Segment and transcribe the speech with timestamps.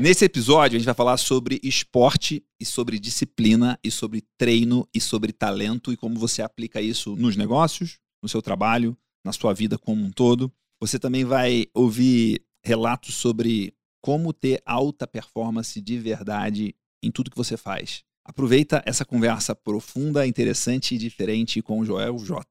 [0.00, 5.00] Nesse episódio, a gente vai falar sobre esporte e sobre disciplina e sobre treino e
[5.00, 9.76] sobre talento e como você aplica isso nos negócios, no seu trabalho, na sua vida
[9.76, 10.52] como um todo.
[10.80, 17.36] Você também vai ouvir relatos sobre como ter alta performance de verdade em tudo que
[17.36, 18.04] você faz.
[18.24, 22.46] Aproveita essa conversa profunda, interessante e diferente com o Joel J.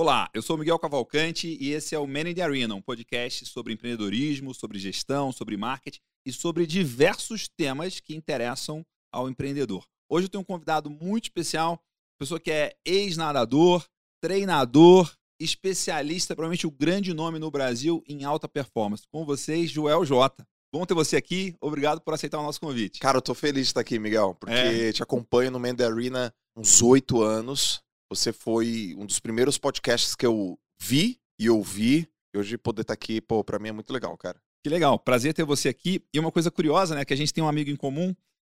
[0.00, 3.44] Olá, eu sou Miguel Cavalcante e esse é o Man in the Arena, um podcast
[3.46, 9.84] sobre empreendedorismo, sobre gestão, sobre marketing e sobre diversos temas que interessam ao empreendedor.
[10.08, 11.82] Hoje eu tenho um convidado muito especial,
[12.16, 13.84] pessoa que é ex-nadador,
[14.22, 19.02] treinador, especialista, provavelmente o grande nome no Brasil em alta performance.
[19.10, 20.46] Com vocês, Joel J.
[20.72, 23.00] Bom ter você aqui, obrigado por aceitar o nosso convite.
[23.00, 24.92] Cara, eu tô feliz de estar aqui, Miguel, porque é.
[24.92, 29.58] te acompanho no Man in the Arena uns oito anos você foi um dos primeiros
[29.58, 32.08] podcasts que eu vi e ouvi.
[32.34, 34.40] E hoje poder estar tá aqui, pô, pra mim é muito legal, cara.
[34.62, 34.98] Que legal.
[34.98, 36.02] Prazer ter você aqui.
[36.12, 37.04] E uma coisa curiosa, né?
[37.04, 38.14] Que a gente tem um amigo em comum.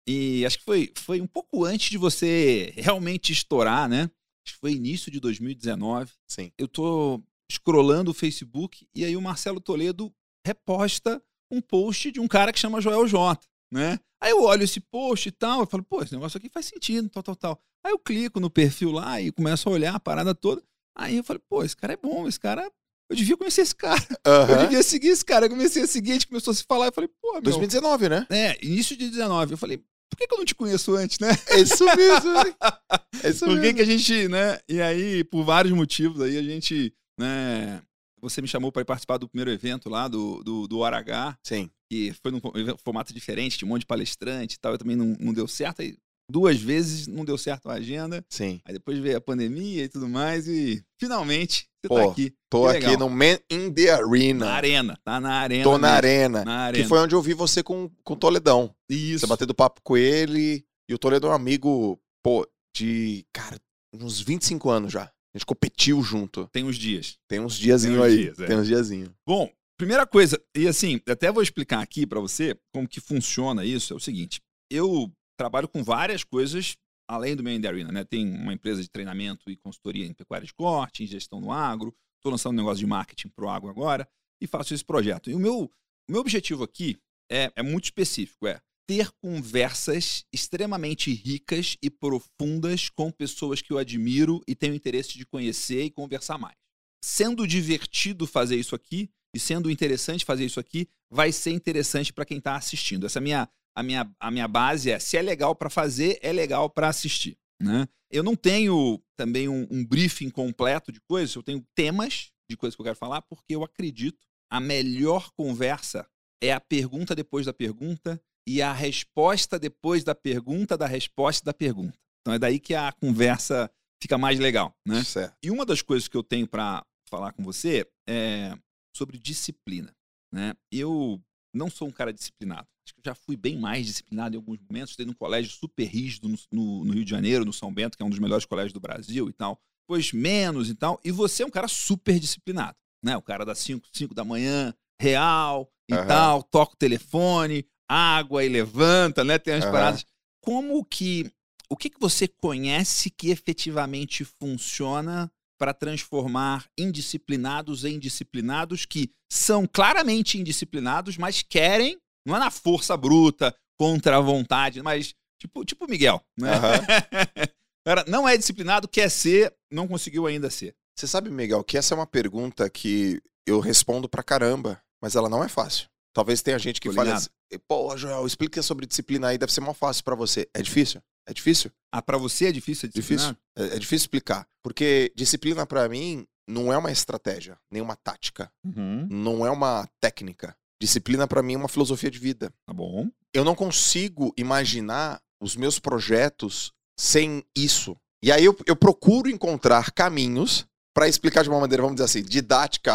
[0.07, 4.11] E acho que foi, foi um pouco antes de você realmente estourar, né?
[4.47, 6.13] Acho que foi início de 2019.
[6.27, 6.51] Sim.
[6.57, 10.13] Eu tô scrollando o Facebook e aí o Marcelo Toledo
[10.47, 13.99] reposta um post de um cara que chama Joel J, né?
[14.21, 17.09] Aí eu olho esse post e tal, eu falo, pô, esse negócio aqui faz sentido,
[17.09, 17.61] tal, tal, tal.
[17.85, 20.63] Aí eu clico no perfil lá e começo a olhar a parada toda.
[20.97, 22.69] Aí eu falei, pô, esse cara é bom, esse cara.
[23.11, 24.07] Eu devia conhecer esse cara.
[24.27, 24.51] Uhum.
[24.53, 25.47] Eu devia seguir esse cara.
[25.47, 26.89] Eu comecei a seguir, a gente começou a se falar.
[26.89, 27.43] Eu falei, pô, meu.
[27.43, 28.27] 2019, né?
[28.29, 29.53] É, início de 19.
[29.53, 31.31] Eu falei, por que, que eu não te conheço antes, né?
[31.47, 32.55] É isso mesmo, né?
[33.25, 34.61] É isso por que, que a gente, né?
[34.69, 37.83] E aí, por vários motivos, aí a gente, né?
[38.21, 41.39] Você me chamou para participar do primeiro evento lá do, do, do RH.
[41.43, 41.71] Sim.
[41.91, 42.41] Que foi num
[42.85, 44.73] formato diferente, tinha um monte de palestrante e tal.
[44.73, 45.81] Eu também não, não deu certo.
[45.81, 45.97] Aí
[46.31, 48.25] duas vezes, não deu certo a agenda.
[48.29, 48.61] Sim.
[48.65, 52.35] Aí depois veio a pandemia e tudo mais, e finalmente você tá Pô, tá aqui.
[52.51, 54.47] Tô que aqui no Man in the Arena.
[54.47, 55.65] Na arena, tá na arena.
[55.65, 56.83] Tô na arena, na arena.
[56.83, 58.75] Que foi onde eu vi você com, com o Toledão.
[58.89, 59.21] Isso.
[59.21, 60.65] Você batendo papo com ele.
[60.89, 63.59] E o Toledo é um amigo, pô, de, cara,
[63.95, 65.11] uns 25 anos já.
[65.39, 66.49] A gente competiu junto.
[66.49, 67.17] Tem uns dias.
[67.29, 68.25] Tem uns diazinho aí.
[68.25, 68.47] Dias, é.
[68.47, 69.15] Tem uns diazinho.
[69.25, 73.93] Bom, primeira coisa, e assim, até vou explicar aqui para você como que funciona isso,
[73.93, 74.41] é o seguinte.
[74.69, 76.77] Eu trabalho com várias coisas
[77.09, 78.05] além do meu Arena, né?
[78.05, 81.95] Tem uma empresa de treinamento e consultoria em pecuária de corte, em gestão no agro.
[82.17, 84.09] Estou lançando um negócio de marketing pro agro agora
[84.43, 85.31] e faço esse projeto.
[85.31, 85.71] E o meu,
[86.09, 86.99] o meu objetivo aqui
[87.31, 93.77] é, é muito específico, é ter conversas extremamente ricas e profundas com pessoas que eu
[93.77, 96.57] admiro e tenho interesse de conhecer e conversar mais.
[97.05, 102.25] Sendo divertido fazer isso aqui e sendo interessante fazer isso aqui, vai ser interessante para
[102.25, 103.05] quem está assistindo.
[103.05, 106.33] Essa é minha a minha, a minha base é: se é legal para fazer, é
[106.33, 107.39] legal para assistir.
[107.63, 107.87] Né?
[108.11, 112.75] Eu não tenho também um, um, briefing completo de coisas, eu tenho temas de coisas
[112.75, 116.09] que eu quero falar, porque eu acredito a melhor conversa
[116.43, 121.53] é a pergunta depois da pergunta e a resposta depois da pergunta da resposta da
[121.53, 121.99] pergunta.
[122.23, 123.71] Então é daí que a conversa
[124.03, 125.05] fica mais legal, né?
[125.05, 125.37] Certo.
[125.43, 128.57] E uma das coisas que eu tenho para falar com você é
[128.97, 129.95] sobre disciplina,
[130.33, 130.55] né?
[130.73, 131.23] Eu
[131.55, 132.67] não sou um cara disciplinado.
[132.87, 134.93] Acho que eu já fui bem mais disciplinado em alguns momentos.
[134.93, 138.03] Estudei num colégio super rígido no, no, no, Rio de Janeiro, no São Bento, que
[138.03, 139.61] é um dos melhores colégios do Brasil e tal.
[139.83, 140.99] Depois menos e tal.
[141.05, 142.79] E você é um cara super disciplinado.
[143.05, 143.15] Né?
[143.15, 146.07] O cara das 5, 5 da manhã, real e uhum.
[146.07, 149.39] tal, toca o telefone, água e levanta, né?
[149.39, 149.73] Tem umas uhum.
[149.73, 150.07] paradas.
[150.43, 151.31] Como que.
[151.71, 159.67] O que, que você conhece que efetivamente funciona para transformar indisciplinados em disciplinados que são
[159.67, 165.87] claramente indisciplinados, mas querem, não é na força bruta, contra a vontade, mas tipo, tipo
[165.89, 166.53] Miguel, né?
[166.53, 167.49] Uhum.
[167.87, 170.75] Cara, não é disciplinado, quer ser, não conseguiu ainda ser.
[170.97, 175.29] Você sabe, Miguel, que essa é uma pergunta que eu respondo pra caramba, mas ela
[175.29, 175.89] não é fácil.
[176.13, 179.77] Talvez tenha gente que fale assim, pô, Joel, explica sobre disciplina aí, deve ser mais
[179.77, 180.49] fácil para você.
[180.53, 181.01] É difícil?
[181.27, 181.71] É difícil?
[181.93, 183.37] Ah, para você é difícil Difícil.
[183.57, 184.47] É, é, difícil explicar.
[184.63, 188.51] Porque disciplina para mim não é uma estratégia, nem uma tática.
[188.65, 189.07] Uhum.
[189.11, 190.57] Não é uma técnica.
[190.81, 192.53] Disciplina para mim é uma filosofia de vida.
[192.67, 193.09] Tá bom.
[193.33, 197.97] Eu não consigo imaginar os meus projetos sem isso.
[198.23, 202.23] E aí eu, eu procuro encontrar caminhos para explicar de uma maneira, vamos dizer assim,
[202.23, 202.95] didática,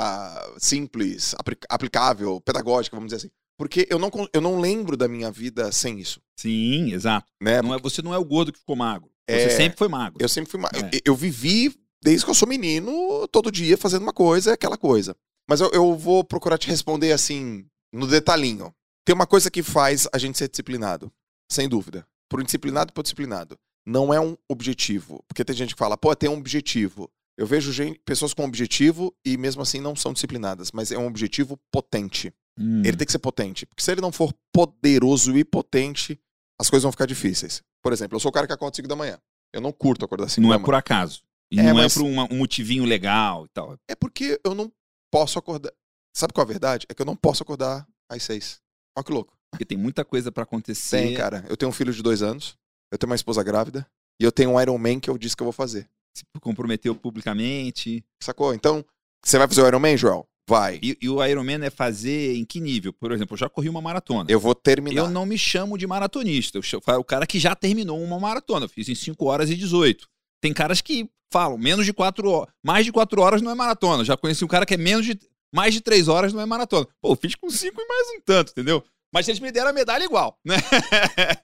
[0.58, 1.34] simples,
[1.70, 3.34] aplicável, pedagógica, vamos dizer assim.
[3.58, 6.20] Porque eu não, eu não lembro da minha vida sem isso.
[6.40, 7.32] Sim, exato.
[7.42, 7.62] Né?
[7.62, 9.10] Não é, você não é o gordo que ficou magro.
[9.30, 9.50] Você É.
[9.50, 10.18] sempre foi magro.
[10.22, 10.60] Eu sempre fui.
[10.60, 10.96] ma- É.
[10.96, 11.74] Eu, eu vivi
[12.04, 15.16] desde que eu sou menino, todo dia fazendo uma coisa, aquela coisa.
[15.50, 18.74] Mas eu, eu vou procurar te responder assim, no detalhinho.
[19.06, 21.12] Tem uma coisa que faz a gente ser disciplinado,
[21.50, 22.06] sem dúvida.
[22.30, 23.58] Por indisciplinado e por disciplinado.
[23.86, 25.24] Não é um objetivo.
[25.28, 27.10] Porque tem gente que fala, pô, tem um objetivo.
[27.38, 31.08] Eu vejo gente, pessoas com objetivo e mesmo assim não são disciplinadas, mas é um
[31.08, 32.34] objetivo potente.
[32.58, 32.82] Hum.
[32.86, 33.66] Ele tem que ser potente.
[33.66, 36.20] Porque se ele não for poderoso e potente,
[36.60, 37.62] as coisas vão ficar difíceis.
[37.82, 39.20] Por exemplo, eu sou o cara que acorda às 5 da manhã.
[39.54, 40.66] Eu não curto acordar às 5 Não da é manhã.
[40.66, 41.22] por acaso.
[41.52, 43.78] E É, não mas- é por uma- um motivinho legal e tal.
[43.88, 44.72] É porque eu não
[45.12, 45.72] posso acordar.
[46.16, 46.86] Sabe qual é a verdade?
[46.90, 48.60] É que eu não posso acordar às 6.
[48.98, 49.36] Olha que louco.
[49.52, 50.98] Porque tem muita coisa pra acontecer.
[50.98, 51.46] Tem, cara.
[51.50, 52.56] Eu tenho um filho de dois anos,
[52.92, 53.86] eu tenho uma esposa grávida,
[54.20, 55.88] e eu tenho um Iron Man que eu disse que eu vou fazer.
[56.16, 58.04] Se comprometeu publicamente.
[58.22, 58.54] Sacou?
[58.54, 58.84] Então,
[59.24, 60.28] você vai fazer o Iron Man, Joel?
[60.48, 60.80] Vai.
[60.84, 62.92] E, e o Ironman é fazer em que nível?
[62.94, 64.30] Por exemplo, eu já corri uma maratona.
[64.30, 64.98] Eu vou terminar.
[64.98, 66.58] Eu não me chamo de maratonista.
[66.58, 68.66] Eu chamo, o cara que já terminou uma maratona.
[68.66, 70.08] Eu fiz em 5 horas e 18.
[70.42, 72.54] Tem caras que falam menos de 4 horas.
[72.62, 74.02] Mais de 4 horas não é maratona.
[74.02, 75.18] Eu já conheci um cara que é menos de.
[75.54, 76.88] Mais de 3 horas não é maratona.
[77.02, 78.84] Pô, eu fiz com 5 e mais um tanto, entendeu?
[79.14, 80.56] Mas eles me deram a medalha igual, né?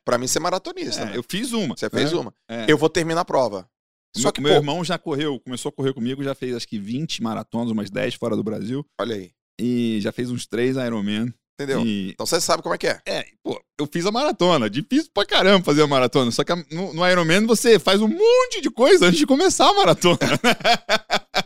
[0.04, 1.02] Pra mim, ser maratonista.
[1.04, 1.12] É, né?
[1.16, 1.78] eu fiz uma.
[1.78, 2.18] Você fez né?
[2.18, 2.34] uma.
[2.50, 2.66] É.
[2.68, 3.70] Eu vou terminar a prova.
[4.16, 6.68] Só Meu- que, meu pô, irmão já correu, começou a correr comigo, já fez acho
[6.68, 8.86] que 20 maratonas, umas 10 fora do Brasil.
[9.00, 9.32] olha aí.
[9.62, 11.34] E já fez uns 3 Ironman.
[11.60, 11.86] Entendeu?
[11.86, 13.02] E, Então você sabe como é que é.
[13.06, 14.70] é, pô, eu fiz a maratona.
[14.70, 16.32] Difícil pra caramba fazer a maratona.
[16.32, 19.70] Só que a- no, no Ironman você faz um monte de coisa antes de começar
[19.70, 20.18] a maratona.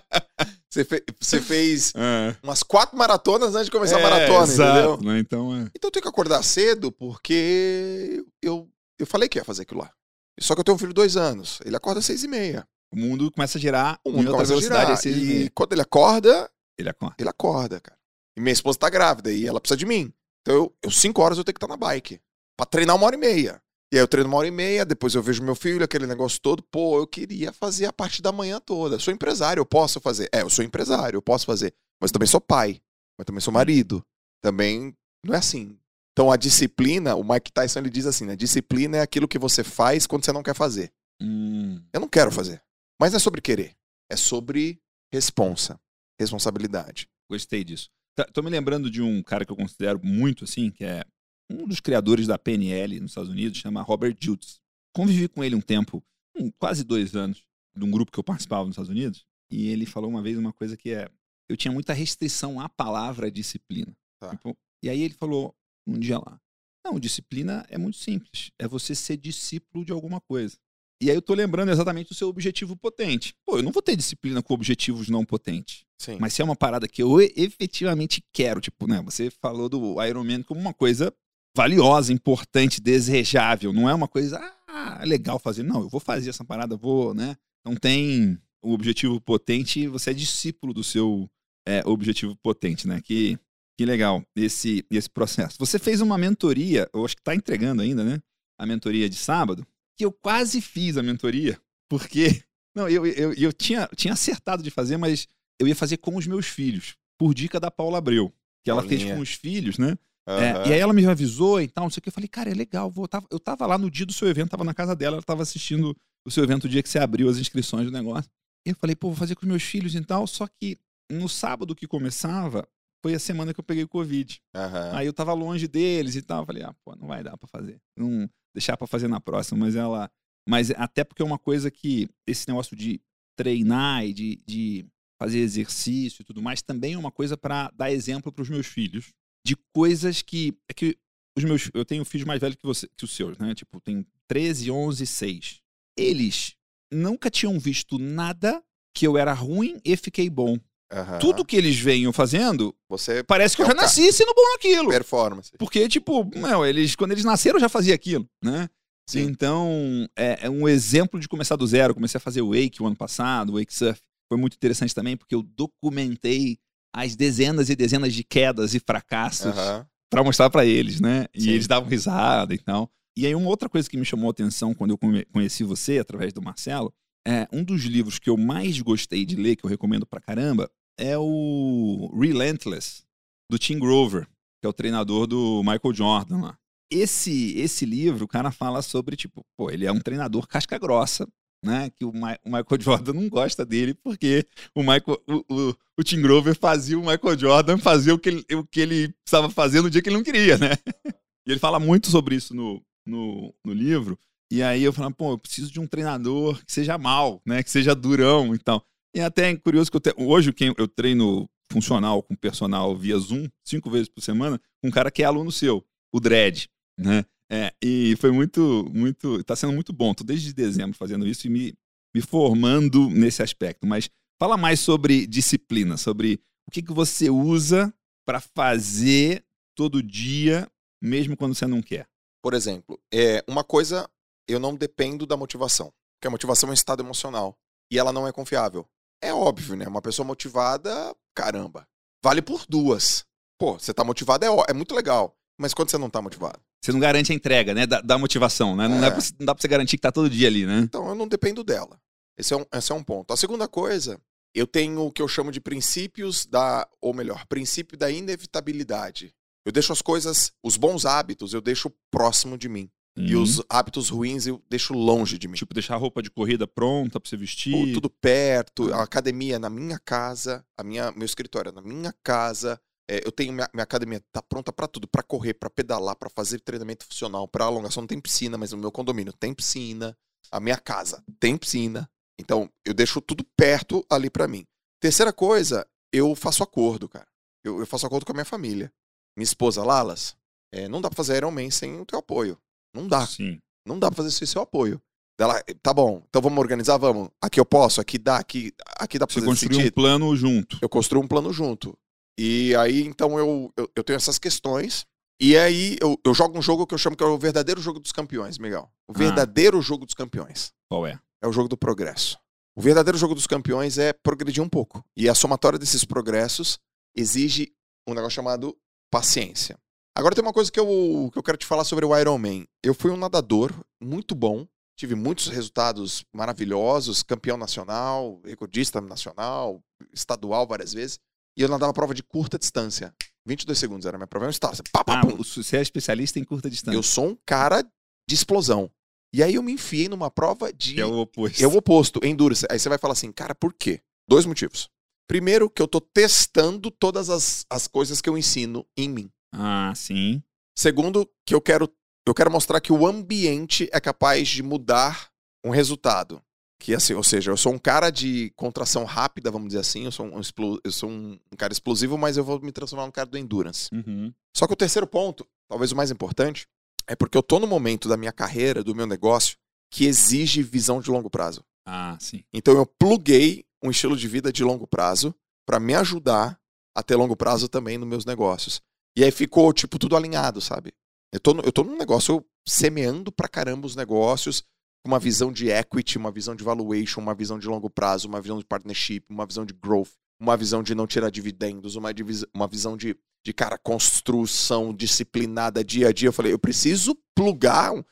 [0.69, 2.35] Você, fe- você fez É.
[2.41, 5.13] umas quatro maratonas antes de começar a É, maratona, exato, entendeu?
[5.13, 5.19] né?
[5.19, 5.59] Então, é.
[5.75, 8.67] Então eu tenho que acordar cedo porque eu,
[8.97, 9.91] eu falei que ia fazer aquilo lá.
[10.39, 11.59] Só que eu tenho um filho de dois anos.
[11.65, 12.67] Ele acorda às seis e meia.
[12.93, 14.81] o mundo começa a girar O em mundo outra começa a velocidade.
[14.81, 14.93] girar.
[14.93, 17.15] às seis e E quando ele acorda, Ele acorda.
[17.19, 17.97] ele acorda, cara.
[18.37, 20.11] E minha esposa tá grávida e ela precisa de mim.
[20.41, 22.19] Então eu, eu cinco horas eu tenho que estar na bike.
[22.57, 23.61] Pra treinar uma hora e meia.
[23.91, 26.39] E aí eu treino uma hora e meia, depois eu vejo meu filho, aquele negócio
[26.41, 26.63] todo.
[26.63, 28.97] Pô, eu queria fazer a parte da manhã toda.
[28.97, 30.29] Sou empresário, eu posso fazer.
[30.33, 31.73] É, eu sou empresário, eu posso fazer.
[32.01, 32.81] Mas também sou pai.
[33.17, 34.03] Mas também sou marido.
[34.43, 35.77] Também não é assim.
[36.13, 38.35] Então a disciplina, o Mike Tyson ele diz assim, né?
[38.35, 40.91] Disciplina é aquilo que você faz quando você não quer fazer.
[41.21, 42.61] Hum, Eu não quero fazer.
[42.99, 43.75] Mas não é sobre querer.
[44.09, 44.79] É sobre
[45.11, 45.79] responsa.
[46.19, 47.09] Responsabilidade.
[47.29, 47.89] gostei disso.
[48.15, 51.03] Tá, tô me lembrando de um cara que eu considero muito assim, que é
[51.49, 54.61] um dos criadores da PNL nos Estados Unidos, chama Robert Jutz.
[54.95, 56.03] Convivi com ele um tempo,
[56.37, 57.43] um, quase dois anos,
[57.75, 60.53] de um grupo que eu participava nos Estados Unidos, e ele falou uma vez uma
[60.53, 61.09] coisa que é:
[61.49, 63.95] eu tinha muita restrição à palavra disciplina.
[64.19, 64.29] Tá.
[64.29, 66.39] Tipo, e aí ele falou um dia lá:
[66.85, 70.57] não, disciplina é muito simples, é você ser discípulo de alguma coisa.
[71.01, 73.35] E aí eu tô lembrando exatamente do seu objetivo potente.
[73.45, 75.83] Pô, eu não vou ter disciplina com objetivos não potentes.
[75.97, 76.17] Sim.
[76.19, 79.01] Mas se é uma parada que eu efetivamente quero, tipo, né?
[79.03, 81.13] Você falou do Iron Man como uma coisa
[81.55, 83.73] valiosa, importante, desejável.
[83.73, 85.63] Não é uma coisa, ah, legal fazer.
[85.63, 87.35] Não, eu vou fazer essa parada, vou, né?
[87.65, 91.29] Não tem o objetivo potente, você é discípulo do seu
[91.67, 93.01] é, objetivo potente, né?
[93.01, 93.37] Que,
[93.77, 95.57] que legal esse, esse processo.
[95.59, 98.21] Você fez uma mentoria, eu acho que tá entregando ainda, né?
[98.59, 99.65] A mentoria de sábado,
[99.97, 101.59] que eu quase fiz a mentoria,
[101.89, 102.43] porque.
[102.75, 105.27] Não, eu, eu, eu tinha, tinha acertado de fazer, mas
[105.59, 108.33] eu ia fazer com os meus filhos, por dica da Paula Abreu.
[108.63, 109.15] Que ela fez Paulinha.
[109.15, 109.95] com os filhos, né?
[110.27, 110.67] É, Aham.
[110.69, 112.09] e aí ela me avisou e tal, não sei o que.
[112.09, 112.89] Eu falei, cara, é legal.
[112.89, 115.23] Vou, tava- eu tava lá no dia do seu evento, tava na casa dela, ela
[115.23, 118.31] tava assistindo o seu evento o dia que você abriu as inscrições do negócio.
[118.65, 120.25] E eu falei, pô, vou fazer com os meus filhos e tal.
[120.25, 120.79] Só que
[121.11, 122.67] no sábado que começava,
[123.03, 124.41] foi a semana que eu peguei o Covid.
[124.55, 124.91] Aham.
[124.95, 126.45] Aí eu tava longe deles e tal.
[126.45, 127.81] Falei, ah, pô, não vai dar pra fazer.
[127.97, 129.59] Não deixar pra fazer na próxima.
[129.65, 130.09] Mas ela.
[130.47, 133.01] Mas até porque é uma coisa que esse negócio de
[133.37, 134.85] treinar e de, de
[135.19, 139.11] fazer exercício e tudo mais também é uma coisa pra dar exemplo pros meus filhos
[139.45, 140.57] de coisas que.
[140.69, 140.97] É que
[141.37, 141.69] os meus.
[141.73, 143.53] Eu tenho filhos mais velhos que, você, que os seus, né?
[143.53, 145.61] Tipo, tem 13, 11, 6.
[145.97, 146.55] Eles
[146.91, 148.63] nunca tinham visto nada
[148.95, 150.57] que eu era ruim e fiquei bom.
[150.91, 151.17] Aham.
[151.19, 154.33] Tudo que eles venham fazendo, Você parece que eu É já o ca- nasci sendo
[154.35, 154.89] bom naquilo.
[154.89, 155.51] performance.
[155.57, 158.69] Porque, tipo, meu, eles, quando eles nasceram, eu já fazia aquilo, né?
[159.09, 159.21] Sim.
[159.23, 161.91] Então, é, é um exemplo de começar do zero.
[161.91, 163.99] Eu comecei a fazer wake o ano passado, wake surf.
[164.31, 166.57] Foi muito interessante também, porque eu documentei
[166.95, 169.85] as dezenas e dezenas de quedas e fracassos Aham.
[170.09, 171.25] pra mostrar pra eles, né?
[171.33, 171.49] E Sim.
[171.51, 172.89] eles davam risada e tal.
[173.17, 174.99] E aí, uma outra coisa que me chamou a atenção quando eu
[175.31, 176.93] conheci você, através do Marcelo,
[177.27, 180.69] é um dos livros que eu mais gostei de ler, que eu recomendo pra caramba,
[180.97, 183.03] é o Relentless,
[183.49, 184.27] do Tim Grover,
[184.61, 186.57] que é o treinador do Michael Jordan lá.
[186.91, 191.27] Esse, esse livro, o cara fala sobre, tipo, pô, ele é um treinador casca grossa,
[191.63, 191.89] né?
[191.89, 196.03] Que o, Ma o, Michael Jordan não gosta dele porque o, Michael, o, o, o,
[196.03, 199.81] Tim Grover fazia o Michael Jordan fazer o que, ele, o que ele precisava fazer
[199.81, 200.69] no dia que ele não queria, né?
[201.45, 204.17] E ele fala muito sobre isso no, no, no livro.
[204.51, 207.63] E aí eu falo, pô, eu preciso de um treinador que seja mal, né?
[207.63, 208.83] Que seja durão e tal.
[209.15, 210.13] E até é curioso que eu te...
[210.17, 215.09] hoje quem eu treino funcional com personal via Zoom, cinco vezes por semana, um cara
[215.09, 215.83] que é aluno seu,
[216.13, 216.67] o Dredd,
[216.99, 217.25] né?
[217.51, 220.13] É, e foi muito, muito, está sendo muito bom.
[220.13, 221.73] Tô desde dezembro fazendo isso e me,
[222.15, 223.85] me formando nesse aspecto.
[223.85, 224.09] Mas
[224.39, 227.93] fala mais sobre disciplina, sobre o que, que você usa
[228.25, 229.43] para fazer
[229.75, 230.67] todo dia,
[231.01, 232.07] mesmo quando você não quer.
[232.41, 234.09] Por exemplo, é uma coisa,
[234.47, 237.57] eu não dependo da motivação, porque a motivação é um estado emocional
[237.91, 238.87] e ela não é confiável.
[239.21, 239.87] É óbvio, né?
[239.87, 241.87] Uma pessoa motivada, caramba,
[242.23, 243.25] vale por duas.
[243.57, 246.59] Pô, você tá motivado é, é muito legal, mas quando você não tá motivado?
[246.83, 247.87] Você não garante a entrega, né?
[247.87, 248.87] Da, da motivação, né?
[248.87, 249.09] Não, é.
[249.09, 250.79] pra, não, dá pra você garantir que tá todo dia ali, né?
[250.79, 251.97] Então eu não dependo dela.
[252.37, 253.31] Esse é um, esse é um ponto.
[253.31, 254.19] A segunda coisa,
[254.53, 256.87] eu tenho o que eu chamo de princípios da.
[256.99, 259.33] Ou melhor, princípio da inevitabilidade.
[259.65, 262.89] Eu deixo as coisas, os bons hábitos, eu deixo próximo de mim.
[263.15, 263.25] Uhum.
[263.25, 265.55] E os hábitos ruins eu deixo longe de mim.
[265.55, 267.93] Tipo, deixar a roupa de corrida pronta pra você vestir.
[267.93, 272.79] Tudo perto, a academia na minha casa, a minha, meu escritório na minha casa,
[273.09, 276.29] é, eu tenho minha, minha, academia tá pronta para tudo, para correr, para pedalar, para
[276.29, 278.01] fazer treinamento funcional, para alongação.
[278.01, 280.17] Não tem piscina, mas no meu condomínio tem piscina.
[280.51, 282.09] A minha casa tem piscina.
[282.39, 284.65] Então eu deixo tudo perto ali para mim.
[284.99, 287.27] Terceira coisa, eu faço acordo, cara.
[287.63, 288.91] Eu, eu, faço acordo com a minha família.
[289.37, 290.35] Minha esposa, Lalas,
[290.71, 292.57] é, não dá pra fazer Iron Man sem o teu apoio.
[292.93, 293.25] Não dá.
[293.25, 293.59] Sim.
[293.85, 295.01] Não dá pra fazer sem seu apoio.
[295.39, 297.29] Ela, tá bom, então vamos organizar, vamos.
[297.41, 300.77] Aqui eu posso, aqui dá, aqui, aqui dá pra Você fazer construir um plano junto.
[300.81, 301.97] Eu construo um plano junto.
[302.39, 305.05] E aí, então, eu, eu, eu tenho essas questões.
[305.41, 307.99] E aí, eu, eu, jogo um jogo que eu chamo que é o verdadeiro jogo
[307.99, 308.89] dos campeões, Miguel.
[309.07, 309.17] O ah.
[309.17, 309.81] verdadeiro ah.
[309.81, 310.71] jogo dos campeões.
[310.89, 311.19] Qual é?
[311.41, 312.37] É o jogo do progresso.
[312.75, 315.03] O verdadeiro jogo dos campeões é progredir um pouco.
[315.17, 316.79] E a somatória desses progressos
[317.15, 317.73] exige
[318.07, 318.75] um negócio chamado
[319.11, 319.77] paciência.
[320.15, 322.65] Agora tem uma coisa que eu, que eu quero te falar sobre o Iron Man.
[322.83, 329.81] Eu fui um nadador muito bom, tive muitos resultados maravilhosos, campeão nacional, recordista nacional,
[330.13, 331.19] estadual várias vezes.
[331.57, 333.13] E eu nadava prova de curta distância.
[333.45, 334.45] 22 segundos era minha prova.
[334.45, 334.81] É um start.
[334.91, 336.97] Pá, pá, ah, você é especialista em curta distância.
[336.97, 337.83] Eu sou um cara
[338.27, 338.89] de explosão.
[339.33, 340.99] E aí eu me enfiei numa prova de.
[341.01, 341.63] É o oposto.
[341.63, 342.65] É o oposto, endurance.
[342.69, 343.99] Aí você vai falar assim, cara, por quê?
[344.27, 344.89] Dois motivos.
[345.27, 349.31] Primeiro, que eu tô testando todas as, as coisas que eu ensino em mim.
[349.53, 350.41] Ah, sim.
[350.75, 351.87] Segundo, que eu quero,
[352.25, 355.29] eu quero mostrar que o ambiente é capaz de mudar
[355.63, 356.41] um resultado
[356.83, 360.11] que assim, ou seja, eu sou um cara de contração rápida, vamos dizer assim, eu
[360.11, 360.41] sou um,
[360.83, 363.87] eu sou um, cara explosivo, mas eu vou me transformar num cara do endurance.
[363.93, 364.33] Uhum.
[364.53, 366.67] Só que o terceiro ponto, talvez o mais importante,
[367.07, 369.55] é porque eu tô no momento da minha carreira, do meu negócio,
[369.89, 371.63] que exige visão de longo prazo.
[371.87, 372.43] Ah, sim.
[372.51, 375.33] Então eu pluguei um estilo de vida de longo prazo
[375.65, 376.59] para me ajudar
[376.93, 378.81] a ter longo prazo também nos meus negócios.
[379.15, 380.93] E aí ficou, tipo, tudo alinhado, sabe?
[381.31, 384.63] Eu tô, eu tô num negócio semeando pra caramba os negócios,
[385.05, 388.57] uma visão de equity, uma visão de valuation, uma visão de longo prazo, uma visão
[388.57, 392.09] de partnership, uma visão de growth, uma visão de não tirar dividendos, uma,
[392.53, 393.15] uma visão de,
[393.45, 396.29] de, cara, construção disciplinada dia a dia.
[396.29, 398.03] Eu falei, eu preciso plugar um,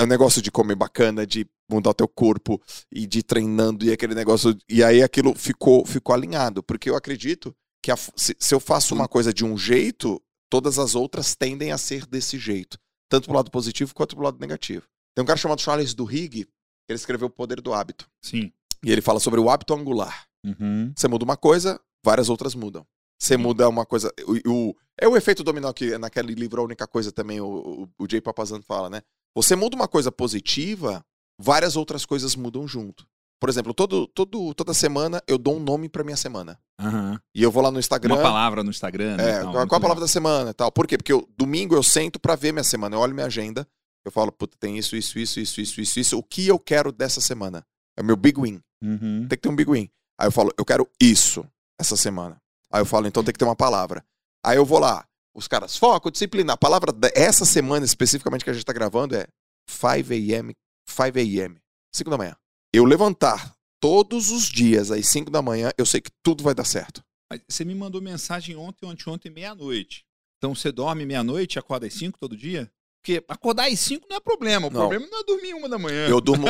[0.00, 4.14] um negócio de comer bacana, de mudar o teu corpo e de treinando e aquele
[4.14, 4.56] negócio.
[4.68, 8.94] E aí aquilo ficou, ficou alinhado, porque eu acredito que a, se, se eu faço
[8.94, 10.20] uma coisa de um jeito,
[10.52, 12.78] todas as outras tendem a ser desse jeito,
[13.08, 14.86] tanto pro lado positivo quanto pro lado negativo.
[15.14, 18.06] Tem um cara chamado Charles Duhigg, que ele escreveu O Poder do Hábito.
[18.20, 18.52] Sim.
[18.84, 20.26] E ele fala sobre o hábito angular.
[20.44, 20.92] Uhum.
[20.94, 22.86] Você muda uma coisa, várias outras mudam.
[23.18, 24.12] Você muda uma coisa.
[24.26, 28.04] O, o, é o efeito dominó que naquele livro a única coisa também o, o,
[28.04, 29.00] o Jay Papazano fala, né?
[29.34, 31.02] Você muda uma coisa positiva,
[31.38, 33.08] várias outras coisas mudam junto.
[33.42, 36.56] Por exemplo, todo, todo, toda semana eu dou um nome para minha semana.
[36.80, 37.18] Uhum.
[37.34, 38.14] E eu vou lá no Instagram.
[38.14, 39.16] Uma palavra no Instagram.
[39.16, 40.70] Né, é, qual, qual a palavra da semana e tal.
[40.70, 40.96] Por quê?
[40.96, 42.94] Porque eu, domingo eu sento para ver minha semana.
[42.94, 43.66] Eu olho minha agenda
[44.04, 46.18] eu falo, puta, tem isso, isso, isso, isso, isso, isso, isso.
[46.18, 47.64] O que eu quero dessa semana?
[47.96, 48.60] É o meu big win.
[48.82, 49.26] Uhum.
[49.28, 49.88] Tem que ter um big win.
[50.18, 51.46] Aí eu falo, eu quero isso
[51.78, 52.40] essa semana.
[52.72, 54.04] Aí eu falo, então tem que ter uma palavra.
[54.44, 55.06] Aí eu vou lá.
[55.34, 56.52] Os caras, foco, disciplina.
[56.52, 59.26] A palavra dessa semana especificamente que a gente tá gravando é
[59.68, 60.54] 5 a.m.
[60.86, 61.62] 5 a.m.
[61.94, 62.36] 5 da manhã.
[62.74, 66.64] Eu levantar todos os dias às 5 da manhã, eu sei que tudo vai dar
[66.64, 67.04] certo.
[67.46, 70.06] Você me mandou mensagem ontem, ontem, ontem, meia-noite.
[70.38, 72.70] Então você dorme meia-noite acorda às 5 todo dia?
[73.02, 74.68] Porque acordar às 5 não é problema.
[74.68, 74.80] O não.
[74.80, 76.08] problema não é dormir uma da manhã.
[76.08, 76.46] Eu durmo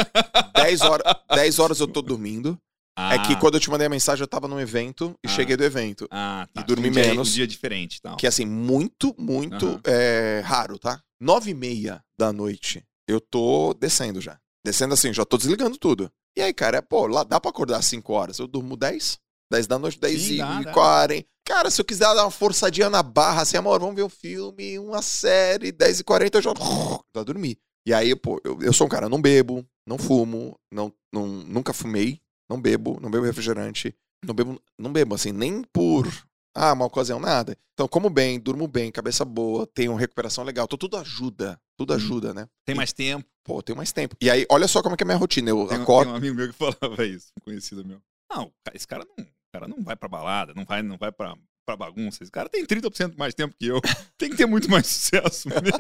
[0.55, 2.57] 10 horas, 10 horas eu tô dormindo.
[2.97, 3.15] Ah.
[3.15, 5.31] É que quando eu te mandei a mensagem, eu tava num evento e ah.
[5.31, 6.07] cheguei do evento.
[6.09, 6.61] Ah, tá.
[6.61, 7.31] E dormi um menos.
[7.31, 8.17] um dia diferente tal.
[8.17, 9.81] Que assim, muito, muito uhum.
[9.85, 11.03] é, raro, tá?
[11.21, 14.39] 9 e meia da noite, eu tô descendo já.
[14.65, 16.11] Descendo assim, já tô desligando tudo.
[16.37, 18.39] E aí, cara, é, pô, lá dá pra acordar às 5 horas.
[18.39, 19.19] Eu durmo 10,
[19.51, 20.73] 10 da noite, 10 Sim, e dá, dá.
[20.73, 21.27] 40.
[21.45, 24.79] Cara, se eu quiser dar uma forçadinha na barra, assim, amor, vamos ver um filme,
[24.79, 26.53] uma série, 10 e 40 eu já
[27.15, 27.59] já dormi.
[27.85, 31.73] E aí, pô, eu, eu sou um cara, não bebo, não fumo, não, não, nunca
[31.73, 33.93] fumei, não bebo, não bebo refrigerante,
[34.25, 36.07] não bebo, não bebo, assim, nem por,
[36.55, 37.57] ah, uma ocasião, nada.
[37.75, 42.33] Então, como bem, durmo bem, cabeça boa, tenho recuperação legal, então tudo ajuda, tudo ajuda,
[42.33, 42.47] né?
[42.65, 43.29] Tem mais tempo.
[43.45, 44.17] Pô, tenho mais tempo.
[44.21, 46.05] E aí, olha só como é que é a minha rotina, eu Tem, acordo...
[46.05, 48.01] tem um amigo meu que falava isso, um conhecido meu.
[48.33, 51.35] Não, esse cara não, cara não vai pra balada, não vai, não vai pra,
[51.67, 52.23] pra bagunça.
[52.23, 53.81] Esse cara tem 30% mais tempo que eu.
[54.17, 55.63] Tem que ter muito mais sucesso mesmo.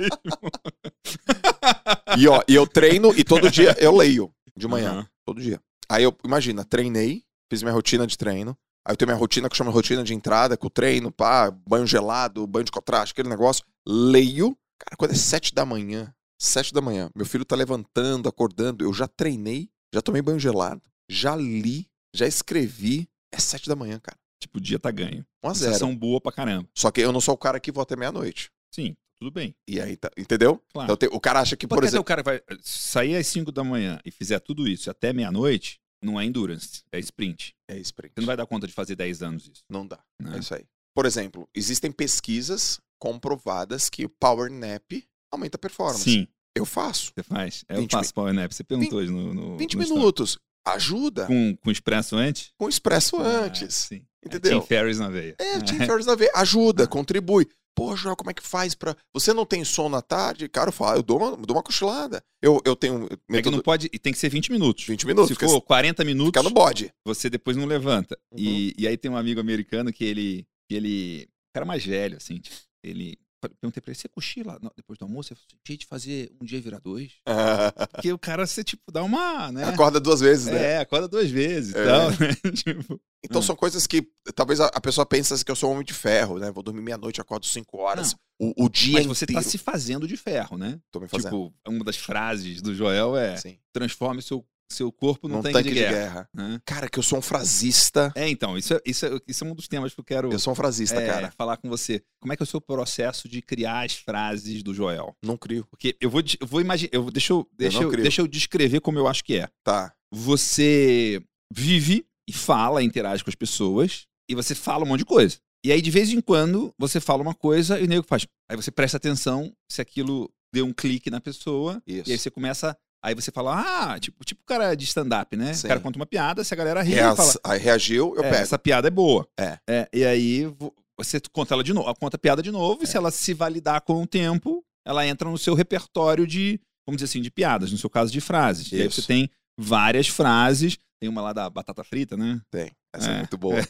[2.19, 4.91] E, ó, e eu treino e todo dia eu leio de manhã.
[4.91, 5.09] Aham.
[5.25, 5.59] Todo dia.
[5.89, 8.57] Aí eu, imagina, treinei, fiz minha rotina de treino.
[8.87, 11.87] Aí eu tenho minha rotina que chama rotina de entrada, com o treino, pá, banho
[11.87, 13.65] gelado, banho de contraste, aquele negócio.
[13.87, 14.57] Leio.
[14.85, 18.93] Cara, quando é sete da manhã, sete da manhã, meu filho tá levantando, acordando, eu
[18.93, 23.09] já treinei, já tomei banho gelado, já li, já escrevi.
[23.35, 24.19] É sete da manhã, cara.
[24.41, 25.25] Tipo, o dia tá ganho.
[25.43, 26.69] 1 a 0 Sensação boa pra caramba.
[26.77, 28.51] Só que eu não sou o cara que vou até meia-noite.
[28.75, 29.55] Sim, tudo bem.
[29.69, 30.61] E aí, tá, entendeu?
[30.73, 30.87] Claro.
[30.87, 32.01] Então tem- o cara acha que, por exemplo.
[32.03, 36.21] o cara vai sair às 5 da manhã e fizer tudo isso até meia-noite, não
[36.21, 37.55] é endurance, é sprint.
[37.69, 38.13] É sprint.
[38.15, 39.63] Você não vai dar conta de fazer 10 anos isso.
[39.71, 40.01] Não dá.
[40.21, 40.37] né?
[40.37, 40.65] É isso aí.
[40.95, 44.93] Por exemplo, existem pesquisas comprovadas que o Power Nap
[45.33, 46.05] aumenta a performance.
[46.05, 47.13] Sim, Eu faço.
[47.15, 47.65] você faz.
[47.69, 48.53] É, Eu 20 faço Power Nap.
[48.53, 50.39] Você perguntou hoje no, no 20 no minutos.
[50.65, 52.53] Ajuda com, Com, com expresso antes?
[52.61, 53.75] o expresso Ah, antes.
[53.75, 54.05] sim.
[54.25, 54.59] Entendeu?
[54.59, 55.35] É, Tim Ferriss na veia.
[55.37, 56.31] É, Tim Ferriss na veia.
[56.33, 56.43] Ah.
[56.43, 57.49] Ajuda, contribui.
[57.75, 58.95] Pô, Joel, como é que faz pra.
[59.13, 60.49] Você não tem sono à tarde?
[60.49, 62.23] Cara, eu falo, eu dou uma, dou uma cochilada.
[62.41, 63.09] Eu, eu tenho.
[63.31, 63.89] É que não pode.
[63.93, 64.85] E tem que ser 20 minutos.
[64.85, 65.37] 20 minutos.
[65.37, 66.93] Se for 40 minutos, fica no bode.
[67.05, 68.17] você depois não levanta.
[68.31, 68.39] Uhum.
[68.39, 70.47] E, e aí tem um amigo americano que ele.
[70.69, 71.23] Que ele.
[71.25, 72.39] Um cara mais velho, assim.
[72.39, 73.19] tipo, Ele.
[73.61, 75.33] Perguntei pra ele, você cochila não, depois do almoço?
[75.33, 77.11] Eu falei, gente, de fazer um dia virar dois.
[77.91, 79.65] Porque o cara, você, tipo, dá uma, né?
[79.65, 80.75] Acorda duas vezes, né?
[80.75, 81.85] É, acorda duas vezes É.
[81.85, 82.53] tal, né?
[82.55, 83.45] Tipo, Então Ah.
[83.45, 86.39] são coisas que talvez a, pessoa pense assim que eu sou um homem de ferro,
[86.39, 86.53] né?
[86.53, 88.15] Vou dormir meia-noite, acordo cinco horas.
[88.41, 89.43] O, o dia mas você inteiro.
[89.43, 90.79] tá se fazendo de ferro, né?
[90.93, 91.31] Tô me fazendo.
[91.31, 93.59] Tipo, uma das frases do Joel é Sim.
[93.73, 96.29] transforme seu, seu corpo num Num tanque, de guerra.
[96.35, 96.61] né?
[96.65, 98.13] Cara, que eu sou um frasista.
[98.17, 100.39] É, então, isso é, isso, é, isso é um dos temas que eu quero Eu
[100.39, 101.31] sou um frasista, é, cara.
[101.37, 102.03] falar com você.
[102.21, 105.15] Como é que é o seu processo de criar as frases do Joel?
[105.23, 105.67] Não crio.
[105.71, 108.03] Porque eu vou, eu vou imaginar, eu, deixa, eu, deixa, não eu, crio.
[108.03, 109.49] deixa eu descrever como eu acho que é.
[109.63, 109.93] Tá.
[110.13, 115.37] Você vive e fala, interage com as pessoas, e você fala um monte de coisa.
[115.65, 118.27] E aí, de vez em quando, você fala uma coisa e o nego faz.
[118.49, 122.09] Aí você presta atenção se aquilo deu um clique na pessoa, Isso.
[122.11, 122.77] e aí você começa.
[123.05, 123.61] Aí você fala,
[123.93, 125.53] ah, tipo, tipo cara de stand-up, né?
[125.55, 125.67] Sim.
[125.67, 128.43] O cara conta uma piada, se a galera ri, fala, Aí reagiu, eu é, pego.
[128.43, 129.27] essa piada é boa.
[129.39, 129.59] É.
[129.93, 132.87] E aí vo- você conta ela de novo, conta a piada de novo, e É.
[132.87, 137.11] se ela se validar com o tempo, ela entra no seu repertório de, vamos dizer
[137.11, 138.71] assim, de piadas, no seu caso de frases.
[138.71, 139.01] E aí Isso.
[139.03, 142.41] você tem várias frases, tem uma lá da batata frita, né?
[142.53, 142.71] Tem.
[142.95, 143.19] Essa é, É.
[143.19, 143.57] muito boa.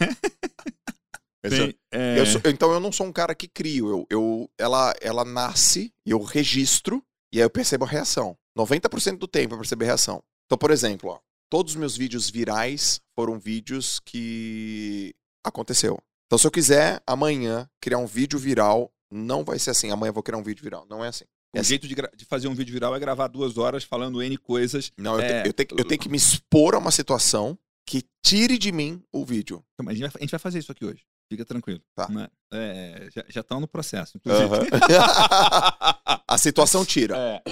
[1.45, 3.89] Tem, é, eu sou- então eu não sou um cara que crio.
[3.89, 7.03] Eu, eu, ela, ela nasce e eu registro
[7.35, 8.37] e aí eu percebo a reação.
[8.57, 10.23] 90% do tempo eu percebo a reação.
[10.47, 11.19] Então, por exemplo, ó,
[11.51, 15.99] todos os meus vídeos virais foram vídeos que aconteceu.
[16.27, 19.91] Então, se eu quiser amanhã criar um vídeo viral, não vai ser assim.
[19.91, 20.87] Amanhã eu vou criar um vídeo viral.
[20.89, 21.25] Não é assim.
[21.55, 24.37] O Essa- jeito de, de fazer um vídeo viral é gravar duas horas falando N
[24.39, 24.91] coisas.
[24.97, 25.47] Não, eu, te- É.
[25.47, 29.03] eu tenho, que- eu tenho que me expor a uma situação que tire de mim
[29.13, 29.63] o vídeo.
[29.75, 31.03] Então, mas A gente, vai, fazer isso aqui hoje.
[31.31, 31.81] Fica tranquilo.
[31.95, 32.09] Tá.
[32.09, 32.29] né?
[32.53, 34.49] É, já estão no processo, inclusive.
[36.35, 37.17] a situação tira.
[37.17, 37.43] É,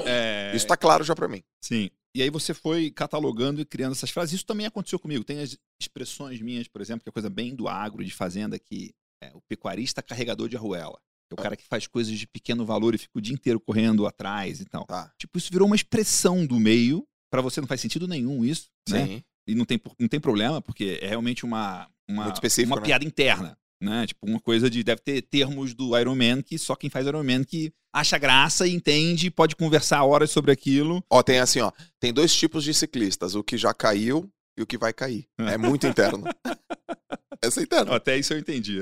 [0.52, 1.42] é, Isso tá claro já pra mim.
[1.62, 1.90] Sim.
[2.14, 4.34] E aí você foi catalogando e criando essas frases.
[4.34, 5.22] Isso também aconteceu comigo.
[5.22, 8.92] Tem as expressões minhas, por exemplo, que é coisa bem do agro, de fazenda, que
[9.22, 10.98] é o pecuarista carregador de arruela.
[11.30, 14.06] É o cara que faz coisas de pequeno valor e fica o dia inteiro correndo
[14.06, 14.84] atrás e tal.
[14.84, 15.12] Tá.
[15.16, 17.06] Tipo, isso virou uma expressão do meio.
[17.30, 19.06] Pra você não faz sentido nenhum isso, né?
[19.06, 19.22] Sim.
[19.46, 22.82] E não tem, não tem problema, porque é realmente uma, uma, uma né?
[22.82, 23.56] piada interna.
[23.80, 24.08] Né?
[24.08, 24.82] Tipo, uma coisa de.
[24.82, 28.66] Deve ter termos do Iron Man que só quem faz Iron Man que acha graça
[28.66, 31.02] e entende, pode conversar horas sobre aquilo.
[31.10, 31.70] Ó, tem assim, ó.
[31.98, 35.26] Tem dois tipos de ciclistas: o que já caiu e o que vai cair.
[35.38, 36.24] É muito interno.
[37.42, 37.96] Essa é interna.
[37.96, 38.80] Até isso eu entendi.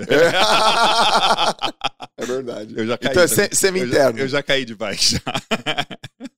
[2.17, 2.75] É verdade.
[2.77, 3.11] Eu já caí.
[3.13, 4.11] Então é semi-interno.
[4.11, 5.21] Eu, já- eu já caí de bike já.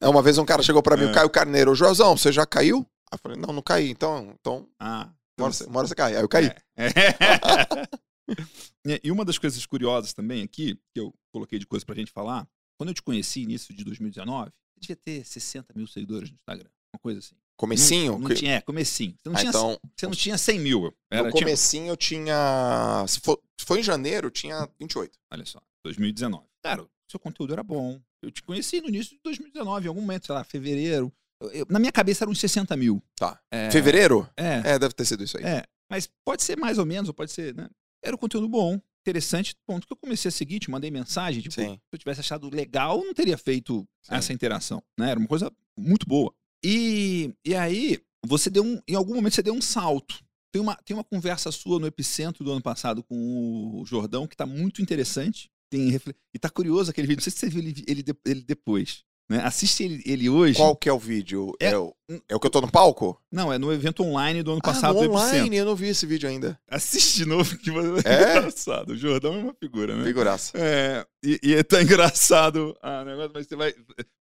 [0.00, 1.10] É, Uma vez um cara chegou pra mim, É.
[1.10, 2.86] o Caio Carneiro, Joelzão, você já caiu?
[3.10, 3.88] Aí eu falei, não, não caí.
[3.90, 5.08] Então, então Ah.
[5.38, 6.14] uma hora, você- uma hora você cai.
[6.16, 6.46] Aí eu caí.
[6.76, 6.86] É.
[6.86, 6.90] É,
[9.02, 12.46] e uma das coisas curiosas também aqui, que eu coloquei de coisa pra gente falar,
[12.80, 16.70] quando eu te conheci início de 2019, você devia ter 60 mil seguidores no Instagram.
[16.94, 17.34] Uma coisa assim.
[17.58, 18.12] Comecinho?
[18.12, 19.14] Não, não que- tinha, é, comecinho.
[19.22, 20.96] Você não, Ah, tinha, então, você não tinha 100 mil.
[21.10, 23.04] Era, no tinha- comecinho eu tinha...
[23.06, 25.12] Se for, se foi em janeiro, eu tinha 28.
[25.30, 26.46] olha só, 2019.
[26.64, 28.00] Cara, seu conteúdo era bom.
[28.22, 31.12] Eu te conheci no início de 2019, em algum momento, sei lá, fevereiro.
[31.52, 33.02] eu- na minha cabeça eram uns 60 mil.
[33.16, 33.38] Tá.
[33.50, 34.28] É, Fevereiro?
[34.36, 35.44] É, É, deve ter sido isso aí.
[35.44, 35.64] é.
[35.90, 37.68] Mas pode ser mais ou menos, ou pode ser, né?
[38.02, 39.54] Era um conteúdo bom, interessante.
[39.66, 41.42] Ponto que eu comecei a seguir, te mandei mensagem.
[41.42, 41.74] Tipo, Sim.
[41.74, 44.14] se eu tivesse achado legal, não teria feito Sim.
[44.14, 44.82] essa interação.
[44.98, 45.10] Né?
[45.10, 46.32] Era uma coisa muito boa.
[46.64, 48.80] E, e aí, você deu um.
[48.86, 50.22] Em algum momento você deu um salto.
[50.52, 54.36] Tem uma, tem uma conversa sua no epicentro do ano passado com o Jordão que
[54.36, 55.50] tá muito interessante.
[55.70, 55.96] Tem,
[56.34, 57.20] e tá curioso aquele vídeo.
[57.20, 59.04] Não sei se você viu ele, ele, ele depois.
[59.30, 59.40] Né?
[59.44, 60.56] Assiste ele, ele hoje.
[60.56, 61.52] Qual que é o vídeo?
[61.60, 61.94] É, É- o,
[62.28, 63.16] é o que eu tô no palco?
[63.30, 65.36] Não, é no evento online do ano Ah, passado no do Epicentro.
[65.36, 66.58] online, eu não vi esse vídeo ainda.
[66.68, 68.38] Assiste de novo que você É?
[68.38, 68.90] engraçado.
[68.90, 70.04] O Jordão é uma figura, né?
[70.04, 70.50] Figuraça.
[70.58, 73.72] É, e, e tá engraçado ah, negócio, mas você vai,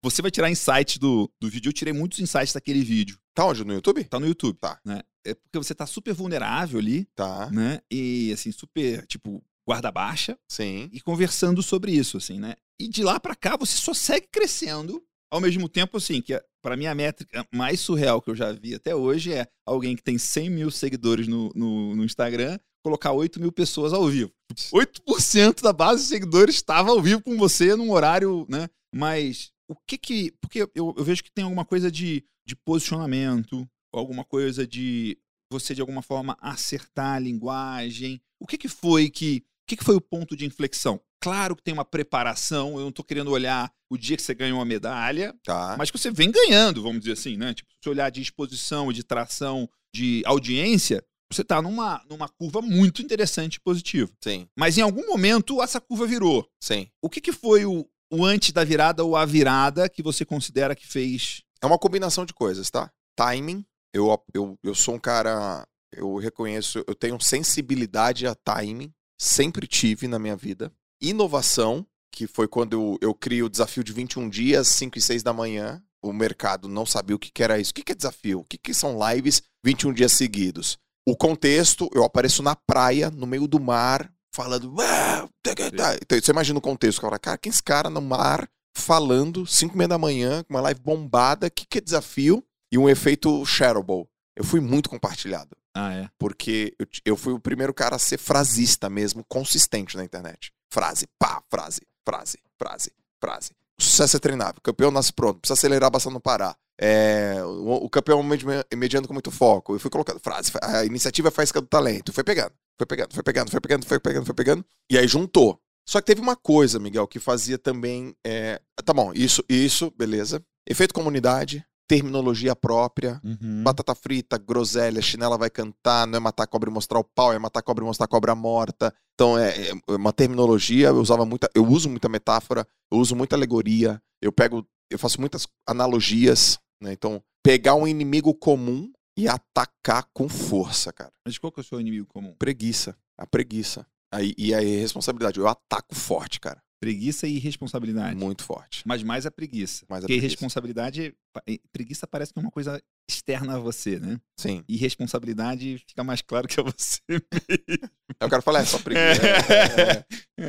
[0.03, 1.69] você vai tirar insights do, do vídeo.
[1.69, 3.17] Eu tirei muitos insights daquele vídeo.
[3.33, 3.63] Tá onde?
[3.65, 4.03] No YouTube?
[4.03, 4.57] Tá no YouTube.
[4.59, 4.79] Tá.
[4.85, 5.01] Né?
[5.25, 7.49] É porque você tá super vulnerável ali, Tá.
[7.51, 7.79] né?
[7.89, 10.87] E assim, super, tipo, guarda baixa Sim.
[10.93, 12.53] e conversando sobre isso, assim, né?
[12.79, 15.03] E de lá pra cá você só segue crescendo.
[15.31, 18.73] Ao mesmo tempo, assim, que para mim a métrica mais surreal que eu já vi
[18.73, 23.39] até hoje é alguém que tem 100 mil seguidores no, no, no Instagram colocar 8
[23.39, 24.31] mil pessoas ao vivo.
[24.73, 28.67] 8% da base de seguidores estava ao vivo com você num horário, né?
[28.93, 30.33] Mas o que que.
[30.41, 35.17] Porque eu, eu vejo que tem alguma coisa de, de posicionamento, alguma coisa de
[35.51, 38.21] você de alguma forma acertar a linguagem.
[38.39, 39.43] O que que foi que.
[39.69, 40.99] O que, que foi o ponto de inflexão?
[41.21, 44.57] Claro que tem uma preparação, eu não tô querendo olhar o dia que você ganhou
[44.57, 45.75] uma medalha, Tá.
[45.77, 47.53] mas que você vem ganhando, vamos dizer assim, né?
[47.53, 53.03] Tipo, se olhar de exposição, de tração, de audiência, você tá numa, numa curva muito
[53.03, 54.09] interessante e positiva.
[54.23, 54.47] Sim.
[54.57, 56.49] Mas em algum momento essa curva virou.
[56.59, 56.89] Sim.
[56.99, 60.75] O que, que foi o, o antes da virada ou a virada que você considera
[60.75, 61.43] que fez?
[61.61, 62.91] É uma combinação de coisas, tá?
[63.15, 63.63] Timing.
[63.93, 65.63] Eu, eu, eu sou um cara.
[65.91, 68.91] Eu reconheço, eu tenho sensibilidade a timing.
[69.19, 70.71] Sempre tive na minha vida.
[71.01, 75.23] Inovação, que foi quando eu, eu crio o desafio de 21 dias, 5 e 6
[75.23, 75.83] da manhã.
[76.01, 77.71] O mercado não sabia o que, que era isso.
[77.71, 78.39] O que, que é desafio?
[78.39, 80.77] O que, que são lives 21 dias seguidos?
[81.05, 84.73] O contexto, eu apareço na praia, no meio do mar, falando.
[84.79, 87.89] "Ah, tá, tá, tá." Então, você imagina o contexto, cara, cara, quem é esse cara
[87.89, 91.79] no mar falando, 5 e meia da manhã, com uma live bombada, o que, que
[91.79, 92.43] é desafio?
[92.71, 94.07] E um efeito shareable.
[94.35, 96.09] Eu fui muito compartilhado, Ah, é.
[96.17, 100.51] porque eu, eu fui o primeiro cara a ser frasista mesmo, consistente na internet.
[100.71, 103.51] Frase, pá, frase, frase, frase, frase.
[103.79, 106.55] O sucesso é treinável, campeão nasce pronto, precisa acelerar bastante não parar.
[106.81, 109.73] É, o, o campeão medi- mediano com muito foco.
[109.75, 112.11] Eu fui colocando frase, a iniciativa é faísca do talento.
[112.13, 114.65] Foi pegando, foi pegando, foi pegando, foi pegando, foi pegando, foi pegando.
[114.89, 115.59] E aí juntou.
[115.87, 118.15] Só que teve uma coisa, Miguel, que fazia também.
[118.25, 120.41] é, Tá bom, isso, isso, beleza.
[120.67, 123.63] Efeito comunidade, terminologia própria, Uhum.
[123.63, 127.39] batata frita, groselha, chinela vai cantar, não é matar cobra e mostrar o pau, é
[127.39, 128.93] matar cobra e mostrar cobra morta.
[129.15, 133.35] Então é, é uma terminologia, eu usava muita, eu uso muita metáfora, eu uso muita
[133.35, 136.93] alegoria, eu pego, eu faço muitas analogias, né?
[136.93, 141.11] Então, pegar um inimigo comum e atacar com força, cara.
[141.25, 142.35] Mas qual que é o seu inimigo comum?
[142.37, 143.85] Preguiça, a preguiça.
[144.13, 146.61] Aí, e a responsabilidade, eu ataco forte, cara.
[146.81, 148.15] Preguiça e irresponsabilidade.
[148.17, 148.83] Muito forte.
[148.85, 149.85] Mas mais a preguiça.
[149.89, 150.25] Mais a Porque preguiça.
[150.27, 151.13] irresponsabilidade.
[151.33, 154.19] pa- e- Preguiça parece que é uma coisa externa a você, né?
[154.39, 154.63] Sim.
[154.67, 157.89] E responsabilidade fica mais claro que é você mesmo.
[158.19, 159.21] Aí o cara fala, é só preguiça.
[159.27, 160.05] É, é, é.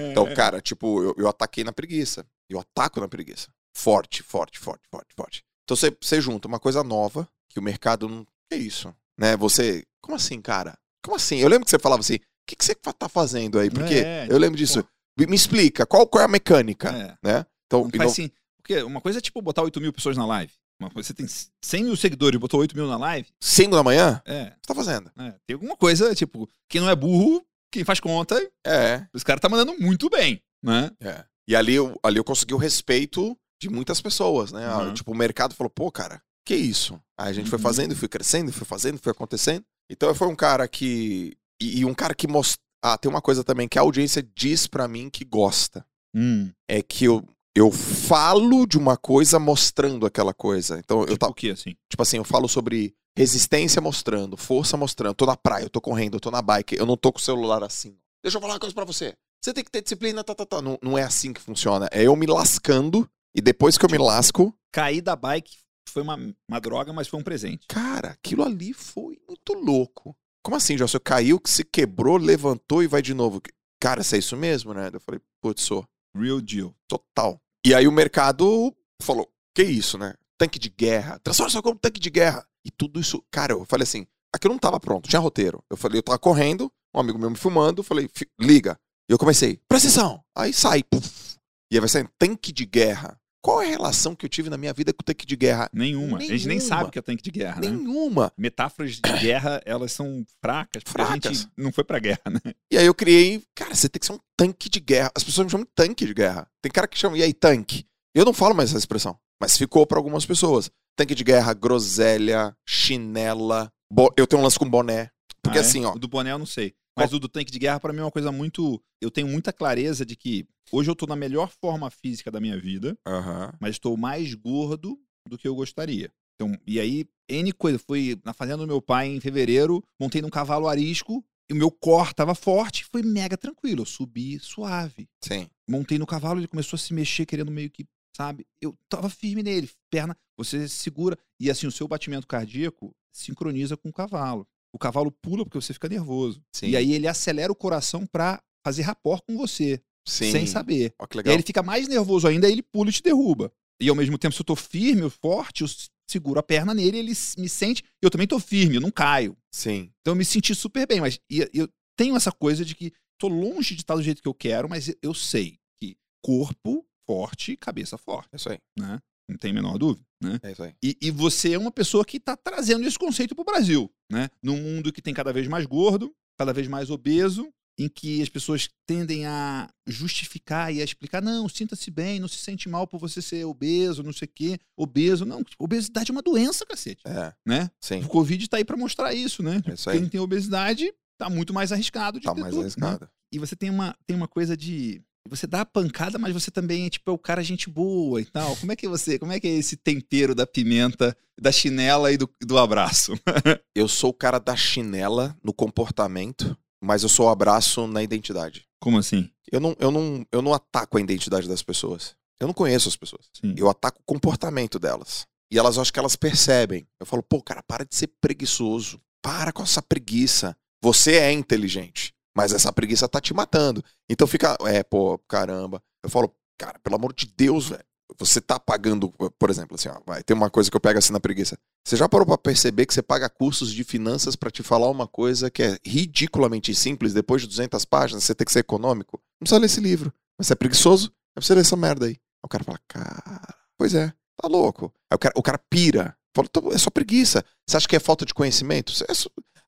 [0.08, 0.10] É.
[0.12, 2.24] Então, cara, tipo, eu, eu ataquei na preguiça.
[2.48, 3.48] Eu ataco na preguiça.
[3.76, 5.42] Forte, forte, forte, forte, forte.
[5.64, 8.26] Então você, você junta uma coisa nova, que o mercado não.
[8.50, 8.94] Que isso?
[9.18, 9.36] Né?
[9.36, 9.84] Você.
[10.02, 10.76] Como assim, cara?
[11.04, 11.36] Como assim?
[11.38, 13.70] Eu lembro que você falava assim, o que, que você tá fazendo aí?
[13.70, 14.78] Porque É, eu lembro disso.
[14.78, 14.84] Me
[15.26, 16.88] me explica, qual, qual é a mecânica?
[16.90, 17.16] É.
[17.28, 17.46] Né?
[17.66, 18.30] Então, Não faz não- assim.
[18.58, 20.52] Porque uma coisa é tipo botar 8 mil pessoas na live.
[20.80, 21.26] Uma coisa, você tem
[21.62, 23.28] 100 mil seguidores e botou 8 mil na live.
[23.42, 24.22] 5 da manhã?
[24.26, 25.10] O É, que você tá fazendo?
[25.18, 25.34] é.
[25.46, 29.48] Tem alguma coisa, tipo, quem não é burro, quem faz conta, É, os caras tá
[29.48, 30.90] mandando muito bem, né?
[31.00, 31.24] é.
[31.48, 34.64] E ali eu, ali eu consegui o respeito de muitas pessoas, né?
[34.66, 34.94] Ah, Uhum.
[34.94, 36.94] Tipo, o mercado falou, pô, cara, que isso?
[37.18, 37.62] Aí a gente foi Uhum.
[37.62, 39.64] fazendo, foi crescendo, foi fazendo, foi acontecendo.
[39.90, 41.36] Então foi um cara que.
[41.60, 42.58] E, e um cara que mostra.
[42.82, 45.84] Ah, tem uma coisa também que a audiência diz pra mim que gosta.
[46.14, 46.50] Hum.
[46.68, 47.22] É que eu,
[47.54, 50.78] eu falo de uma coisa mostrando aquela coisa.
[50.78, 51.32] Então, eu Tipo tava.
[51.32, 51.76] o quê, assim?
[51.88, 55.14] Tipo assim, eu falo sobre resistência mostrando, força mostrando.
[55.14, 57.22] Tô na praia, eu tô correndo, eu tô na bike, eu não tô com o
[57.22, 57.96] celular assim.
[58.22, 59.14] Deixa eu falar uma coisa pra você.
[59.42, 60.60] Você tem que ter disciplina, tá, tá, tá.
[60.62, 61.88] Não, não é assim que funciona.
[61.92, 65.56] É eu me lascando e depois que eu me lasco, Cair da bike
[65.88, 66.16] foi uma,
[66.48, 67.66] uma droga, mas foi um presente.
[67.66, 70.14] cara, aquilo ali foi muito louco.
[70.44, 70.86] Como assim, Jô?
[70.88, 73.40] Você caiu, que se quebrou, levantou e vai de novo.
[73.80, 74.90] Cara, se é isso mesmo, né?
[74.92, 75.84] Eu falei, putz, sou.
[76.16, 76.74] Real deal.
[76.88, 77.40] Total.
[77.64, 80.14] E aí o mercado falou: que isso, né?
[80.38, 81.18] Tanque de guerra.
[81.20, 82.46] Transforma isso como tanque de guerra.
[82.64, 85.62] E tudo isso, cara, eu falei assim: aquilo não tava pronto, tinha roteiro.
[85.70, 88.78] Eu falei, eu tava correndo, um amigo meu me filmando, falei, "Fi- liga.
[89.08, 90.24] E eu comecei, presta atenção.
[90.36, 91.36] Aí sai, puf.
[91.70, 93.19] E aí vai sair tanque de guerra.
[93.42, 95.68] Qual é a relação que eu tive na minha vida com o tanque de guerra?
[95.72, 96.18] Nenhuma.
[96.18, 96.68] A gente nem Nenhuma.
[96.68, 97.68] sabe o que é tanque de guerra, né?
[97.70, 98.32] Nenhuma.
[98.36, 101.38] Metáforas de guerra, elas são fracas, porque a Fracas.
[101.38, 102.52] gente não foi pra guerra, né?
[102.70, 105.10] E aí eu criei, cara, você tem que ser um tanque de guerra.
[105.16, 106.46] As pessoas me chamam de tanque de guerra.
[106.62, 107.86] Tem cara que chama, e aí, tanque?
[108.14, 110.70] Eu não falo mais essa expressão, mas ficou pra algumas pessoas.
[110.96, 113.72] Tanque de guerra, groselha, chinela.
[113.92, 115.10] bo- Eu tenho um lance com boné.
[115.42, 115.64] Porque Ah, é?
[115.64, 115.94] assim, ó.
[115.94, 116.74] O do boné eu não sei.
[117.00, 118.82] Mas o do tanque de guerra, pra mim, é uma coisa muito.
[119.00, 122.58] Eu tenho muita clareza de que hoje eu tô na melhor forma física da minha
[122.58, 123.52] vida, Aham.
[123.60, 126.12] mas estou mais gordo do que eu gostaria.
[126.34, 127.78] Então, e aí, N coisa.
[127.78, 131.70] Fui na fazenda do meu pai em fevereiro, montei num cavalo arisco, e o meu
[131.70, 133.82] core tava forte, foi mega tranquilo.
[133.82, 135.08] Eu subi suave.
[135.22, 135.48] Sim.
[135.68, 137.86] montei no cavalo, ele começou a se mexer, querendo meio que,
[138.16, 138.46] sabe?
[138.60, 141.18] Eu tava firme nele, perna, você segura.
[141.38, 144.46] E assim, o seu batimento cardíaco sincroniza com o cavalo.
[144.72, 146.42] O cavalo pula porque você fica nervoso.
[146.54, 146.68] Sim.
[146.68, 150.30] E aí ele acelera o coração pra fazer rapport com você, Sim.
[150.32, 150.94] sem saber.
[150.98, 153.52] Ó, que E aí ele fica mais nervoso ainda, aí ele pula e te derruba.
[153.82, 155.68] E ao mesmo tempo, se eu tô firme, forte, eu
[156.08, 159.36] seguro a perna nele, ele me sente, eu também tô firme, eu não caio.
[159.50, 159.90] Sim.
[160.00, 161.18] Então eu me senti super bem, mas
[161.52, 164.68] eu tenho essa coisa de que tô longe de estar do jeito que eu quero,
[164.68, 168.58] mas eu sei que corpo forte, cabeça forte, É isso aí.
[168.78, 169.00] né?
[169.30, 170.38] Não tem a menor dúvida, né?
[170.42, 170.74] É isso aí.
[170.82, 174.28] E, e você é uma pessoa que está trazendo esse conceito pro Brasil, né?
[174.42, 178.28] Num mundo que tem cada vez mais gordo, cada vez mais obeso, em que as
[178.28, 182.98] pessoas tendem a justificar e a explicar, não, sinta-se bem, não se sente mal por
[182.98, 185.24] você ser obeso, não sei o quê, obeso.
[185.24, 187.32] Não, obesidade é uma doença, cacete, É.
[187.46, 187.70] né?
[187.80, 188.00] Sim.
[188.02, 189.62] O Covid tá aí para mostrar isso, né?
[189.66, 189.98] É isso aí.
[189.98, 192.62] Quem tem obesidade tá muito mais arriscado de Tá mais tudo, né?
[192.64, 193.08] arriscado.
[193.32, 195.00] E você tem uma, tem uma coisa de.
[195.28, 198.24] Você dá a pancada, mas você também é tipo é o cara gente boa e
[198.24, 198.56] tal.
[198.56, 199.18] Como é que você?
[199.18, 203.12] Como é que é esse tempero da pimenta, da chinela e do, do abraço?
[203.74, 208.66] Eu sou o cara da chinela no comportamento, mas eu sou o abraço na identidade.
[208.80, 209.30] Como assim?
[209.50, 212.16] Eu não, eu não, eu não ataco a identidade das pessoas.
[212.38, 213.28] Eu não conheço as pessoas.
[213.38, 213.54] Sim.
[213.56, 215.26] Eu ataco o comportamento delas.
[215.50, 216.86] E elas acho que elas percebem.
[216.98, 219.00] Eu falo, pô, cara, para de ser preguiçoso.
[219.22, 220.56] Para com essa preguiça.
[220.82, 223.84] Você é inteligente, mas essa preguiça tá te matando.
[224.08, 225.82] Então fica, é, pô, caramba.
[226.02, 227.84] Eu falo, cara, pelo amor de Deus, velho.
[228.18, 231.12] Você tá pagando, por exemplo, assim, ó, vai, tem uma coisa que eu pego assim
[231.12, 231.56] na preguiça.
[231.86, 235.06] Você já parou pra perceber que você paga cursos de finanças pra te falar uma
[235.06, 239.18] coisa que é ridiculamente simples, depois de 200 páginas, você tem que ser econômico?
[239.40, 240.12] Não precisa ler esse livro.
[240.36, 241.12] Mas você é preguiçoso?
[241.36, 242.16] Aí você ler essa merda aí.
[242.42, 244.92] O cara fala, cara, pois é, tá louco.
[245.10, 246.16] Aí o cara, o cara pira.
[246.34, 247.44] Fala, "Então, é só preguiça.
[247.66, 248.92] Você acha que é falta de conhecimento?
[249.08, 249.12] É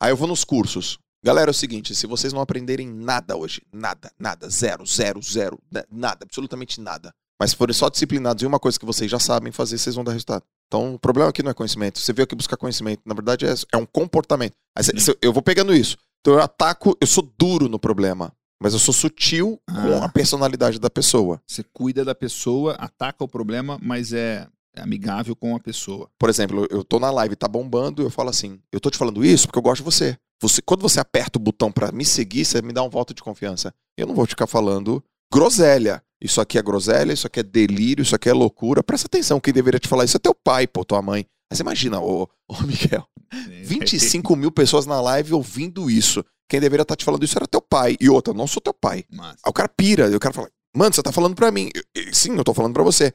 [0.00, 0.98] Aí eu vou nos cursos.
[1.24, 5.58] Galera, é o seguinte, se vocês não aprenderem nada hoje, nada, nada, zero, zero, zero,
[5.70, 7.12] na- nada, absolutamente nada.
[7.40, 10.12] Mas forem só disciplinados em uma coisa que vocês já sabem fazer, vocês vão dar
[10.12, 10.44] resultado.
[10.66, 11.98] Então, o problema aqui não é conhecimento.
[11.98, 13.02] Você veio aqui buscar conhecimento.
[13.04, 14.54] Na verdade, é, é um comportamento.
[15.20, 15.96] Eu vou pegando isso.
[16.20, 18.32] Então, eu ataco, eu sou duro no problema.
[18.60, 20.04] Mas eu sou sutil com Ah.
[20.04, 21.40] a personalidade da pessoa.
[21.46, 26.08] Você cuida da pessoa, ataca o problema, mas é amigável com a pessoa.
[26.18, 29.24] Por exemplo, eu tô na live, tá bombando, eu falo assim: eu tô te falando
[29.24, 30.16] isso porque eu gosto de você.
[30.40, 33.22] você quando você aperta o botão pra me seguir, você me dá um voto de
[33.22, 33.72] confiança.
[33.98, 36.02] Eu não vou ficar falando groselha.
[36.20, 38.82] Isso aqui é groselha, isso aqui é delírio, isso aqui é loucura.
[38.82, 41.26] Presta atenção, quem deveria te falar isso é teu pai, pô, tua mãe.
[41.50, 43.04] Mas imagina, ô, ô Miguel,
[43.64, 46.24] 25 mil pessoas na live ouvindo isso.
[46.48, 47.96] Quem deveria estar te falando isso era teu pai.
[48.00, 49.04] E outra, não sou teu pai.
[49.10, 49.38] Massa.
[49.44, 51.70] Aí o cara pira, o cara fala, mano, você tá falando pra mim.
[51.74, 53.12] Eu- eu- sim, eu tô falando pra você.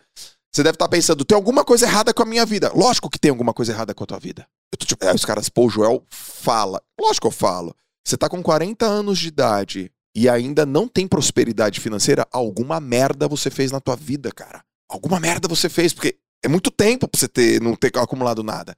[0.57, 2.71] Você deve estar pensando, tem alguma coisa errada com a minha vida.
[2.73, 4.47] Lógico que tem alguma coisa errada com a tua vida.
[4.73, 6.81] Eu tô, tipo, os caras, pô, o Joel fala.
[6.99, 7.75] Lógico que eu falo.
[8.03, 13.27] Você tá com 40 anos de idade e ainda não tem prosperidade financeira, alguma merda
[13.27, 14.63] você fez na tua vida, cara.
[14.89, 18.75] Alguma merda você fez, porque é muito tempo pra você ter, não ter acumulado nada.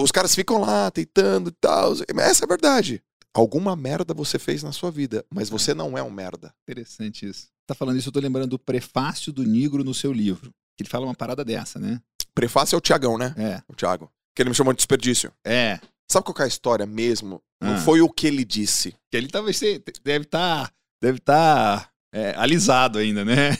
[0.00, 1.94] Os caras ficam lá tentando e tal.
[2.20, 3.02] Essa é a verdade.
[3.34, 6.54] Alguma merda você fez na sua vida, mas você não é um merda.
[6.62, 7.48] Interessante isso.
[7.66, 10.54] Tá falando isso, eu tô lembrando do prefácio do Nigro no seu livro.
[10.78, 12.00] Que ele fala uma parada dessa, né?
[12.34, 13.34] Prefácio é o Tiagão, né?
[13.36, 13.62] É.
[13.68, 14.08] O Thiago.
[14.34, 15.32] Que ele me chamou de desperdício.
[15.44, 15.80] É.
[16.08, 17.42] Sabe qual que é a história mesmo?
[17.60, 17.78] Não Ah.
[17.80, 18.94] foi o que ele disse.
[19.10, 19.58] Que ele talvez
[20.04, 23.50] deve estar deve tá, é, alisado ainda, né?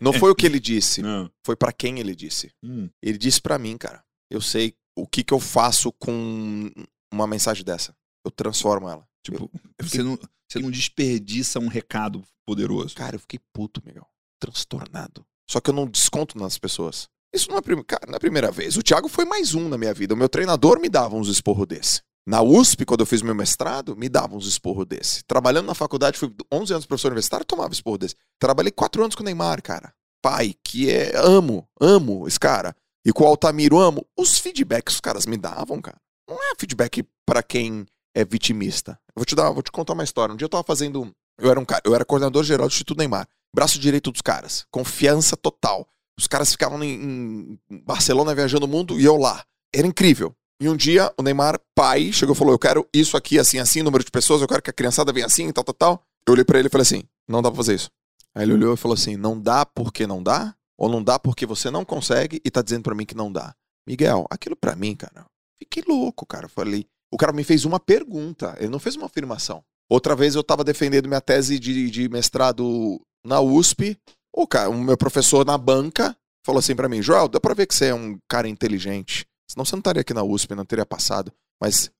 [0.00, 1.00] Não foi o que ele disse.
[1.02, 1.30] Não.
[1.46, 2.50] Foi pra quem ele disse.
[2.62, 2.88] Hum.
[3.02, 4.02] Ele disse pra mim, cara.
[4.30, 6.70] Eu sei o que, que eu faço com
[7.12, 7.96] uma mensagem dessa.
[8.24, 9.06] Eu transformo ela.
[9.24, 12.94] Tipo, você não, você não desperdiça um recado poderoso.
[12.94, 14.06] Cara, eu fiquei puto, Miguel.
[14.40, 15.24] Transtornado.
[15.48, 17.08] Só que eu não desconto nas pessoas.
[17.34, 17.82] Isso não é, prim...
[17.82, 18.76] cara, não é a primeira vez.
[18.76, 20.14] O Thiago foi mais um na minha vida.
[20.14, 22.00] O meu treinador me dava uns esporros desse.
[22.26, 25.22] Na USP, quando eu fiz meu mestrado, me dava uns esporros desse.
[25.24, 28.14] Trabalhando na faculdade, fui 11 anos professor universitário, tomava esporro desse.
[28.38, 29.92] Trabalhei 4 anos com o Neymar, cara.
[30.22, 31.12] Pai, que é.
[31.16, 32.74] Amo, amo esse cara.
[33.04, 34.06] E com o Altamiro, amo.
[34.16, 35.98] Os feedbacks os caras me davam, cara.
[36.26, 38.92] Não é feedback pra quem é vitimista.
[39.08, 40.32] Eu vou te dar, vou te contar uma história.
[40.32, 41.14] Um dia eu tava fazendo.
[41.38, 43.28] Eu era um cara, eu era coordenador geral do Instituto Neymar.
[43.54, 44.66] Braço direito dos caras.
[44.68, 45.86] Confiança total.
[46.18, 49.44] Os caras ficavam em, em Barcelona viajando o mundo e eu lá.
[49.72, 50.34] Era incrível.
[50.60, 53.80] E um dia o Neymar, pai, chegou e falou: Eu quero isso aqui, assim, assim,
[53.80, 56.02] número de pessoas, eu quero que a criançada venha assim, tal, tal, tal.
[56.26, 57.90] Eu olhei pra ele e falei assim: Não dá pra fazer isso.
[58.34, 60.52] Aí ele olhou e falou assim: Não dá porque não dá?
[60.76, 63.54] Ou não dá porque você não consegue e tá dizendo para mim que não dá?
[63.86, 65.26] Miguel, aquilo para mim, cara,
[65.60, 66.48] fiquei louco, cara.
[66.48, 69.62] Falei, o cara me fez uma pergunta, ele não fez uma afirmação.
[69.88, 73.96] Outra vez eu tava defendendo minha tese de, de mestrado na USP,
[74.34, 77.66] o, cara, o meu professor na banca falou assim para mim: Joel, dá pra ver
[77.66, 79.26] que você é um cara inteligente.
[79.50, 81.32] Senão você não estaria aqui na USP, não teria passado.
[81.60, 81.90] Mas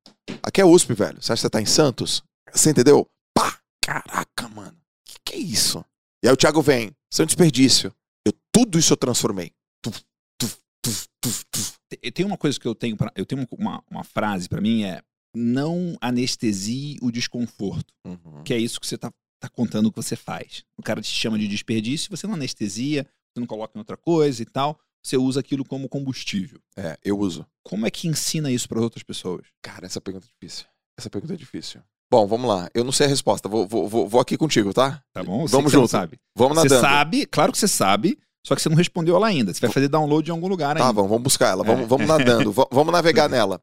[0.42, 1.22] aqui é USP, velho.
[1.22, 2.22] Você acha que você tá em Santos?
[2.52, 3.06] Você entendeu?
[3.36, 3.58] Pá!
[3.82, 4.76] Caraca, mano.
[5.06, 5.84] Que que é isso?
[6.24, 6.90] E aí o Thiago vem.
[7.12, 7.94] Isso é um desperdício.
[8.26, 9.52] Eu, tudo isso eu transformei.
[9.82, 10.00] Tuf,
[10.40, 11.74] tuf, tuf, tuf, tuf.
[12.12, 15.02] Tem uma coisa que eu tenho, pra, eu tenho uma, uma frase para mim é
[15.36, 18.42] não anestesie o desconforto, Uhum.
[18.44, 19.12] que é isso que você tá,
[19.48, 20.64] tá contando que você faz.
[20.76, 24.42] O cara te chama de desperdício, você não anestesia, você não coloca em outra coisa
[24.42, 26.60] e tal, você usa aquilo como combustível.
[26.76, 27.46] É, eu uso.
[27.62, 29.46] Como é que ensina isso para outras pessoas?
[29.62, 30.66] Cara, essa pergunta é difícil.
[30.98, 31.80] Essa pergunta é difícil.
[32.10, 32.68] Bom, vamos lá.
[32.74, 33.48] Eu não sei a resposta.
[33.48, 35.02] Vou, vou, vou, vou aqui contigo, tá?
[35.12, 35.46] Tá bom?
[35.46, 35.88] Vamos você junto.
[35.88, 36.18] sabe.
[36.36, 36.80] Vamos Você nadando.
[36.80, 39.52] sabe, claro que você sabe, só que você não respondeu ela ainda.
[39.52, 40.92] Você vai fazer download em algum lugar Tá, ainda.
[40.92, 41.64] vamos, vamos buscar ela.
[41.64, 41.86] Vamos, É.
[41.86, 42.52] vamos nadando.
[42.52, 43.60] va- vamos navegar nela.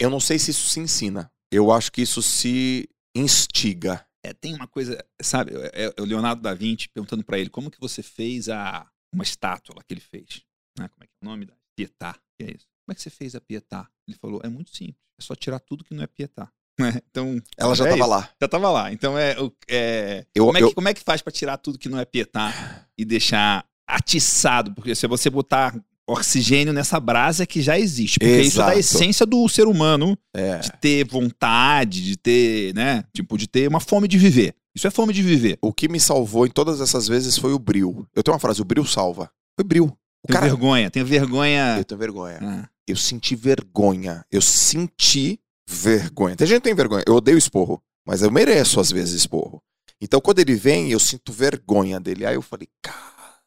[0.00, 1.30] Eu não sei se isso se ensina.
[1.52, 4.04] Eu acho que isso se instiga.
[4.24, 7.70] É, tem uma coisa, sabe, é, é o Leonardo da Vinci perguntando pra ele como
[7.70, 10.42] que você fez a uma estátua que ele fez,
[10.78, 10.88] né?
[10.88, 12.66] Como é que é o nome da Pietà, que é isso?
[12.84, 13.86] Como é que você fez a Pietà?
[14.08, 16.50] Ele falou, é muito simples, é só tirar tudo que não é Pietà.
[16.80, 17.00] né?
[17.10, 18.08] Então, Ela já é tava isso.
[18.10, 18.30] lá.
[18.40, 18.92] Já tava lá.
[18.92, 19.36] Então é,
[19.68, 21.98] é Eu, como, é eu- que, como é que faz pra tirar tudo que não
[22.00, 22.50] é Pietà
[22.98, 24.72] e deixar atiçado?
[24.74, 25.72] Porque se você botar
[26.06, 28.78] oxigênio nessa brasa que já existe, porque isso é da Exato.
[28.98, 33.04] essência do ser humano é, de ter vontade, de ter, né?
[33.14, 34.54] Tipo, de ter uma fome de viver.
[34.74, 35.56] Isso é fome de viver.
[35.62, 38.06] o que me salvou em todas essas vezes foi o bril.
[38.14, 39.30] Eu tenho uma frase, o bril salva.
[39.56, 39.84] Foi bril.
[39.86, 41.76] O Tenho cara, vergonha, tenho vergonha.
[41.78, 42.38] eu tenho vergonha.
[42.42, 44.24] Ah, Eu senti vergonha.
[44.32, 45.38] Eu senti
[45.68, 46.34] vergonha.
[46.34, 47.04] Tem gente que tem vergonha.
[47.06, 49.62] Eu odeio esporro, mas eu mereço às vezes esporro.
[50.00, 52.26] Então quando ele vem, eu sinto vergonha dele.
[52.26, 52.66] Aí eu falei,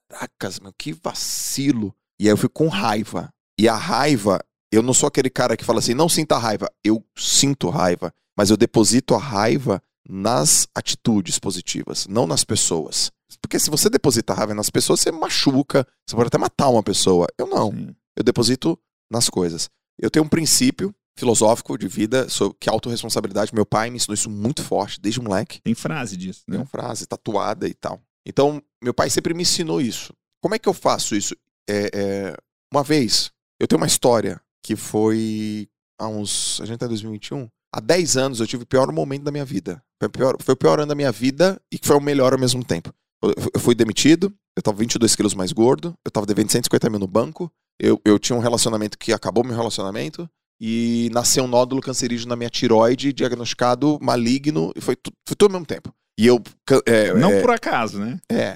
[0.10, 1.94] caracas, meu, que vacilo.
[2.20, 3.30] E aí eu fui com raiva.
[3.60, 4.40] E a raiva,
[4.72, 6.70] eu não sou aquele cara que fala assim, não sinta raiva.
[6.84, 13.12] Eu sinto raiva, mas eu deposito a raiva nas atitudes positivas, não nas pessoas.
[13.42, 17.28] Porque se você deposita raiva nas pessoas, você machuca, você pode até matar uma pessoa.
[17.38, 17.96] Eu não sim.
[18.16, 18.80] eu deposito
[19.12, 19.70] nas coisas.
[20.00, 23.54] Eu tenho um princípio filosófico de vida sobre que é autorresponsabilidade.
[23.54, 25.60] Meu pai me ensinou isso muito forte, desde moleque.
[25.62, 26.60] Tem frase disso, Tem né?
[26.60, 28.02] uma frase tatuada e tal.
[28.26, 30.14] Então, meu pai sempre me ensinou isso.
[30.42, 31.36] Como é que eu faço isso?
[31.70, 32.38] É, é,
[32.72, 35.68] uma vez, eu tenho uma história que foi
[36.00, 36.60] há uns.
[36.62, 37.48] A gente tá em 2021.
[37.74, 39.82] Há 10 anos eu tive o pior momento da minha vida.
[40.00, 42.34] Foi o pior, foi o pior ano da minha vida e que foi o melhor
[42.34, 42.94] ao mesmo tempo.
[43.22, 47.00] Eu, eu fui demitido, eu tava 22 quilos mais gordo, eu tava devendo 150 mil
[47.00, 51.82] no banco, eu, eu tinha um relacionamento que acabou meu relacionamento e nasceu um nódulo
[51.82, 54.96] cancerígeno na minha tiroide, diagnosticado maligno, e foi,
[55.28, 55.94] foi tudo ao mesmo tempo.
[56.20, 56.42] E eu.
[56.86, 58.20] É, Não é, por acaso, né?
[58.32, 58.56] é,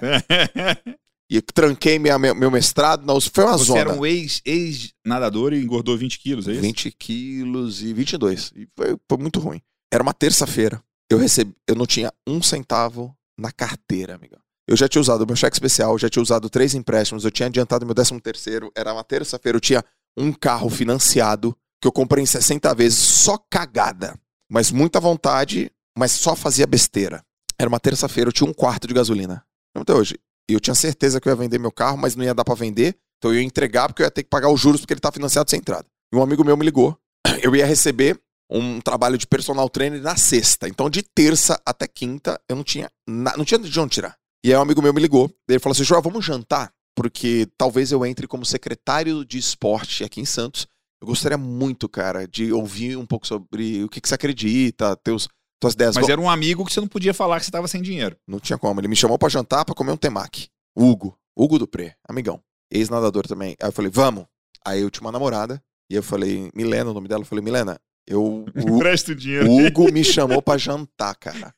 [1.33, 3.79] e tranquei minha, meu, meu mestrado, na USP, foi uma Você zona.
[3.79, 6.61] era um ex- ex-nadador e engordou 20 quilos, é isso?
[6.61, 8.51] 20 quilos e 22.
[8.55, 9.61] E foi, foi muito ruim.
[9.93, 10.83] Era uma terça-feira.
[11.09, 14.39] Eu recebi, eu não tinha um centavo na carteira, amiga.
[14.67, 17.85] Eu já tinha usado meu cheque especial, já tinha usado três empréstimos, eu tinha adiantado
[17.85, 19.83] meu décimo terceiro, era uma terça-feira, eu tinha
[20.17, 24.17] um carro financiado que eu comprei em 60 vezes, só cagada.
[24.49, 27.23] Mas muita vontade, mas só fazia besteira.
[27.59, 29.43] Era uma terça-feira, eu tinha um quarto de gasolina.
[29.75, 30.17] Até hoje.
[30.51, 32.53] E eu tinha certeza que eu ia vender meu carro, mas não ia dar pra
[32.55, 32.95] vender.
[33.17, 35.11] Então eu ia entregar porque eu ia ter que pagar os juros porque ele tá
[35.11, 35.85] financiado sem entrada.
[36.13, 36.97] E um amigo meu me ligou.
[37.41, 40.67] Eu ia receber um trabalho de personal trainer na sexta.
[40.67, 44.17] Então de terça até quinta eu não tinha na- não tinha de onde tirar.
[44.43, 45.31] E aí um amigo meu me ligou.
[45.47, 46.73] Ele falou assim: Joel, vamos jantar?
[46.93, 50.67] Porque talvez eu entre como secretário de esporte aqui em Santos.
[51.01, 55.29] Eu gostaria muito, cara, de ouvir um pouco sobre o que, que você acredita, teus,
[55.61, 55.95] tuas ideias.
[55.95, 58.17] Mas Bom, era um amigo que você não podia falar que você tava sem dinheiro.
[58.27, 58.81] não tinha como.
[58.81, 60.49] Ele me chamou pra jantar pra comer um temaki.
[60.75, 61.17] Hugo.
[61.37, 62.41] Hugo Dupré, amigão.
[62.69, 63.55] Ex-nadador também.
[63.61, 64.25] Aí eu falei, vamos.
[64.65, 65.61] Aí eu tinha uma namorada.
[65.89, 67.21] E eu falei, Milena, o nome dela.
[67.21, 68.45] Eu falei, Milena, eu.
[68.55, 69.49] O, Presta o dinheiro.
[69.49, 71.53] o Hugo me chamou pra jantar, cara.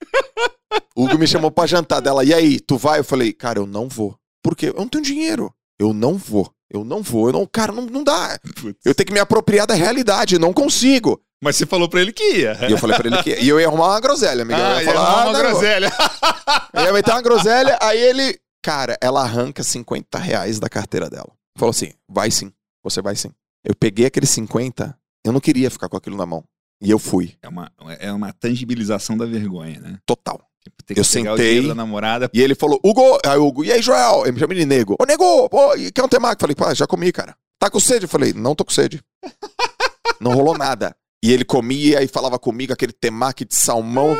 [0.95, 2.23] O Hugo me chamou pra jantar dela.
[2.23, 2.99] E aí, tu vai?
[2.99, 4.15] Eu falei, cara, eu não vou.
[4.43, 4.69] Por quê?
[4.69, 5.53] Eu não tenho dinheiro.
[5.79, 6.51] Eu não vou.
[6.69, 7.27] Eu não vou.
[7.27, 8.37] Eu não, cara, não, não dá.
[8.61, 8.79] Putz.
[8.83, 10.39] Eu tenho que me apropriar da realidade.
[10.39, 11.21] Não consigo.
[11.43, 12.57] Mas você falou pra ele que ia.
[12.67, 13.35] E eu falei pra ele que.
[13.41, 14.59] E eu ia arrumar uma groselha, amiga.
[14.59, 15.91] eu Ah, ia ia falar, arrumar ah, uma não, groselha.
[16.73, 18.39] Aí ia meter uma groselha, aí ele.
[18.63, 21.29] Cara, ela arranca 50 reais da carteira dela.
[21.57, 22.51] Falou assim: vai sim,
[22.83, 23.29] você vai sim.
[23.65, 26.43] Eu peguei aqueles 50, eu não queria ficar com aquilo na mão.
[26.81, 29.97] E eu fui, É uma, é uma tangibilização da vergonha, né?
[30.05, 30.41] total.
[30.61, 31.67] Tipo, Eu sentei.
[31.67, 32.29] da namorada.
[32.33, 34.21] E ele falou, Hugo, aí o Hugo, e aí, Joel?
[34.23, 34.95] Ele me chama de nego.
[34.97, 36.39] Ô, nego, pô, quer um temaki?
[36.39, 37.35] Falei, pá, já comi, cara.
[37.59, 38.05] Tá com sede?
[38.05, 39.01] Eu falei, não tô com sede.
[40.21, 40.95] não rolou nada.
[41.23, 44.17] E ele comia e falava comigo aquele temaki de salmão,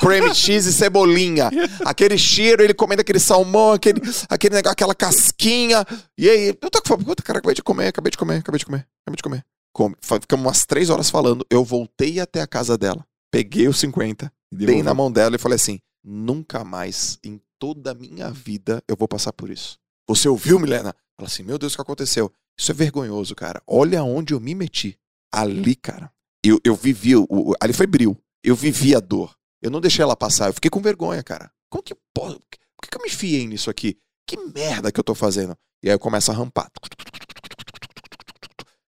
[0.00, 1.50] cream cheese e cebolinha.
[1.84, 5.84] Aquele cheiro, ele comendo aquele salmão, aquele, aquele negócio, aquela casquinha.
[6.16, 7.04] E aí, eu tô com fome.
[7.04, 9.44] Puta, cara, acabei de comer, acabei de comer, acabei de comer, acabei de comer.
[9.74, 9.94] Come.
[10.00, 11.46] Ficamos umas três horas falando.
[11.50, 15.56] Eu voltei até a casa dela, peguei os 50, dei na mão dela e falei
[15.56, 19.78] assim: nunca mais em toda a minha vida eu vou passar por isso.
[20.08, 20.94] Você ouviu, Milena?
[21.14, 22.32] Fala assim: meu Deus, o que aconteceu?
[22.58, 23.62] Isso é vergonhoso, cara.
[23.66, 24.98] Olha onde eu me meti.
[25.30, 26.10] Ali, cara.
[26.44, 28.16] Eu, eu vivi, o, ali foi bril.
[28.42, 29.34] Eu vivi a dor.
[29.60, 30.48] Eu não deixei ela passar.
[30.48, 31.50] Eu fiquei com vergonha, cara.
[31.70, 32.38] Como que posso?
[32.40, 33.96] Por que, que eu me fiei nisso aqui?
[34.26, 35.56] Que merda que eu tô fazendo?
[35.82, 36.68] E aí eu começo a rampar.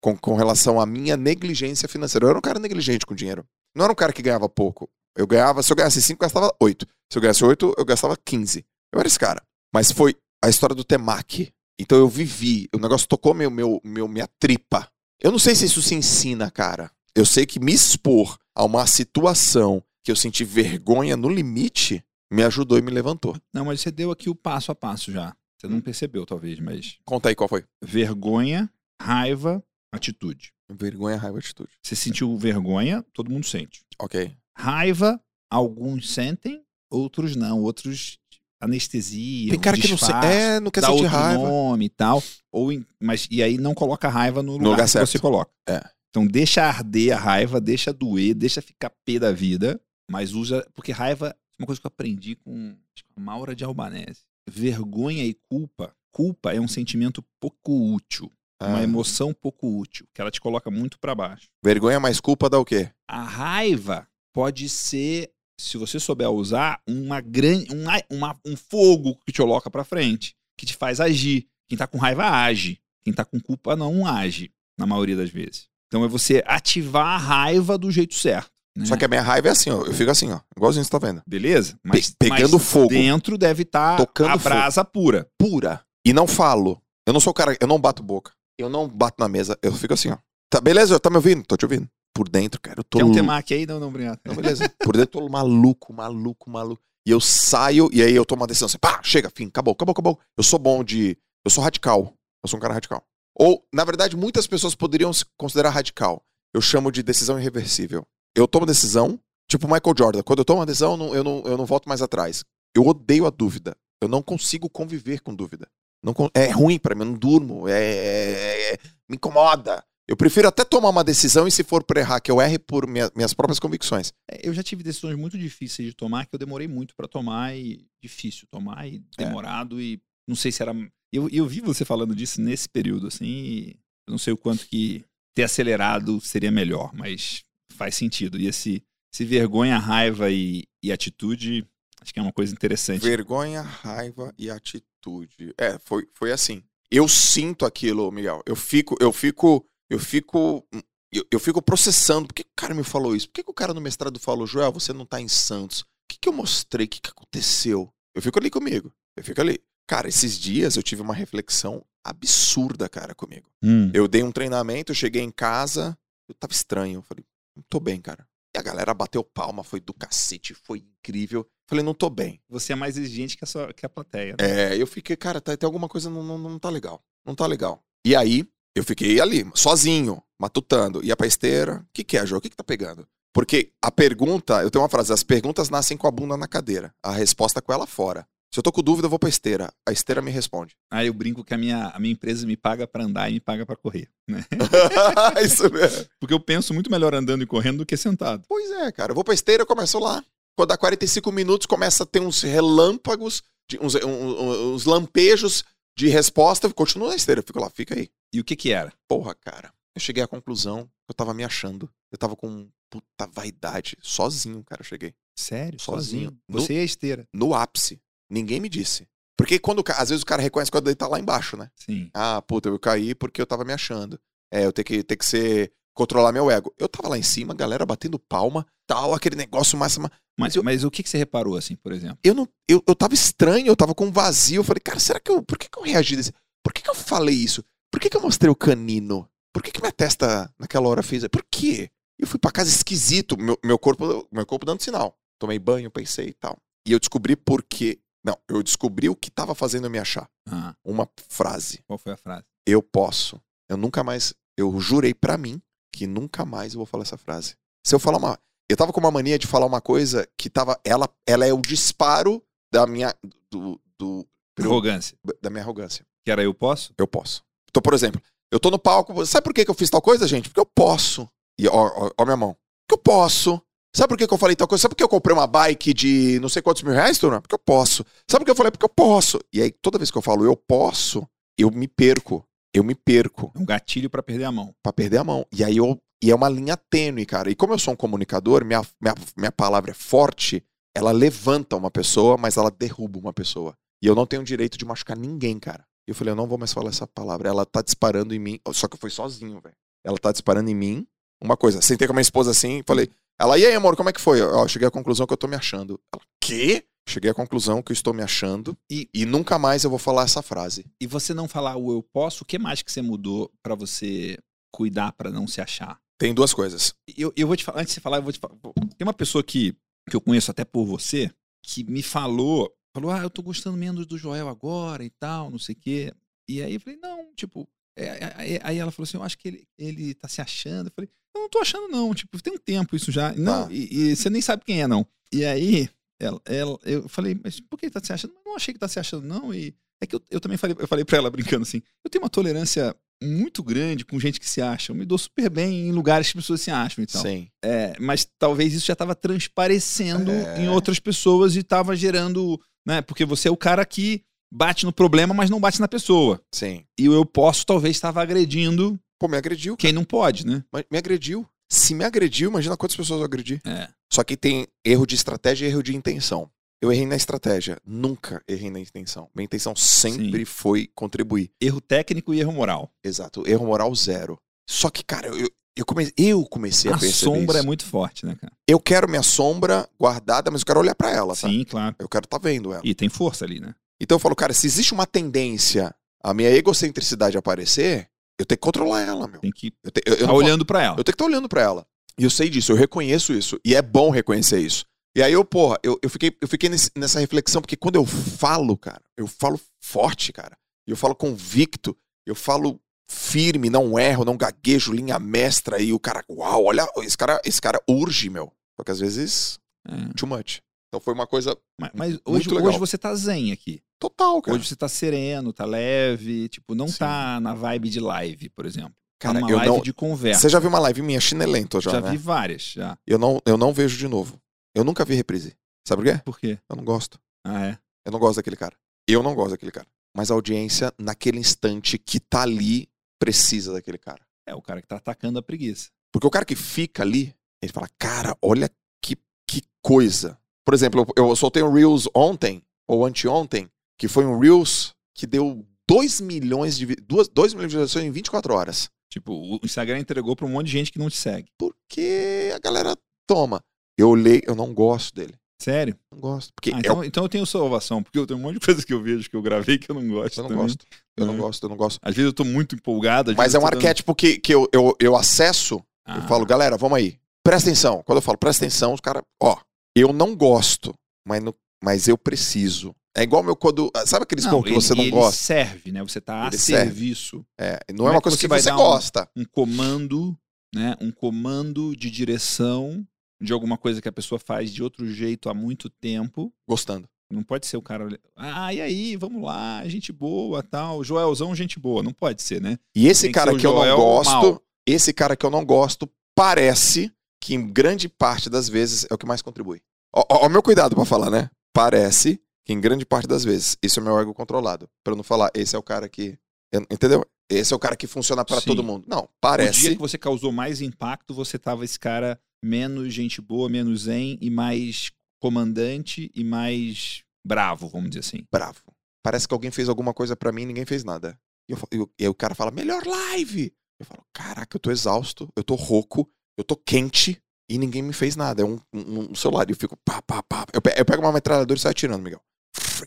[0.01, 2.27] Com, com relação à minha negligência financeira.
[2.27, 3.47] Eu era um cara negligente com dinheiro.
[3.75, 4.91] Não era um cara que ganhava pouco.
[5.17, 6.87] Eu ganhava, se eu ganhasse 5, eu gastava 8.
[7.11, 8.67] Se eu ganhasse 8, eu gastava 15.
[8.93, 9.43] Eu era esse cara.
[9.73, 11.53] Mas foi a história do temaki.
[11.79, 14.89] Então eu vivi, o negócio tocou meu, meu, meu, minha tripa.
[15.21, 16.91] Eu não sei se isso se ensina, cara.
[17.17, 22.43] Eu sei que me expor a uma situação que eu senti vergonha no limite me
[22.43, 23.37] ajudou e me levantou.
[23.53, 25.37] Não, mas você deu aqui o passo a passo já.
[25.57, 26.99] Você não percebeu, talvez, mas.
[27.05, 27.65] Conta aí qual foi.
[27.81, 28.69] Vergonha,
[29.01, 29.63] raiva,
[29.93, 30.53] atitude.
[30.69, 31.71] Vergonha, raiva, atitude.
[31.81, 33.85] Você sentiu vergonha, todo mundo sente.
[33.99, 34.37] Ok.
[34.57, 37.63] Raiva, alguns sentem, outros não.
[37.63, 38.19] Outros
[38.61, 39.51] anestesia.
[39.51, 40.13] Tem cara que não, se...
[40.13, 41.43] é, não quer dá sentir raiva.
[41.43, 42.23] nome e tal.
[42.51, 45.07] Ou mas, e aí não coloca raiva no lugar, lugar que certo.
[45.07, 45.51] você coloca.
[45.69, 45.94] É.
[46.15, 50.65] Então deixa arder a raiva, deixa doer, deixa ficar pé da vida, mas usa.
[50.73, 52.77] Porque raiva é uma coisa que eu aprendi com
[53.17, 54.21] a Maura de Albanese.
[54.49, 55.93] Vergonha e culpa.
[56.13, 58.31] Culpa é um sentimento pouco útil.
[58.63, 61.49] Uma Ah, emoção pouco útil, que ela te coloca muito pra baixo.
[61.63, 62.93] Vergonha mais culpa dá o quê?
[63.09, 69.17] A raiva pode ser, se você souber usar, uma grande, um, a- uma- um fogo
[69.27, 71.49] que te coloca pra frente, que te faz agir.
[71.69, 72.81] Quem tá com raiva age.
[73.03, 75.69] Quem tá com culpa não age, na maioria das vezes.
[75.95, 78.51] Então é você ativar a raiva do jeito certo.
[78.77, 78.85] né?
[78.85, 79.85] Só que a minha raiva é assim, ó.
[79.85, 80.41] Eu fico assim, ó.
[80.57, 81.23] Igualzinho você tá vendo.
[81.25, 81.79] Beleza?
[81.85, 82.89] Mas, pegando mas fogo.
[82.89, 84.43] Dentro deve estar Tocando a fogo.
[84.43, 85.29] brasa pura.
[85.39, 85.81] Pura.
[86.05, 86.83] E não falo.
[87.07, 87.57] Eu não sou o cara.
[87.61, 88.33] Eu não bato boca.
[88.59, 89.57] Eu não bato na mesa.
[89.63, 90.17] Eu fico assim, ó.
[90.51, 90.99] Tá, beleza?
[90.99, 91.45] Tá me ouvindo?
[91.45, 91.89] Tô te ouvindo.
[92.13, 92.81] Por dentro, cara.
[92.81, 93.65] Eu tô Quer um temaki aí?
[93.65, 94.19] Não, não, obrigado.
[94.25, 94.69] Não, beleza.
[94.81, 96.83] Por dentro eu tô maluco, maluco, maluco.
[97.07, 99.93] E eu saio e aí eu tomo uma decisão assim, pá, chega, fim, acabou, acabou,
[99.93, 100.19] acabou.
[100.37, 101.17] Eu sou bom de.
[101.45, 102.13] Eu sou radical.
[102.43, 103.05] Eu sou um cara radical.
[103.37, 106.25] Ou, na verdade, muitas pessoas poderiam se considerar radical.
[106.55, 108.07] Eu chamo de decisão irreversível.
[108.37, 109.19] Eu tomo decisão,
[109.51, 110.23] tipo Michael Jordan.
[110.23, 112.45] Quando eu tomo uma decisão, eu não, eu não, eu não volto mais atrás.
[112.75, 113.77] Eu odeio a dúvida.
[114.01, 115.69] Eu não consigo conviver com dúvida.
[116.03, 117.67] Não, é ruim pra mim, eu não durmo.
[117.69, 118.79] É, é- é-
[119.09, 119.83] me incomoda.
[120.07, 122.87] Eu prefiro até tomar uma decisão e, se for pra errar, que eu erre por
[122.87, 124.13] minha- minhas próprias convicções.
[124.31, 127.57] É, Eu já tive decisões muito difíceis de tomar, que eu demorei muito pra tomar
[127.57, 129.25] e difícil tomar e É.
[129.25, 130.75] demorado e não sei se era.
[131.15, 133.77] Eu, eu vi você falando disso nesse período, assim, e
[134.09, 138.37] não sei o quanto que ter acelerado seria melhor, mas faz sentido.
[138.37, 141.65] E esse, esse vergonha, raiva e, e atitude,
[142.01, 143.03] acho que é uma coisa interessante.
[143.03, 145.55] Vergonha, raiva e atitude.
[145.57, 146.65] É, foi, foi assim.
[146.91, 148.43] Eu sinto aquilo, Miguel.
[148.45, 150.67] Eu fico, eu fico, eu fico,
[151.13, 152.27] eu, eu fico processando.
[152.27, 153.29] Por que o cara me falou isso?
[153.29, 155.83] Por que, que o cara no mestrado falou, Joel, você não tá em Santos?
[155.83, 156.87] O que, que eu mostrei?
[156.87, 157.89] O que, que aconteceu?
[158.17, 158.93] Eu fico ali comigo.
[159.17, 159.61] Eu fico ali.
[159.87, 163.51] Cara, esses dias eu tive uma reflexão absurda, cara, comigo.
[163.63, 163.91] Hum.
[163.95, 165.97] Eu dei um treinamento, eu cheguei em casa,
[166.29, 166.99] eu tava estranho.
[166.99, 167.25] Eu falei,
[167.57, 168.27] não tô bem, cara.
[168.55, 171.47] E a galera bateu palma, foi do cacete, foi incrível.
[171.69, 172.41] Falei, não tô bem.
[172.49, 174.37] Você é mais exigente que a, sua, que a plateia.
[174.39, 174.73] né?
[174.75, 177.03] É, eu fiquei, cara, tá, tem alguma coisa não, não, não tá legal.
[177.25, 177.83] Não tá legal.
[178.07, 181.05] E aí, eu fiquei ali, sozinho, matutando.
[181.05, 181.81] Ia pra esteira.
[181.81, 182.37] O que, que é, Jô?
[182.37, 183.09] O que, que tá pegando?
[183.33, 186.95] Porque a pergunta, eu tenho uma frase: as perguntas nascem com a bunda na cadeira,
[187.03, 188.27] a resposta com ela fora.
[188.55, 189.73] Se eu tô com dúvida, eu vou pra esteira.
[189.85, 190.77] A esteira me responde.
[190.89, 193.41] Aí eu brinco que a minha, a minha empresa me paga pra andar e me
[193.41, 194.09] paga pra correr.
[194.29, 194.45] Né?
[195.45, 196.07] Isso mesmo.
[196.21, 198.45] Porque eu penso muito melhor andando e correndo do que sentado.
[198.49, 199.11] Pois é, cara.
[199.11, 200.25] Eu vou pra esteira, eu começo lá.
[200.57, 205.65] Quando dá 45 minutos, começa a ter uns relâmpagos, de- uns, um- uns lampejos
[205.99, 206.69] de resposta.
[206.69, 208.09] Eu continuo na esteira, eu fico lá, fica aí.
[208.33, 208.93] E o que que era?
[209.09, 209.73] Porra, cara.
[209.97, 211.91] Eu cheguei à conclusão que eu tava me achando.
[212.13, 213.97] Eu tava com puta vaidade.
[214.01, 215.13] Sozinho, cara, eu cheguei.
[215.37, 215.81] Sério?
[215.81, 216.27] Sozinho.
[216.31, 216.41] Sozinho?
[216.49, 217.27] Você e a esteira.
[217.35, 218.01] No ápice.
[218.35, 219.07] Ninguém me disse.
[219.37, 221.71] Porque quando às vezes o cara reconhece quando ele tá lá embaixo, né?
[221.77, 222.11] Sim.
[222.15, 224.19] Ah, puta, eu caí porque eu tava me achando.
[224.53, 225.73] É, eu tenho que, tenho que ser.
[225.97, 226.73] controlar meu ego.
[226.79, 229.97] Eu tava lá em cima, galera batendo palma, tal, aquele negócio mais.
[229.99, 232.19] Mas, Mas eu- mas o que, que você reparou, assim, por exemplo?
[232.25, 232.49] Eu não.
[232.69, 234.61] Eu, eu tava estranho, eu tava com um vazio.
[234.61, 235.43] Eu falei, cara, será que eu.
[235.43, 236.33] Por que, que eu reagi desse.
[236.65, 237.63] Por que, que eu falei isso?
[237.93, 239.29] Por que, que eu mostrei o canino?
[239.53, 241.27] Por que, que minha testa naquela hora fez.
[241.29, 241.91] Por quê?
[242.19, 245.17] Eu fui pra casa esquisito, meu, meu corpo meu corpo dando sinal.
[245.41, 246.57] Tomei banho, pensei e tal.
[246.87, 247.99] E eu descobri porque.
[248.25, 250.29] Não, eu descobri o que tava fazendo eu me achar.
[250.49, 251.83] Ah, Uma frase.
[251.87, 252.45] qual foi a frase?
[252.67, 253.41] Eu posso.
[253.69, 254.35] Eu nunca mais.
[254.57, 255.61] Eu jurei pra mim
[255.95, 257.55] que nunca mais eu vou falar essa frase.
[257.87, 258.39] Se eu falar uma.
[258.71, 260.81] Eu tava com uma mania de falar uma coisa que tava.
[260.85, 263.15] Ela, ela é o disparo da minha.
[263.51, 264.27] Do, do-
[264.59, 265.19] Arrogância.
[265.43, 266.07] da minha arrogância.
[266.25, 266.95] Que era eu posso?
[266.97, 267.43] Eu posso.
[267.69, 268.23] Então, por exemplo,
[268.53, 269.27] eu tô no palco.
[269.27, 270.49] Sabe por que que eu fiz tal coisa, gente?
[270.49, 271.29] Porque eu posso.
[271.59, 271.73] E ó,
[272.07, 272.57] ó, ó minha mão.
[272.87, 273.61] Porque eu posso.
[273.95, 274.83] Sabe por que, que eu falei tal coisa?
[274.83, 277.41] Sabe por que eu comprei uma bike de não sei quantos mil reais, Turma?
[277.41, 278.05] Porque eu posso.
[278.29, 278.73] Sabe por que eu falei?
[278.73, 279.39] Porque eu posso.
[279.53, 281.27] E aí, toda vez que eu falo eu posso,
[281.57, 282.45] eu me perco.
[282.75, 284.75] Eu me perco É um gatilho pra perder a mão.
[284.83, 285.47] pra perder a mão.
[285.53, 285.97] E aí eu.
[286.23, 287.51] E é uma linha tênue, cara.
[287.51, 290.65] E como eu sou um comunicador, minha, minha, minha palavra é forte,
[290.97, 293.77] ela levanta uma pessoa, mas ela derruba uma pessoa.
[294.03, 295.85] E eu não tenho direito de machucar ninguém, cara.
[296.09, 297.49] E eu falei, eu não vou mais falar essa palavra.
[297.49, 298.59] Ela tá disparando em mim.
[298.73, 299.77] Só que eu fui sozinho, velho.
[300.05, 301.07] Ela tá disparando em mim.
[301.41, 301.81] Uma coisa.
[301.81, 303.09] Sentei com a minha esposa assim e falei.
[303.41, 304.41] Ela, e aí, amor, como é que foi?
[304.41, 306.01] Ó, cheguei à conclusão que eu tô me achando.
[306.15, 306.85] Ela, quê?
[307.09, 310.23] Cheguei à conclusão que eu estou me achando E- e, nunca mais eu vou falar
[310.25, 310.87] essa frase.
[311.01, 314.39] E você não falar o eu posso, o que mais que você mudou pra você
[314.73, 316.01] cuidar pra não se achar?
[316.19, 316.95] Tem duas coisas.
[317.17, 318.55] Eu, eu vou te falar, antes de você falar, eu vou te falar.
[318.97, 319.77] Tem uma pessoa que,
[320.09, 321.31] que eu conheço até por você,
[321.63, 325.59] que me falou, falou, ah, eu tô gostando menos do Joel agora e tal, não
[325.59, 326.13] sei o quê.
[326.49, 327.69] E aí eu falei, não, tipo.
[327.97, 330.89] É, é, aí ela falou assim, eu acho que ele, ele tá se achando.
[330.89, 332.15] Eu falei, eu não tô achando, não.
[332.15, 333.33] Tipo, tem um tempo isso já.
[333.33, 333.73] Não, Tá.
[333.73, 335.07] e, e você nem sabe quem é, não.
[335.33, 335.89] E aí,
[336.21, 338.35] ela, ela- eu falei, mas por que ele tá se achando?
[338.35, 339.53] Eu não achei que tá se achando, não.
[339.55, 342.23] E é que eu, eu também falei, eu falei pra ela brincando assim, eu tenho
[342.23, 344.91] uma tolerância muito grande com gente que se acha.
[344.93, 347.23] Eu me dou super bem em lugares que as pessoas se acham e tal.
[347.23, 347.49] Sim.
[347.65, 350.61] É, mas talvez isso já estava transparecendo É.
[350.63, 353.01] em outras pessoas e estava gerando, né?
[353.03, 354.23] Porque você é o cara que
[354.53, 356.41] bate no problema, mas não bate na pessoa.
[356.53, 356.85] Sim.
[356.99, 359.77] E eu posso talvez estava agredindo Pô, me agrediu.
[359.77, 360.65] quem não pode, né?
[360.73, 361.47] Mas me agrediu.
[361.71, 363.61] Se me agrediu, imagina quantas pessoas eu agredi.
[363.67, 363.89] É.
[364.13, 366.51] Só que tem erro de estratégia e erro de intenção.
[366.83, 369.31] Eu errei na estratégia, nunca errei na intenção.
[369.35, 371.51] Minha intenção sempre foi contribuir.
[371.61, 372.93] Erro técnico e erro moral.
[373.03, 374.39] Exato, erro moral zero.
[374.69, 377.67] Só que, cara, eu, eu, come- eu comecei a, A perceber sombra é isso.
[377.67, 378.53] muito forte, né, cara?
[378.69, 381.49] Eu quero minha sombra guardada, mas eu quero olhar pra ela, tá?
[381.49, 381.97] Sim, claro.
[381.99, 382.83] Eu quero estar tá vendo ela.
[382.85, 383.75] E tem força ali, né?
[384.05, 388.63] Então eu falo, cara, se existe uma tendência a minha egocentricidade aparecer, eu tenho que
[388.63, 389.41] controlar ela, meu.
[389.41, 390.93] Tem que Eu, te- eu- eu posso- olhando para ela.
[390.99, 391.87] Eu tenho que estar olhando pra ela.
[392.19, 393.59] E eu sei disso, eu reconheço isso.
[393.65, 394.85] E é bom reconhecer isso.
[395.17, 398.05] E aí eu, porra, eu, eu fiquei, eu fiquei nesse- nessa reflexão, porque quando eu
[398.05, 400.57] falo, cara, eu falo forte, cara.
[400.87, 401.97] Eu falo convicto,
[402.27, 402.79] eu falo
[403.11, 405.81] firme, não erro, não gaguejo, linha mestra.
[405.81, 408.53] E o cara, uau, olha, esse cara, esse cara urge, meu.
[408.77, 410.13] Só que às vezes, É.
[410.17, 410.61] too much.
[410.95, 413.83] Então foi uma coisa Mas, mas hoje, hoje você tá zen aqui.
[413.99, 414.57] total, cara.
[414.57, 416.99] Hoje você tá sereno, tá leve, tipo, não Sim.
[416.99, 418.91] tá na vibe de live, por exemplo.
[419.19, 420.43] Tá Cara, numa eu live não- de conversa.
[420.43, 422.13] Você já viu uma live minha chinelento já, já né?
[422.13, 422.97] vi várias, já.
[423.05, 424.41] Eu não, eu não vejo de novo.
[424.73, 425.57] Eu nunca vi reprise.
[425.85, 426.23] Sabe por quê?
[426.25, 426.59] Por quê?
[426.71, 427.19] Eu não gosto.
[427.45, 427.79] Ah, é?
[428.07, 428.77] Eu não gosto daquele cara.
[429.09, 429.89] Eu não gosto daquele cara.
[430.17, 432.89] Mas a audiência, naquele instante que tá ali,
[433.19, 434.21] precisa daquele cara.
[434.47, 435.89] É o cara que tá atacando a preguiça.
[436.13, 438.71] Porque o cara que fica ali, ele fala, cara, olha
[439.03, 439.17] que,
[439.49, 440.39] que coisa.
[440.65, 445.27] Por exemplo, eu, eu soltei um Reels ontem, ou anteontem, que foi um Reels que
[445.27, 448.89] deu 2 milhões de, vi- duas, 2 milhões de visualizações em 24 horas.
[449.11, 451.49] Tipo, o Instagram entregou pra um monte de gente que não te segue.
[451.59, 452.97] Porque a galera
[453.29, 453.61] toma.
[453.97, 455.35] Eu olhei, eu não gosto dele.
[455.63, 455.97] Sério?
[456.11, 456.53] Não gosto.
[456.55, 458.85] Porque Ah, é então, então eu tenho salvação, porque eu tenho um monte de coisa
[458.85, 460.39] que eu vejo que eu gravei que eu não gosto.
[460.39, 460.65] Eu não também.
[460.65, 460.85] gosto.
[461.17, 461.37] Eu não É.
[461.37, 461.99] gosto, eu não gosto.
[462.03, 463.33] Às vezes eu tô muito empolgado.
[463.37, 466.45] Mas é eu um dando- arquétipo que, que eu, eu, eu acesso Ah, Eu falo,
[466.45, 467.19] galera, vamos aí.
[467.43, 468.03] Presta atenção.
[468.05, 469.57] Quando eu falo presta atenção, os caras, ó,
[469.95, 470.95] eu não gosto,
[471.27, 472.95] mas, no- mas eu preciso.
[473.17, 473.91] É igual meu quando.
[474.07, 475.41] Sabe aqueles pão que ele- você não ele gosta?
[475.45, 476.03] serve, né?
[476.03, 476.85] Você tá a Ele serve.
[476.91, 477.47] serviço.
[477.59, 479.29] É, não Como é é uma que coisa você que você dar um- gosta.
[479.37, 480.37] Um comando,
[480.75, 480.97] né?
[481.01, 483.07] Um comando de direção
[483.41, 486.53] de alguma coisa que a pessoa faz de outro jeito há muito tempo.
[486.69, 487.09] Gostando.
[487.31, 488.09] Não pode ser o cara.
[488.37, 491.03] Ah, e aí, vamos lá, gente boa, tal.
[491.05, 492.03] Joelzão, gente boa.
[492.03, 492.79] Não pode ser, né?
[492.95, 494.63] E esse Tem que cara o que eu não gosto, mal.
[494.87, 497.13] esse cara que eu não gosto, parece
[497.45, 499.83] que em grande parte das vezes é o que mais contribui.
[500.15, 501.51] Ó, ó, ó meu cuidado pra falar, né?
[501.75, 504.89] Parece que em grande parte das vezes, isso é meu ego controlado.
[505.05, 506.39] Pra eu não falar, esse é o cara que.
[506.73, 507.23] eu- Entendeu?
[507.51, 508.67] Esse é o cara que funciona pra Sim.
[508.69, 509.05] todo mundo.
[509.07, 509.91] Não, O dia parece.
[509.91, 514.49] que você causou mais impacto, você tava esse cara menos gente boa, menos zen e
[514.49, 518.47] mais comandante e mais bravo, vamos dizer assim.
[518.51, 518.81] bravo.
[519.23, 521.39] Parece que alguém fez alguma coisa pra mim e ninguém fez nada.
[521.69, 523.73] E, eu fa- e o- e aí o cara fala, melhor live!
[524.01, 527.41] Eu falo, caraca, eu tô exausto, eu tô rouco, eu tô quente
[527.71, 528.63] e ninguém me fez nada.
[528.63, 529.69] É um, um- um celular.
[529.69, 530.67] E eu fico pá, pá, pá.
[530.73, 532.41] Eu, eu pego uma metralhadora e saio atirando, Miguel.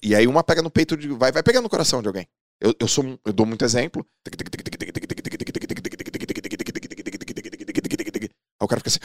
[0.04, 1.08] E aí uma pega no peito de.
[1.10, 2.28] Vai, vai pegando no coração de alguém.
[2.60, 4.06] Eu, eu sou um- eu dou muito exemplo.
[8.60, 9.00] Aí o cara fica assim.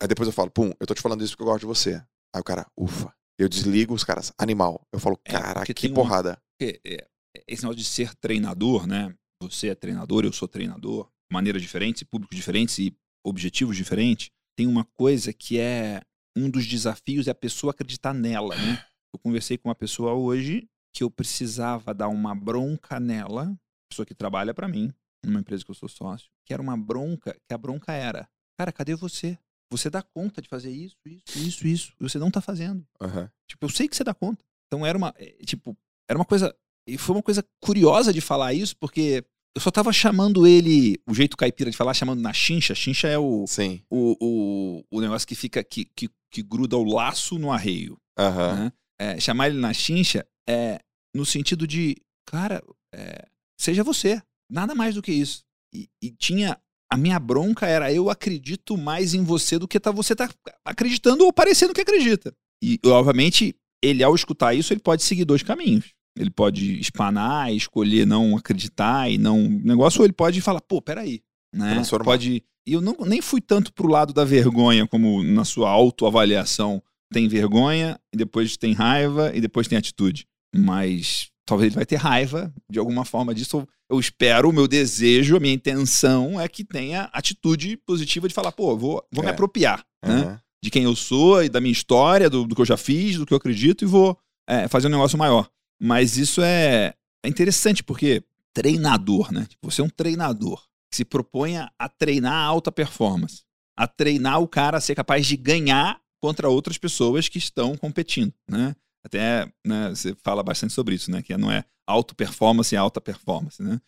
[0.00, 1.94] Aí depois eu falo, pum, eu tô te falando isso porque eu gosto de você.
[2.34, 3.12] Aí o cara, ufa.
[3.38, 4.86] Eu desligo os caras, animal.
[4.92, 6.38] Eu falo, É, cara, porque que um- porrada.
[6.58, 7.06] Porque, é,
[7.46, 9.14] esse negócio de ser treinador, né?
[9.42, 12.96] Você é treinador, eu sou treinador, maneiras diferentes, públicos diferentes e
[13.26, 14.30] objetivos diferentes.
[14.56, 16.00] Tem uma coisa que é
[16.36, 18.84] um dos desafios é a pessoa acreditar nela, né?
[19.12, 23.58] Eu conversei com uma pessoa hoje que eu precisava dar uma bronca nela,
[23.90, 24.92] pessoa que trabalha para mim,
[25.24, 28.72] numa empresa que eu sou sócio, que era uma bronca, que a bronca era, cara,
[28.72, 29.38] cadê você?
[29.70, 32.86] Você dá conta de fazer isso, isso, isso, isso, e você não tá fazendo.
[33.00, 33.30] Aham.
[33.48, 34.44] Tipo, eu sei que você dá conta.
[34.66, 35.76] Então era uma, é, tipo,
[36.08, 36.54] era uma coisa,
[36.86, 39.24] e foi uma coisa curiosa de falar isso, porque
[39.56, 42.74] eu só tava chamando ele, o jeito caipira de falar, chamando na chincha.
[42.74, 43.80] Chincha é o, Sim.
[43.90, 47.96] o, o, o negócio que fica, que, que, que gruda o laço no arreio.
[48.18, 48.54] Aham.
[48.54, 48.72] né?
[49.00, 50.78] É, chamar ele na chincha é
[51.14, 51.96] no sentido de,
[52.26, 52.62] cara,
[52.94, 53.26] é,
[53.58, 54.20] seja você.
[54.52, 55.42] Nada mais do que isso.
[55.74, 56.60] E, e tinha.
[56.92, 60.30] A minha bronca era eu acredito mais em você do que tá, você tá
[60.66, 62.32] acreditando ou parecendo que acredita.
[62.62, 65.95] E, obviamente, ele, ao escutar isso, ele pode seguir dois caminhos.
[66.18, 69.42] Ele pode espanar, escolher não acreditar e não.
[69.48, 71.20] Negócio, ou ele pode falar, pô, peraí.
[71.54, 71.74] Né?
[71.74, 72.04] Transformar.
[72.04, 72.42] Pode.
[72.66, 77.28] E eu não, nem fui tanto pro lado da vergonha, como na sua autoavaliação tem
[77.28, 80.26] vergonha, e depois tem raiva, e depois tem atitude.
[80.54, 83.66] Mas talvez ele vai ter raiva de alguma forma disso.
[83.88, 88.50] Eu espero, o meu desejo, a minha intenção é que tenha atitude positiva de falar,
[88.50, 89.32] pô, vou, vou me É.
[89.32, 90.14] apropriar né?
[90.14, 90.40] Aham.
[90.64, 93.24] de quem eu sou e da minha história, do, do que eu já fiz, do
[93.24, 95.48] que eu acredito, e vou é, fazer um negócio maior.
[95.80, 98.22] Mas isso é, é interessante, porque
[98.54, 99.46] treinador, né?
[99.46, 103.42] Tipo, Você é um treinador que se propõe a, treinar a alta performance,
[103.76, 108.32] a treinar o cara a ser capaz de ganhar contra outras pessoas que estão competindo,
[108.50, 108.74] né?
[109.04, 111.22] Até né, você fala bastante sobre isso, né?
[111.22, 113.80] Que não é alto performance e alta performance, né?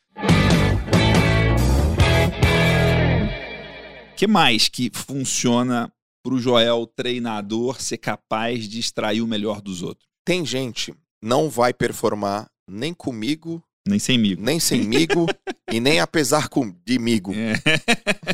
[4.12, 9.60] O que mais que funciona para o Joel treinador ser capaz de extrair o melhor
[9.60, 10.06] dos outros?
[10.24, 14.42] Tem gente não vai performar nem comigo, Nem semigo.
[14.42, 15.26] nem semigo
[15.72, 16.48] e nem apesar
[16.84, 17.32] de migo.
[17.34, 17.54] É.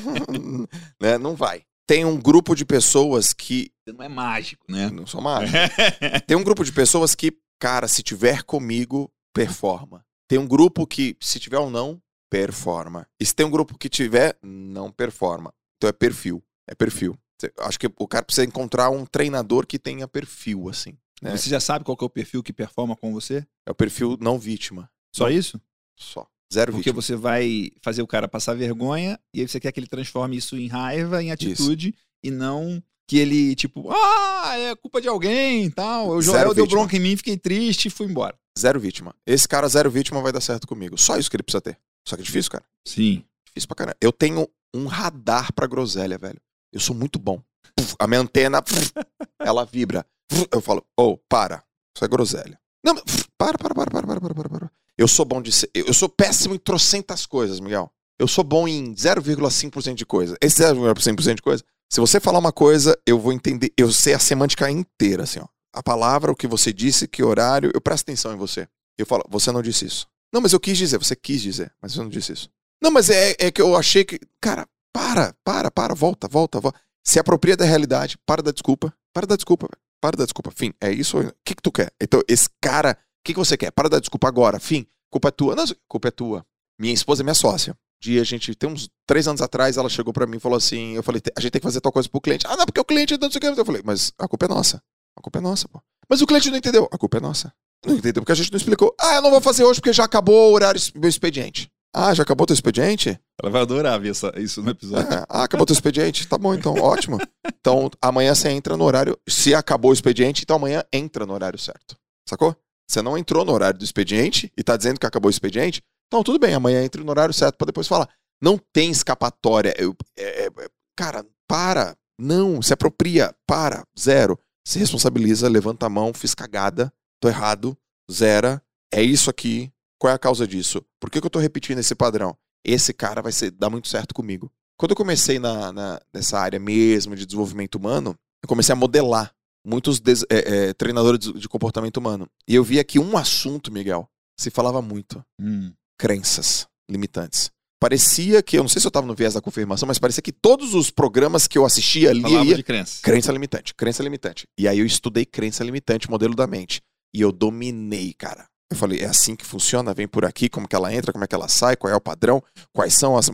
[1.01, 1.19] né?
[1.19, 1.63] Não vai.
[1.87, 3.71] Tem um grupo de pessoas que.
[3.85, 4.91] Você não é mágico, né?
[4.91, 5.57] Não sou mágico.
[6.27, 7.31] Tem um grupo de pessoas que,
[7.61, 10.05] cara, se tiver comigo, performa.
[10.27, 13.07] Tem um grupo que, se tiver ou não, performa.
[13.21, 15.53] E se tem um grupo que tiver, não performa.
[15.77, 16.43] Então é perfil.
[16.67, 17.17] É perfil.
[17.59, 20.97] Acho que o cara precisa encontrar um treinador que tenha perfil, assim.
[21.23, 21.37] Né?
[21.37, 23.47] Você já sabe qual que é o perfil que performa com você?
[23.67, 24.91] É o perfil não vítima.
[25.15, 25.31] Só Não.
[25.33, 25.61] isso?
[25.99, 26.27] Só.
[26.53, 27.03] Zero Porque vítima.
[27.03, 30.57] você vai fazer o cara passar vergonha e aí você quer que ele transforme isso
[30.57, 35.71] em raiva, em atitude e não que ele, tipo, ah, é culpa de alguém e
[35.71, 36.09] tal.
[36.09, 36.81] O Zero Joel deu vítima.
[36.81, 38.35] bronca em mim, fiquei triste e fui embora.
[38.59, 39.15] Zero vítima.
[39.27, 40.97] Esse cara, zero vítima, vai dar certo comigo.
[40.97, 41.77] Só isso que ele precisa ter.
[42.09, 42.65] Só que é difícil, cara.
[42.87, 43.25] Sim.
[43.47, 43.97] Difícil pra caramba.
[44.01, 46.41] Eu tenho um radar pra groselha, velho.
[46.73, 47.43] Eu sou muito bom.
[47.77, 48.93] Puf, A minha antena, puf,
[49.41, 50.07] ela vibra.
[50.51, 51.63] Eu falo, oh, para.
[51.97, 52.59] Isso é groselha.
[52.85, 52.95] Não,
[53.39, 56.55] para, para, para, para, para, para, para, Eu sou bom de ser, eu sou péssimo
[56.55, 57.91] em trocentas coisas, Miguel.
[58.19, 60.37] Eu sou bom em 0,5% de coisa.
[60.41, 64.19] Esse 0,5% de coisa, se você falar uma coisa, eu vou entender, eu sei a
[64.19, 65.47] semântica inteira, assim, ó.
[65.73, 68.69] A palavra, o que você disse, que horário, eu presto atenção em você.
[68.97, 70.07] Eu falo, você não disse isso.
[70.33, 72.51] Não, mas eu quis dizer, você quis dizer, mas você não disse isso.
[72.83, 74.21] Não, mas é, é que eu achei que.
[74.41, 76.81] Cara, para, para, para, volta, volta, volta.
[77.05, 79.81] Se apropria da realidade, para da desculpa, para da desculpa, velho.
[80.05, 80.51] Para da desculpa.
[80.55, 81.19] Fim, é isso.
[81.19, 81.91] O que, que tu quer?
[81.99, 83.71] Então, esse cara, o que, que você quer?
[83.71, 84.61] Para da desculpa agora.
[84.61, 85.57] Fim, culpa é tua.
[85.57, 86.45] Não, culpa é tua.
[86.79, 87.75] Minha esposa é minha sócia.
[88.03, 90.93] Dia, a gente, tem uns três anos atrás, ela chegou pra mim e falou assim:
[90.93, 92.47] eu falei, a gente tem que fazer tal coisa pro cliente.
[92.47, 93.59] Ah, não, porque o cliente não sei o que.
[93.59, 94.83] Eu falei, mas a culpa é nossa.
[95.17, 95.81] A culpa é nossa, pô.
[96.07, 96.87] Mas o cliente não entendeu.
[96.93, 97.51] A culpa é nossa.
[97.87, 98.95] Não entendeu porque a gente não explicou.
[99.01, 101.73] Ah, eu não vou fazer hoje porque já acabou o horário, meu expediente.
[101.95, 103.19] Ah, já acabou teu expediente?
[103.41, 105.13] Ela vai adorar ver essa- isso no episódio.
[105.13, 106.27] É, ah, acabou teu expediente?
[106.27, 107.19] Tá bom, então, ótimo.
[107.47, 109.17] Então, amanhã você entra no horário.
[109.29, 111.97] Se acabou o expediente, então amanhã entra no horário certo.
[112.29, 112.57] Sacou?
[112.91, 116.23] Você não entrou no horário do expediente e tá dizendo que acabou o expediente, então
[116.23, 118.09] tudo bem, amanhã entra no horário certo pra depois falar.
[118.43, 119.73] Não tem escapatória.
[119.79, 120.51] Eu- é- é-
[120.97, 121.97] cara, para.
[122.19, 123.35] Não, se apropria.
[123.47, 123.85] Para.
[123.99, 124.39] Zero.
[124.67, 127.77] Se responsabiliza, levanta a mão, fiz cagada, tô errado,
[128.11, 128.61] zera.
[128.93, 129.71] É isso aqui.
[129.99, 130.85] Qual é a causa disso?
[131.01, 132.37] Por que, que eu tô repetindo esse padrão?
[132.65, 134.51] Esse cara vai ser, dar muito certo comigo.
[134.79, 139.33] Quando eu comecei na, na- nessa área mesmo de desenvolvimento humano, eu comecei a modelar
[139.65, 142.29] muitos des- é, é, treinadores de, de comportamento humano.
[142.49, 145.73] E eu via que um assunto, Miguel, se falava muito: Hum.
[145.99, 147.51] crenças limitantes.
[147.81, 150.33] Parecia que, eu não sei se eu estava no viés da confirmação, mas parecia que
[150.33, 153.01] todos os programas que eu assistia ali Palavra ia, de crença.
[153.03, 154.47] Crença limitante, crença limitante.
[154.59, 156.81] E aí eu estudei crença limitante, modelo da mente.
[157.15, 158.47] E eu dominei, cara.
[158.71, 159.95] Eu falei, é assim que funciona?
[159.95, 162.01] Vem por aqui, como que ela entra, como é que ela sai, qual é o
[162.01, 162.43] padrão,
[162.73, 163.31] quais são as.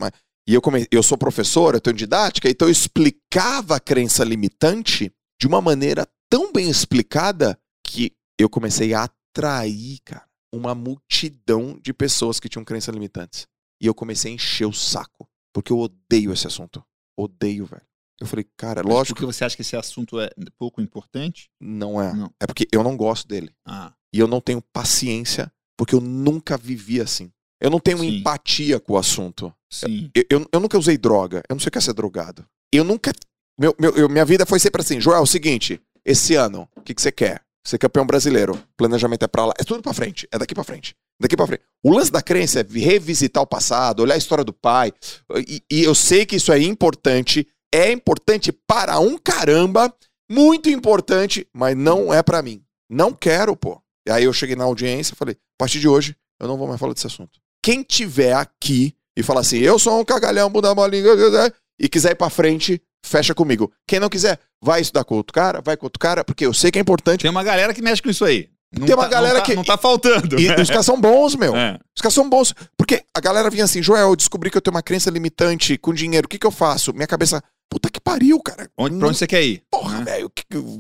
[0.47, 0.87] E eu, come...
[0.91, 6.07] eu sou professor, eu tenho didática, então eu explicava a crença limitante de uma maneira
[6.29, 7.59] tão bem explicada
[8.41, 13.47] eu comecei a atrair, cara, uma multidão de pessoas que tinham crenças limitantes.
[13.81, 15.29] E eu comecei a encher o saco.
[15.53, 16.83] Porque eu odeio esse assunto.
[17.19, 17.87] Odeio, velho.
[18.19, 19.17] Eu falei, cara, Mas lógico.
[19.17, 21.51] Porque você acha que esse assunto é pouco importante?
[21.61, 22.15] Não é.
[22.15, 22.33] Não.
[22.41, 23.55] É porque eu não gosto dele.
[23.67, 27.31] Ah, E eu não tenho paciência, porque eu nunca vivi assim.
[27.61, 28.19] Eu não tenho Sim.
[28.19, 29.53] empatia com o assunto.
[30.15, 31.43] Eu, eu, eu nunca usei droga.
[31.49, 32.45] Eu não sei o que é ser drogado.
[32.73, 33.13] Eu nunca.
[33.59, 35.01] Meu, meu, eu- minha vida foi sempre assim.
[35.01, 37.43] Joel, é o seguinte: esse ano, o que, que você quer?
[37.67, 38.59] Ser campeão brasileiro.
[38.77, 39.53] Planejamento é pra lá.
[39.59, 40.27] É tudo pra frente.
[40.33, 40.95] É daqui pra frente.
[41.21, 41.63] Daqui pra frente.
[41.85, 44.91] O lance da crença é revisitar o passado, olhar a história do pai.
[45.47, 47.47] E, e eu sei que isso é importante.
[47.73, 49.95] É importante para um caramba.
[50.31, 52.63] Muito importante, mas não é pra mim.
[52.89, 53.81] Não quero, pô.
[54.07, 56.67] E aí eu cheguei na audiência e falei: a partir de hoje, eu não vou
[56.67, 57.39] mais falar desse assunto.
[57.63, 61.05] Quem tiver aqui e falar assim, eu sou um cagalhão, bunda molinha,
[61.79, 63.71] e quiser ir pra frente, fecha comigo.
[63.87, 66.71] Quem não quiser, vai estudar com outro cara, vai com outro cara, porque eu sei
[66.71, 67.23] que é importante.
[67.23, 68.49] Tem uma galera que mexe com isso aí.
[68.73, 70.41] Não Tem uma tá- galera não tá- que- Não tá faltando.
[70.41, 71.55] E os caras são bons, meu.
[71.57, 71.77] É.
[71.95, 72.55] Os caras são bons.
[72.79, 75.93] Porque a galera vinha assim, Joel, eu descobri que eu tenho uma crença limitante com
[75.93, 76.27] dinheiro.
[76.27, 76.95] O que, que eu faço?
[76.95, 78.71] Minha cabeça, puta que pariu, cara.
[78.79, 79.65] Onde, pra onde você quer ir?
[79.69, 80.05] Porra, né?
[80.05, 80.31] velho,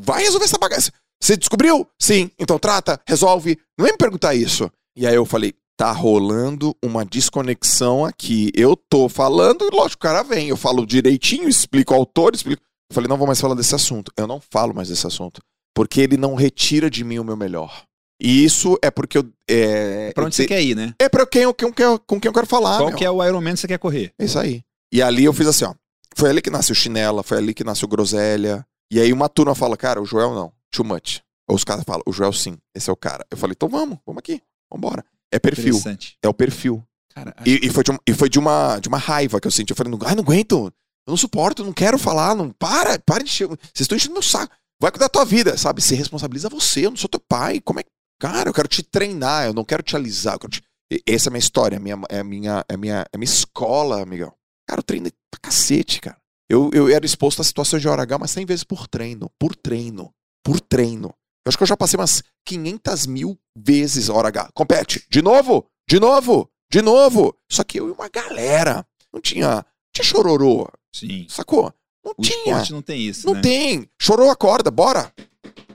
[0.02, 0.92] vai resolver essa bagaça.
[1.22, 1.86] Você descobriu?
[1.98, 2.30] Sim.
[2.38, 3.58] Então trata, resolve.
[3.78, 4.70] Não vem me perguntar isso.
[4.96, 8.50] E aí eu falei, tá rolando uma desconexão aqui.
[8.54, 10.48] Eu tô falando, e lógico, o cara vem.
[10.48, 12.62] Eu falo direitinho, explico o autor, explico.
[12.90, 14.12] Eu falei, não vou mais falar desse assunto.
[14.16, 15.40] Eu não falo mais desse assunto.
[15.74, 17.84] Porque ele não retira de mim o meu melhor.
[18.20, 19.24] E isso é porque eu.
[19.48, 20.94] É, Pra onde você quer ir, né?
[21.00, 22.76] é pra quem eu, quem eu quero- com quem eu quero falar.
[22.76, 22.98] Qual meu.
[22.98, 24.12] que é o Ironman que você quer correr?
[24.18, 24.62] É isso aí.
[24.92, 25.72] E ali eu fiz assim, ó.
[26.14, 28.66] Foi ali que nasceu Chinela, foi ali que nasceu Groselha.
[28.92, 31.20] E aí uma turma fala, cara, o Joel não, too much.
[31.48, 33.26] Ou os caras falam, o Joel sim, esse é o cara.
[33.30, 34.40] Eu falei, então vamos, vamos aqui,
[34.72, 35.04] vambora.
[35.32, 35.74] É perfil,
[36.22, 36.84] é o perfil.
[37.14, 39.50] Cara, E, e foi, de, um- e foi de, uma, de uma raiva que eu
[39.50, 39.70] senti.
[39.72, 40.66] Eu falei, não, ai, não aguento,
[41.06, 44.22] eu não suporto, não quero falar, não, para, para de encher, vocês estão enchendo meu
[44.22, 44.54] saco.
[44.80, 45.82] Vai cuidar da tua vida, sabe?
[45.82, 47.90] Se responsabiliza você, eu não sou teu pai, como é que...
[48.20, 50.38] Cara, eu quero te treinar, eu não quero te alisar.
[50.38, 50.62] quero te-
[51.06, 54.02] Essa é a minha história, é a minha, é minha, é minha, é minha escola,
[54.02, 54.32] amigão.
[54.68, 56.16] Cara, eu treinei pra cacete, cara.
[56.48, 59.30] Eu, eu era exposto a situações de hora H, mas 100 vezes por treino.
[59.38, 60.12] Por treino
[60.44, 61.08] por treino.
[61.44, 64.50] Eu acho que eu já passei umas 500 mil vezes hora H.
[64.54, 67.34] Compete, de novo, de novo, de novo.
[67.50, 68.86] Só que eu e uma galera.
[69.12, 70.68] Não tinha, tinha chororô.
[70.94, 71.26] Sim.
[71.28, 71.72] Sacou?
[72.04, 72.36] Não o tinha.
[72.38, 73.40] esporte não tem isso, Não né?
[73.40, 73.88] tem.
[74.00, 74.70] Chorou, a corda.
[74.70, 75.12] bora.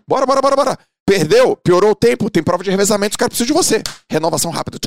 [0.08, 0.80] Bora, bora, bora, bora.
[1.08, 3.82] Perdeu, piorou o tempo, tem prova de revezamento, os caras precisam de você.
[4.10, 4.80] Renovação rápida.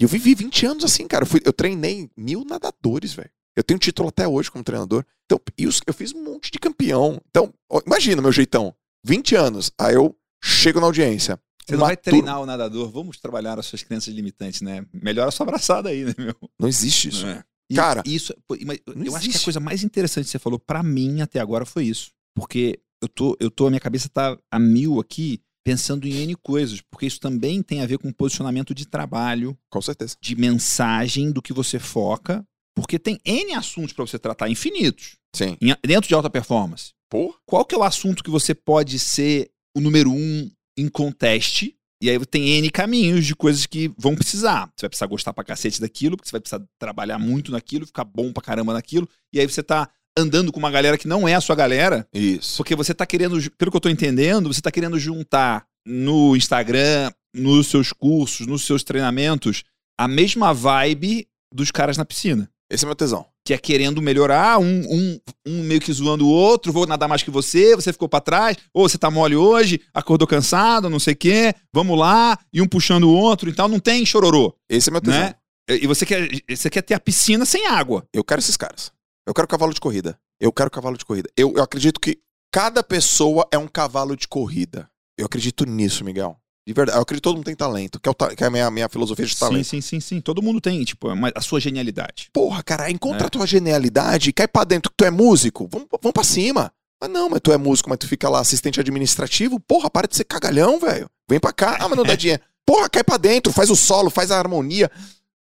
[0.00, 1.22] E eu vivi 20 anos assim, cara.
[1.22, 3.30] Eu, fui, eu treinei mil nadadores, velho.
[3.56, 5.04] Eu tenho título até hoje como treinador.
[5.26, 5.40] Então,
[5.86, 7.20] eu fiz um monte de campeão.
[7.30, 7.52] Então,
[7.86, 8.74] imagina meu jeitão.
[9.06, 9.70] 20 anos.
[9.78, 11.38] Aí eu chego na audiência.
[11.66, 14.84] Você não vai treinar o nadador, vamos trabalhar as suas crenças limitantes, né?
[14.92, 16.34] Melhora a sua abraçada aí, né, meu?
[16.60, 17.26] Não existe isso.
[17.26, 17.42] É.
[17.70, 19.44] E- Cara, isso, pô, eu não acho que a existe.
[19.44, 22.10] coisa mais interessante que você falou pra mim até agora foi isso.
[22.36, 26.34] Porque eu tô, eu tô, a minha cabeça tá a mil aqui pensando em N
[26.36, 30.14] coisas, porque isso também tem a ver com posicionamento de trabalho, Com certeza.
[30.20, 35.56] de mensagem do que você foca, porque tem N assuntos pra você tratar, infinitos, Sim.
[35.60, 36.92] em- dentro de alta performance.
[37.10, 41.76] Pô, Qual que é o assunto que você pode ser o número um em conteste?
[42.02, 44.66] E aí tem N caminhos de coisas que vão precisar.
[44.76, 48.04] Você vai precisar gostar pra cacete daquilo, porque você vai precisar trabalhar muito naquilo, ficar
[48.04, 49.08] bom pra caramba naquilo.
[49.32, 52.56] E aí você tá andando com uma galera que não é a sua galera, isso.
[52.56, 57.10] porque você tá querendo, pelo que eu tô entendendo, você tá querendo juntar no Instagram,
[57.34, 59.64] nos seus cursos, nos seus treinamentos,
[59.98, 63.26] a mesma vibe dos caras na piscina Esse é meu tesão.
[63.46, 67.22] que é querendo melhorar, um, um, um meio que zoando o outro, vou nadar mais
[67.22, 71.12] que você, você ficou pra trás, ou você tá mole hoje, acordou cansado, não sei
[71.12, 74.88] o quê, vamos lá, e um puxando o outro e tal, não tem chororô, Esse
[74.88, 75.20] é meu tesão.
[75.20, 75.34] né?
[75.68, 78.06] E você quer, você quer ter a piscina sem água.
[78.12, 78.92] Eu quero esses caras.
[79.26, 80.18] Eu quero cavalo de corrida.
[80.40, 81.30] Eu quero cavalo de corrida.
[81.36, 82.18] Eu, eu acredito que
[82.52, 84.90] cada pessoa é um cavalo de corrida.
[85.18, 86.38] Eu acredito nisso, Miguel.
[86.66, 86.96] De verdade.
[86.98, 88.70] Eu acredito que todo mundo tem talento, que é, o ta- que é a minha,
[88.70, 89.64] minha filosofia de Sim, talento.
[89.66, 90.20] sim, sim, sim.
[90.20, 92.30] Todo mundo tem, tipo, uma- a sua genialidade.
[92.32, 93.26] Porra, cara, encontra É.
[93.26, 95.68] a tua genialidade, cai pra dentro que tu é músico.
[95.70, 96.72] Vamos, vamos pra cima.
[97.00, 99.60] Mas não, mas tu é músico, mas tu fica lá assistente administrativo.
[99.60, 101.08] Porra, para de ser cagalhão, velho.
[101.28, 101.76] Vem pra cá.
[101.80, 102.42] Ah, mas não dá dinheiro.
[102.64, 104.90] Porra, cai pra dentro, faz o solo, faz a harmonia.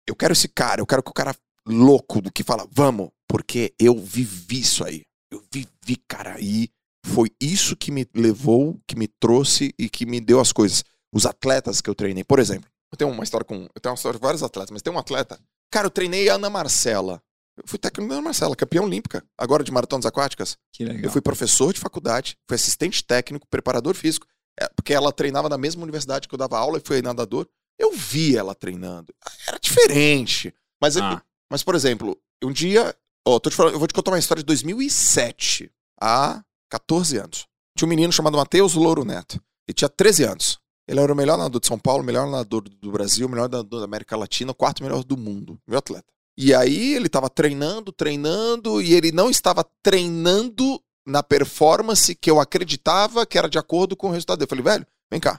[0.06, 1.34] Eu quero esse cara, eu quero que o cara
[1.66, 5.02] louco do que fala, vamos, porque eu vivi isso aí.
[5.30, 6.70] Eu vivi, cara, e
[7.04, 10.84] foi isso que me levou, que me trouxe e que me deu as coisas.
[11.12, 13.96] Os atletas que eu treinei, por exemplo, eu tenho uma história com, eu tenho uma
[13.96, 15.38] história de vários atletas, mas tem um atleta.
[15.70, 17.22] Cara, eu treinei a Ana Marcela.
[17.56, 20.56] Eu fui técnico da Ana Marcela, campeã olímpica, agora de maratonas aquáticas.
[20.72, 21.02] Que legal.
[21.04, 24.26] Eu fui professor de faculdade, fui assistente técnico, preparador físico,
[24.60, 27.48] é, porque ela treinava na mesma universidade que eu dava aula e fui nadador.
[27.78, 29.12] Eu vi ela treinando.
[29.46, 30.54] Era diferente.
[30.80, 31.22] Mas, Ah.
[31.50, 32.94] mas por exemplo, um dia.
[33.26, 37.46] Ó, tô te falando, eu vou te contar uma história de 2007, há 14 anos.
[37.76, 39.40] Tinha um menino chamado Matheus Louro Neto.
[39.68, 40.58] Ele tinha 13 anos.
[40.88, 43.42] Ele era o melhor nadador de São Paulo, o melhor nadador do Brasil, o melhor
[43.42, 45.60] nadador da América Latina, o quarto melhor do mundo.
[45.66, 46.06] Meu atleta.
[46.36, 52.40] E aí ele estava treinando, treinando, e ele não estava treinando na performance que eu
[52.40, 54.46] acreditava que era de acordo com o resultado dele.
[54.46, 55.38] Eu falei, velho, vem cá.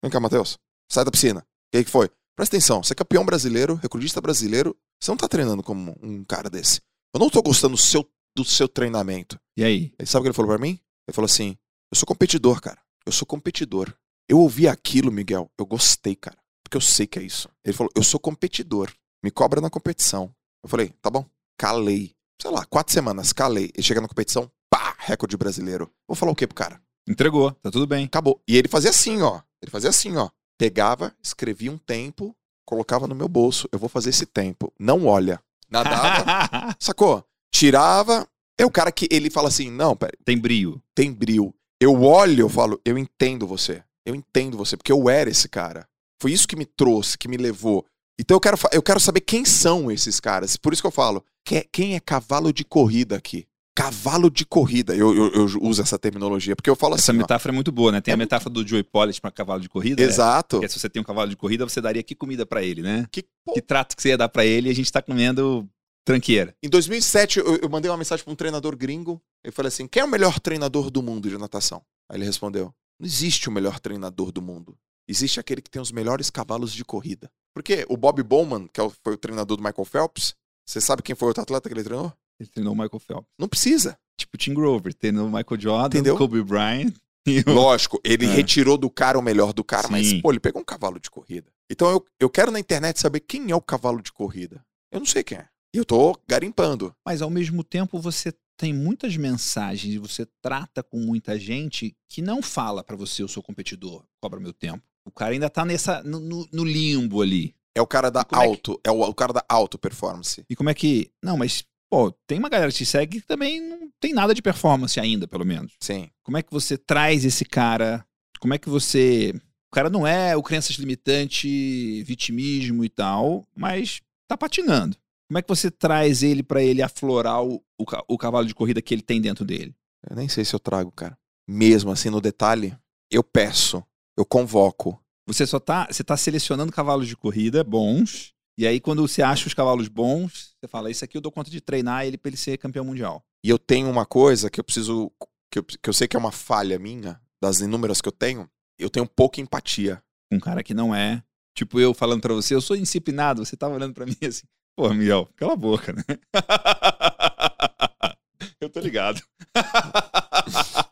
[0.00, 0.58] Vem cá, Matheus.
[0.88, 1.40] Sai da piscina.
[1.40, 1.44] O
[1.76, 2.08] que, que foi?
[2.36, 6.50] Presta atenção, você é campeão brasileiro, recordista brasileiro, você não tá treinando como um cara
[6.50, 6.80] desse.
[7.14, 9.38] Eu não tô gostando do seu, do seu treinamento.
[9.56, 9.92] E aí?
[9.98, 10.80] Ele sabe o que ele falou pra mim?
[11.06, 11.56] Ele falou assim:
[11.92, 12.78] Eu sou competidor, cara.
[13.06, 13.94] Eu sou competidor.
[14.28, 15.50] Eu ouvi aquilo, Miguel.
[15.58, 16.36] Eu gostei, cara.
[16.62, 17.48] Porque eu sei que é isso.
[17.64, 18.92] Ele falou: Eu sou competidor.
[19.22, 20.34] Me cobra na competição.
[20.62, 21.24] Eu falei: Tá bom.
[21.58, 22.14] Calei.
[22.40, 23.70] Sei lá, quatro semanas, calei.
[23.74, 25.90] Ele chega na competição, pá, recorde brasileiro.
[26.06, 26.80] Vou falar o quê pro cara?
[27.08, 28.04] Entregou, tá tudo bem.
[28.06, 28.42] Acabou.
[28.48, 29.40] E ele fazia assim, ó.
[29.62, 30.28] Ele fazia assim, ó.
[30.58, 32.34] Pegava, escrevia um tempo,
[32.66, 33.68] colocava no meu bolso.
[33.70, 34.72] Eu vou fazer esse tempo.
[34.78, 35.40] Não olha.
[35.70, 36.74] Nadava.
[36.80, 37.24] sacou?
[37.52, 38.26] Tirava.
[38.58, 40.82] É o cara que ele fala assim: não, pera, Tem brio.
[40.94, 41.54] tem brilho.
[41.80, 43.82] Eu olho, eu falo, eu entendo você.
[44.06, 45.86] Eu entendo você, porque eu era esse cara.
[46.20, 47.84] Foi isso que me trouxe, que me levou.
[48.18, 50.56] Então eu quero, eu quero saber quem são esses caras.
[50.56, 53.46] Por isso que eu falo, quem é, quem é cavalo de corrida aqui?
[53.76, 54.94] Cavalo de corrida.
[54.94, 57.18] Eu, eu- eu uso essa terminologia, porque eu falo Essa assim.
[57.18, 58.00] ó, metáfora é muito boa, né?
[58.00, 60.00] Tem É a metáfora do Joey Polish para cavalo de corrida.
[60.00, 60.08] né?
[60.08, 60.60] Exato.
[60.60, 62.82] Que é se você tem um cavalo de corrida, você daria que comida pra ele,
[62.82, 63.04] né?
[63.10, 65.68] Que, Que trato que você ia dar pra ele e a gente tá comendo
[66.06, 66.54] tranqueira.
[66.62, 69.20] Em 2007, eu, eu mandei uma mensagem para um treinador gringo.
[69.42, 71.82] Eu falei assim: quem é o melhor treinador do mundo de natação?
[72.08, 72.72] Aí ele respondeu:
[73.04, 74.76] não existe o melhor treinador do mundo.
[75.06, 77.30] Existe aquele que tem os melhores cavalos de corrida.
[77.54, 80.34] Porque o Bob Bowman, que é foi o treinador do Michael Phelps,
[80.66, 82.12] você sabe quem foi o outro atleta que ele treinou?
[82.40, 83.26] Ele treinou o Michael Phelps.
[83.38, 83.98] Não precisa.
[84.18, 86.14] Tipo o Tim Grover, treinou o Michael Jordan, Entendeu?
[86.14, 86.92] o Kobe Bryant.
[87.26, 87.42] E.
[87.46, 88.28] Lógico, ele É.
[88.28, 90.20] retirou do cara o melhor do cara, mas, Sim.
[90.20, 91.50] pô, ele pegou um cavalo de corrida.
[91.70, 94.62] Então eu, eu quero na internet saber quem é o cavalo de corrida.
[94.92, 95.48] Eu não sei quem é.
[95.74, 96.94] E eu tô garimpando.
[97.02, 102.22] Mas ao mesmo tempo você tem muitas mensagens e você trata com muita gente que
[102.22, 104.82] não fala pra você, eu sou competidor, cobra meu tempo.
[105.04, 107.54] O cara ainda tá nessa, no, no- limbo ali.
[107.74, 110.44] É o cara da como é que- auto, é o, o cara da auto performance.
[110.48, 111.10] E como é que.
[111.22, 114.40] Não, mas, pô, tem uma galera que te segue que também não tem nada de
[114.40, 115.72] performance ainda, pelo menos.
[115.80, 116.08] Sim.
[116.22, 118.06] Como é que você traz esse cara?
[118.40, 119.34] Como é que você.
[119.70, 124.96] O cara não é o crenças limitante, vitimismo e tal, mas tá patinando.
[125.28, 128.82] Como é que você traz ele pra ele aflorar o, o, o cavalo de corrida
[128.82, 129.74] que ele tem dentro dele?
[130.08, 131.18] Eu nem sei se eu trago, cara.
[131.48, 132.76] Mesmo assim, no detalhe,
[133.10, 133.82] eu peço,
[134.16, 135.00] eu convoco.
[135.26, 139.46] Você só tá, você tá selecionando cavalos de corrida bons, e aí quando você acha
[139.46, 142.36] os cavalos bons, você fala, isso aqui eu dou conta de treinar ele pra ele
[142.36, 143.24] ser campeão mundial.
[143.44, 145.10] E eu tenho uma coisa que eu preciso.
[145.50, 148.48] Que eu, que eu sei que é uma falha minha, das inúmeras que eu tenho.
[148.78, 150.02] Eu tenho pouca empatia.
[150.32, 151.22] Um cara que não é,
[151.56, 154.46] tipo eu falando pra você, eu sou indisciplinado, você tava olhando pra mim assim,
[154.76, 156.02] pô, Miguel, cala a boca, né?
[158.60, 159.20] eu tô ligado.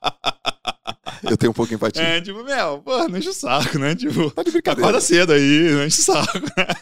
[1.22, 2.02] Eu tenho pouca empatia.
[2.02, 3.94] É, tipo, Mel, pô, não enche o saco, né?
[3.94, 4.88] Tipo, Tá de brincadeira.
[4.88, 6.32] acorda cedo aí, não enche o saco.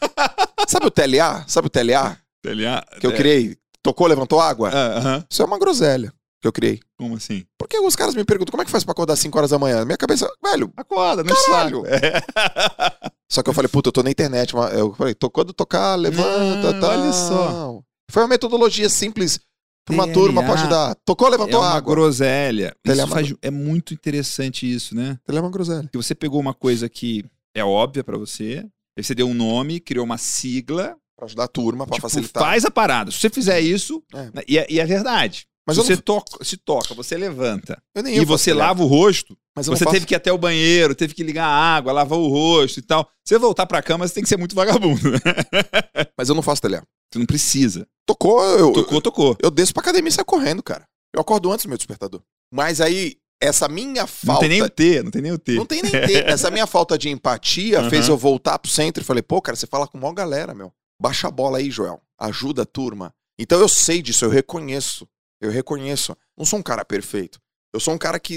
[0.66, 1.44] Sabe o TLA?
[1.46, 3.54] Sabe o TLA TLA, que eu criei?
[3.82, 4.70] Tocou, levantou água?
[4.70, 5.24] Ah, aham.
[5.30, 6.80] Isso é uma groselha que eu criei.
[6.98, 7.44] Como assim?
[7.58, 9.84] Porque os caras me perguntam como é que faz pra acordar 5 horas da manhã.
[9.84, 10.72] Minha cabeça, velho.
[10.76, 11.82] Acorda, não Caralho.
[11.86, 12.22] É.
[13.30, 14.54] Só que eu falei, puta, eu tô na internet.
[14.56, 16.88] mas Eu falei, tô quando tocar, levanta, Não, tá.
[16.88, 17.80] olha só.
[18.10, 19.38] Foi uma metodologia simples
[19.84, 20.96] pra uma turma pode dar.
[21.04, 21.94] Tocou, É levantou uma água.
[21.94, 22.74] groselha.
[22.84, 25.16] É Isso uma faz, é muito interessante isso, né?
[25.28, 25.88] Ele é uma groselha.
[25.92, 27.24] Que você pegou uma coisa que
[27.54, 28.64] é óbvia pra você,
[28.98, 32.42] aí você deu um nome, criou uma sigla, Pra ajudar a turma, pra tipo, facilitar.
[32.42, 33.10] faz a parada.
[33.10, 34.22] Se você fizer isso, É.
[34.34, 35.46] né, e, é, e é verdade.
[35.66, 38.86] Mas você não- toca, se toca, você levanta Eu nem e faço você lava o
[38.86, 40.08] rosto, Mas você não teve faço...
[40.08, 43.08] que ir até o banheiro, teve que ligar a água, lavar o rosto e tal.
[43.24, 45.00] Você voltar pra cama, você tem que ser muito vagabundo.
[46.16, 46.82] Mas eu não faço TLA.
[47.12, 47.86] Você não precisa.
[48.06, 49.36] Tocou, eu, Tocou, tocou.
[49.42, 50.84] eu desço pra academia e saio correndo, cara.
[51.14, 52.22] Eu acordo antes do meu despertador.
[52.52, 54.40] Mas aí, essa minha Não falta.
[54.40, 55.52] tem nem o T, não tem nem o T.
[55.56, 56.26] Não tem nem ter.
[56.28, 57.90] Essa minha falta de empatia Aham.
[57.90, 60.72] fez eu voltar pro centro e falei, pô, cara, você fala com maior galera, meu.
[61.00, 62.00] Baixa a bola aí, Joel.
[62.18, 63.12] Ajuda a turma.
[63.38, 65.06] Então eu sei disso, eu reconheço.
[65.40, 66.16] Eu reconheço.
[66.36, 67.38] Não sou um cara perfeito.
[67.72, 68.36] Eu sou um cara que.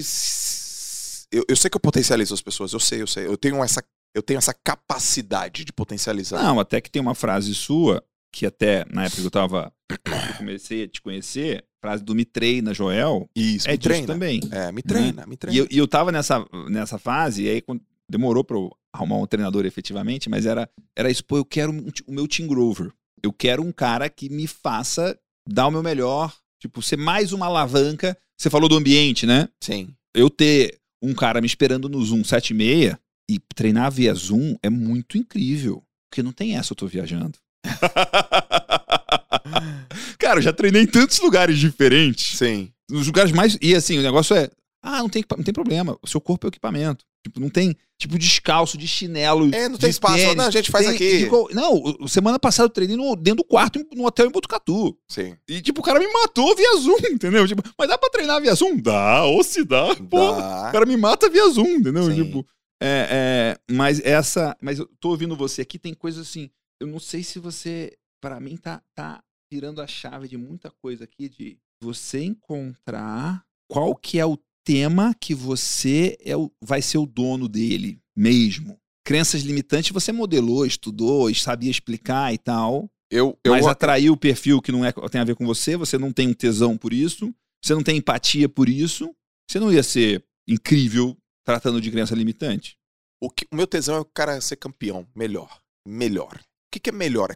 [1.32, 2.72] Eu, eu sei que eu potencializo as pessoas.
[2.74, 3.26] Eu sei, eu sei.
[3.26, 3.84] Eu tenho essa,
[4.16, 6.42] eu tenho essa capacidade de potencializar.
[6.42, 9.74] Não, até que tem uma frase sua, que até na época que eu tava.
[9.92, 14.08] Eu comecei a te conhecer, frase do me treina, Joel, Isso, é me treina.
[14.08, 14.40] também.
[14.52, 15.60] É, me treina, me E treina.
[15.60, 19.28] eu, e eu tava nessa, nessa fase, e aí quando- demorou pra eu arrumar um
[19.28, 22.92] treinador efetivamente, mas era, era isso, pô, eu quero um o meu Team Grover.
[23.22, 25.16] Eu quero um cara que me faça
[25.48, 26.34] dar o meu melhor,
[26.64, 28.18] tipo, ser mais uma alavanca.
[28.38, 29.50] Você falou do ambiente, né?
[29.62, 29.94] Sim.
[30.16, 32.96] Eu ter um cara me esperando no Zoom 76
[33.30, 35.84] e treinar via Zoom é muito incrível.
[36.10, 37.38] Porque não tem essa, eu tô viajando.
[40.18, 42.38] cara, eu já treinei em tantos lugares diferentes.
[42.38, 42.72] Sim.
[42.90, 43.58] Nos lugares mais.
[43.62, 44.50] E assim, o negócio é.
[44.82, 45.98] Ah, não tem, não tem problema.
[46.02, 47.04] O seu corpo é o equipamento.
[47.24, 49.50] Tipo, não tem, tipo, descalço, de chinelo.
[49.56, 50.16] É, não tem espaço.
[50.16, 51.20] tênis, Não, a gente faz tem- aqui.
[51.20, 54.98] de não, semana passada eu treinei no- dentro do quarto, no hotel em Botucatu.
[55.08, 55.38] Sim.
[55.48, 57.48] E, tipo, o cara me matou via Zoom, entendeu?
[57.48, 58.78] Tipo, mas dá pra treinar via Zoom?
[58.82, 59.94] Dá, ou se dá.
[59.94, 60.70] Dá.
[60.70, 62.04] O cara me mata via Zoom, entendeu?
[62.12, 62.24] Sim.
[62.26, 62.46] Tipo,
[62.82, 64.58] é, é, mas essa.
[64.62, 66.50] Mas eu tô ouvindo você aqui, tem coisas assim.
[66.82, 67.94] Eu não sei se você.
[68.22, 69.22] Pra mim, tá, tá
[69.52, 75.14] virando a chave de muita coisa aqui de você encontrar qual que é o tema
[75.20, 78.78] que você é o, vai ser o dono dele mesmo.
[79.06, 82.90] Crenças limitantes você modelou, estudou, sabia explicar e tal.
[83.12, 85.98] Eu, eu, mas atraiu o perfil que não é, tem a ver com você, você
[85.98, 87.34] não tem um tesão por isso,
[87.64, 89.14] você não tem empatia por isso,
[89.50, 92.76] você não ia ser incrível tratando de crença limitante.
[93.22, 95.06] o, que- o meu tesão é o cara ser campeão.
[95.16, 95.60] Melhor.
[95.88, 96.36] Melhor.
[96.38, 97.30] O que, que é melhor?
[97.32, 97.36] É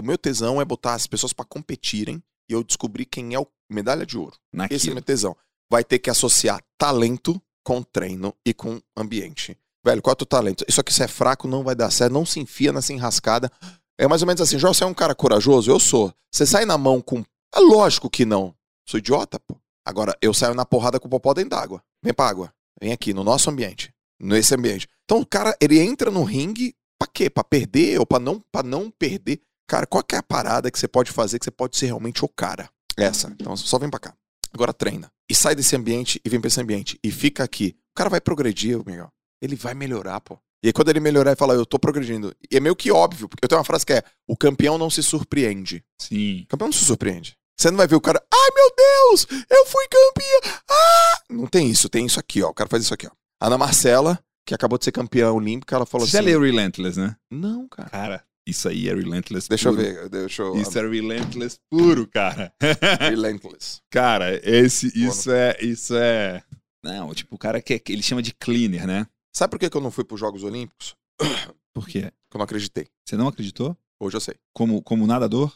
[0.00, 3.46] o meu tesão é botar as pessoas pra competirem e eu descobrir quem é o
[3.70, 4.36] medalha de ouro.
[4.52, 4.76] Naquilo.
[4.76, 5.34] Esse é o meu tesão.
[5.70, 9.56] Vai ter que associar talento com treino e com ambiente.
[9.84, 10.64] Velho, qual é o teu talento?
[10.68, 12.12] Isso aqui, se é fraco, não vai dar certo.
[12.12, 13.50] Não se enfia nessa enrascada.
[13.98, 15.70] É mais ou menos assim, João, você é um cara corajoso?
[15.70, 16.12] Eu sou.
[16.32, 17.24] Você sai na mão com...
[17.54, 18.54] É lógico que não.
[18.88, 19.56] Sou idiota, pô.
[19.86, 21.82] Agora, eu saio na porrada com o popó dentro d'água.
[22.02, 22.52] Vem pra água.
[22.80, 23.94] Vem aqui, no nosso ambiente.
[24.20, 24.88] Nesse ambiente.
[25.04, 27.28] Então, o cara, ele entra no ringue pra quê?
[27.28, 29.40] Pra perder ou pra não, pra não perder?
[29.68, 32.28] Cara, qual é a parada que você pode fazer que você pode ser realmente o
[32.28, 32.68] cara?
[32.96, 33.28] Essa.
[33.38, 34.14] Então, só vem pra cá.
[34.54, 35.10] Agora treina.
[35.28, 36.98] E sai desse ambiente e vem pra esse ambiente.
[37.02, 37.76] E fica aqui.
[37.92, 39.08] O cara vai progredir, Miguel.
[39.42, 40.38] Ele vai melhorar, pô.
[40.62, 42.34] E aí, quando ele melhorar, ele fala, eu tô progredindo.
[42.50, 44.88] E é meio que óbvio, porque eu tenho uma frase que é: o campeão não
[44.88, 45.84] se surpreende.
[46.00, 46.42] Sim.
[46.44, 47.36] O campeão não se surpreende.
[47.58, 50.60] Você não vai ver o cara, ai meu Deus, eu fui campeão.
[50.68, 51.22] Ah!
[51.30, 52.48] Não tem isso, tem isso aqui, ó.
[52.48, 53.10] O cara faz isso aqui, ó.
[53.40, 57.14] Ana Marcela, que acabou de ser campeã olímpica, ela falou Você assim: leu Relentless, né?
[57.30, 57.90] Não, cara.
[57.90, 59.84] Cara, isso aí é Relentless Deixa eu puro.
[59.84, 60.56] ver, deixa eu.
[60.56, 62.52] Isso é Relentless puro, cara.
[63.00, 63.80] Relentless.
[63.90, 66.42] cara, esse, isso é, isso é...
[66.82, 69.06] Não, tipo, o cara que, que ele chama de cleaner, né?
[69.32, 70.94] Sabe por que que eu não fui pros Jogos Olímpicos?
[71.74, 72.02] Por quê?
[72.02, 72.86] Porque eu não acreditei.
[73.04, 73.76] Você não acreditou?
[73.98, 74.36] Hoje eu sei.
[74.52, 75.52] Como, como nadador?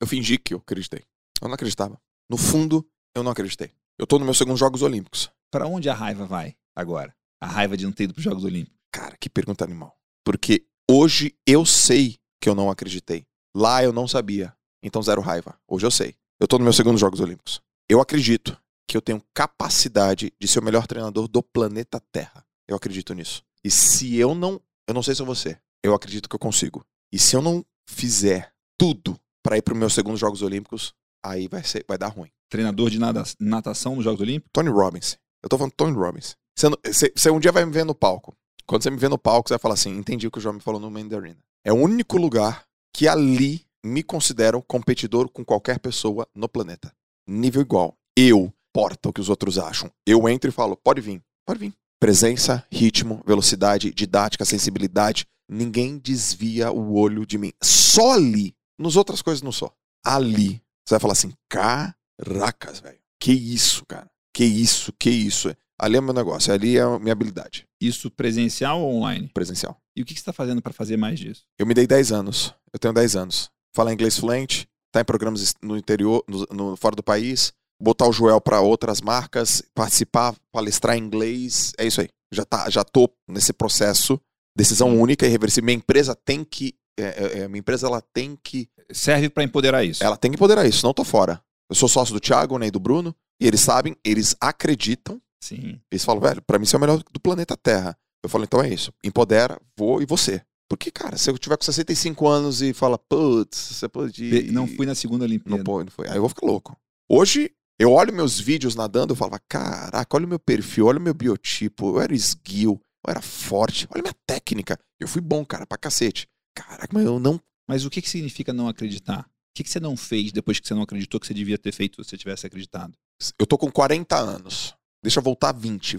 [0.00, 1.04] Eu fingi que eu acreditei.
[1.40, 2.00] Eu não acreditava.
[2.28, 3.70] No fundo, eu não acreditei.
[3.96, 5.30] Eu tô no meu segundo Jogos Olímpicos.
[5.52, 7.14] Pra onde a raiva vai agora?
[7.40, 8.76] A raiva de não ter ido pros Jogos Olímpicos.
[8.92, 9.96] Cara, que pergunta animal.
[10.24, 13.24] Porque hoje eu sei que eu não acreditei.
[13.56, 14.52] Lá eu não sabia.
[14.82, 15.56] Então zero raiva.
[15.68, 16.16] Hoje eu sei.
[16.40, 17.60] Eu tô no meu segundo Jogos Olímpicos.
[17.88, 22.44] Eu acredito que eu tenho capacidade de ser o melhor treinador do planeta Terra.
[22.68, 23.44] Eu acredito nisso.
[23.64, 26.84] E se eu não, eu não sei se é você, eu acredito que eu consigo.
[27.12, 30.92] E se eu não fizer tudo pra ir pro meus segundos Jogos Olímpicos,
[31.24, 32.30] aí vai ser, vai dar ruim.
[32.50, 34.50] Treinador de nada- natação nos Jogos Olímpicos?
[34.52, 35.16] Tony Robbins.
[35.42, 36.36] Eu tô falando Tony Robbins.
[36.58, 38.34] Você, você- você um dia vai me ver no palco.
[38.66, 40.54] Quando você me vê no palco, você vai falar assim: entendi o que o João
[40.54, 41.38] me falou no Mandarina.
[41.64, 46.92] É o único lugar que ali me considero competidor com qualquer pessoa no planeta.
[47.26, 47.96] Nível igual.
[48.16, 49.90] Eu, porta o que os outros acham.
[50.06, 51.74] Eu entro e falo: pode vir, pode vir.
[52.00, 55.24] Presença, ritmo, velocidade, didática, sensibilidade.
[55.48, 57.52] Ninguém desvia o olho de mim.
[57.62, 58.54] Só ali.
[58.78, 59.72] Nos outras coisas não só.
[60.04, 60.60] Ali.
[60.84, 62.98] Você vai falar assim: caracas, velho.
[63.20, 64.10] Que isso, cara.
[64.34, 65.54] Que isso, que isso.
[65.82, 69.28] Ali é o meu negócio, ali é a minha habilidade Isso presencial ou online?
[69.34, 69.76] presencial.
[69.96, 71.42] E o que você está fazendo para fazer mais disso?
[71.58, 72.54] Eu me dei 10 anos.
[72.72, 73.50] Eu tenho 10 anos.
[73.74, 77.52] Falar inglês fluente, tá em programas no interior, no, no- fora do país,
[77.82, 82.08] botar o Joel para outras marcas, participar, palestrar em inglês, é isso aí.
[82.32, 84.20] Já tá, já tô nesse processo,
[84.56, 85.64] decisão única e irreversível.
[85.66, 89.82] Minha empresa tem que, é, é, é, minha empresa ela tem que, Serve para empoderar
[89.84, 90.04] isso.
[90.04, 91.42] ela tem que empoderar isso, não tô fora.
[91.68, 95.80] Eu sou sócio do Thiago, né, e do Bruno, e eles sabem, eles acreditam Sim.
[95.90, 97.96] Eles falam, velho, pra mim você é o melhor do planeta Terra.
[98.22, 98.92] Eu falo, então é isso.
[99.02, 100.40] Empodera, vou e você.
[100.70, 104.30] Porque, cara, se eu tiver com 65 anos e fala, putz, você pode.
[104.30, 105.58] Pe- Não fui na segunda Olimpíada.
[105.58, 106.08] Não foi, não foi.
[106.08, 106.76] Aí eu vou ficar louco.
[107.10, 111.02] Hoje, eu olho meus vídeos nadando, eu falo, caraca, olha o meu perfil, olha o
[111.02, 111.96] meu biotipo.
[111.96, 114.78] Eu era esguio, eu era forte, olha a minha técnica.
[115.00, 116.28] Eu fui bom, cara, pra cacete.
[116.54, 117.40] Caraca, mas eu não.
[117.68, 119.22] Mas o que, que significa não acreditar?
[119.22, 121.72] O que, que você não fez depois que você não acreditou que você devia ter
[121.72, 122.94] feito se você tivesse acreditado?
[123.38, 124.74] Eu tô com 40 anos.
[125.02, 125.98] Deixa eu voltar 20.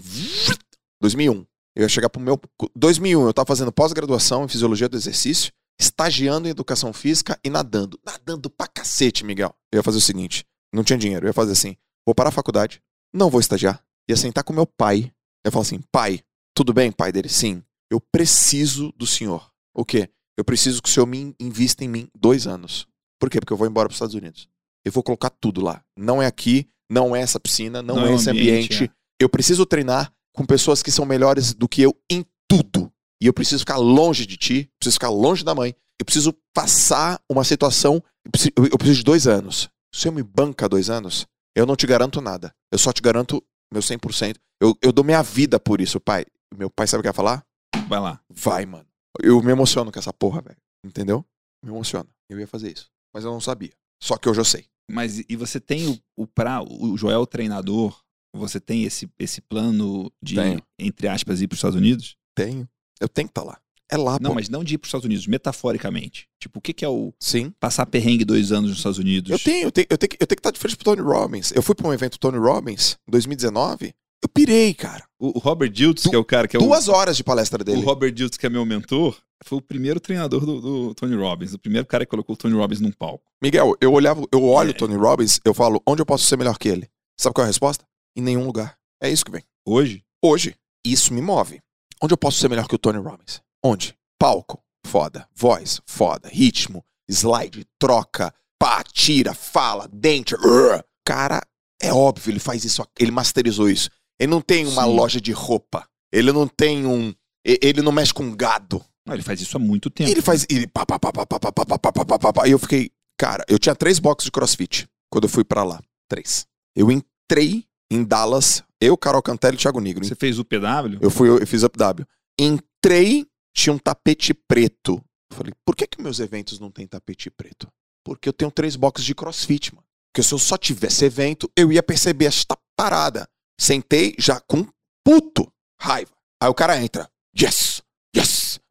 [1.00, 1.46] 2001.
[1.76, 2.40] Eu ia chegar pro meu.
[2.74, 7.98] 2001, eu tava fazendo pós-graduação em fisiologia do exercício, estagiando em educação física e nadando.
[8.04, 9.54] Nadando pra cacete, Miguel.
[9.72, 11.26] Eu ia fazer o seguinte: não tinha dinheiro.
[11.26, 11.76] Eu ia fazer assim:
[12.06, 12.80] vou parar a faculdade,
[13.12, 13.84] não vou estagiar.
[14.08, 15.12] Ia sentar com meu pai.
[15.44, 16.20] Eu falar assim: pai,
[16.54, 17.28] tudo bem, pai dele?
[17.28, 17.62] Sim.
[17.90, 19.50] Eu preciso do senhor.
[19.74, 20.08] O quê?
[20.36, 22.86] Eu preciso que o senhor me invista em mim dois anos.
[23.20, 23.40] Por quê?
[23.40, 24.48] Porque eu vou embora pros Estados Unidos.
[24.84, 25.82] Eu vou colocar tudo lá.
[25.96, 28.92] Não é aqui, não é essa piscina, não, Não é é esse ambiente, ambiente.
[29.20, 32.92] Eu preciso treinar com pessoas que são melhores do que eu em tudo.
[33.22, 35.74] E eu preciso ficar longe de ti, preciso ficar longe da mãe.
[35.98, 38.02] Eu preciso passar uma situação.
[38.24, 39.70] Eu preciso, eu preciso de dois anos.
[39.94, 42.52] Se eu me banca dois anos, eu não te garanto nada.
[42.70, 44.36] Eu só te garanto meu 100%.
[44.60, 46.26] Eu, eu dou minha vida por isso, pai.
[46.56, 47.44] Meu pai sabe o que ia falar?
[47.88, 48.20] Vai lá.
[48.28, 48.86] Vai, mano.
[49.22, 50.56] Eu me emociono com essa porra, velho.
[50.84, 51.24] Entendeu?
[51.62, 52.08] Me emociona.
[52.28, 52.90] Eu ia fazer isso.
[53.12, 53.72] Mas eu não sabia.
[54.02, 54.66] Só que hoje eu sei.
[54.90, 57.98] Mas e você tem o, o pra o Joel treinador?
[58.36, 60.60] Você tem esse, esse plano de, Tenho.
[60.78, 62.16] entre aspas, ir para os Estados Unidos?
[62.34, 62.68] Tenho.
[63.00, 63.58] Eu tenho que estar lá.
[63.90, 64.34] É lá, Não, pô.
[64.34, 66.26] mas não de ir para os Estados Unidos, metaforicamente.
[66.40, 67.52] Tipo, o que, que é o Sim.
[67.60, 69.30] passar perrengue dois anos nos Estados Unidos?
[69.30, 71.00] Eu tenho, eu tenho, eu tenho, que- eu tenho que estar de frente pro Tony
[71.02, 71.52] Robbins.
[71.54, 73.94] Eu fui pra um evento Tony Robbins em 2019.
[74.22, 75.04] Eu pirei, cara.
[75.18, 77.60] O, o Robert Diltz, que é o cara que é o, Duas horas de palestra
[77.60, 77.82] o dele.
[77.82, 81.58] Robert Diltz, que é meu mentor, foi o primeiro treinador do, do Tony Robbins, o
[81.58, 83.24] primeiro cara que colocou o Tony Robbins num palco.
[83.42, 84.72] Miguel, eu olhava, eu olho É.
[84.72, 86.88] o Tony Robbins, eu falo, onde eu posso ser melhor que ele?
[87.18, 87.84] Sabe qual é a resposta?
[88.16, 88.76] Em nenhum lugar.
[89.02, 89.42] É isso que vem.
[89.66, 91.60] Hoje, Hoje, isso me move.
[92.02, 93.42] Onde eu posso ser melhor que o Tony Robbins?
[93.62, 93.94] Onde?
[94.18, 95.28] Palco, foda.
[95.34, 96.28] Voz, foda.
[96.30, 100.34] Ritmo, slide, troca, pá, tira, fala, dente.
[100.34, 100.82] urr.
[101.06, 101.42] Cara,
[101.82, 103.90] é óbvio, ele faz isso, ele masterizou isso.
[104.18, 104.96] Ele não tem uma Sim.
[104.96, 105.86] loja de roupa.
[106.10, 107.12] Ele não tem um.
[107.44, 108.82] Ele não mexe com gado.
[109.06, 110.10] Ah, ele faz isso há muito tempo.
[110.10, 110.46] Ele faz.
[110.48, 112.48] Ele pá, pá, pá, pá, pá, pá, pá, pá, pá, pá, pá, pá.
[112.48, 112.90] E eu fiquei.
[113.18, 115.80] Cara, eu tinha três boxes de crossfit quando eu fui pra lá.
[116.08, 116.46] Três.
[116.74, 120.04] Eu entrei em Dallas, eu, Carol Cantelli e Thiago Negro.
[120.04, 120.98] Você fez o PW?
[121.00, 122.04] Eu fui, eu fiz UpW.
[122.38, 125.02] Entrei, tinha um tapete preto.
[125.30, 127.68] Eu falei, por que que meus eventos não tem tapete preto?
[128.04, 129.86] Porque eu tenho três boxes de crossfit, mano.
[130.12, 133.28] Porque se eu só tivesse evento, eu ia perceber esta parada.
[133.60, 134.66] Sentei já com
[135.04, 135.50] puto
[135.80, 136.12] raiva.
[136.40, 137.08] Aí o cara entra.
[137.38, 137.73] Yes!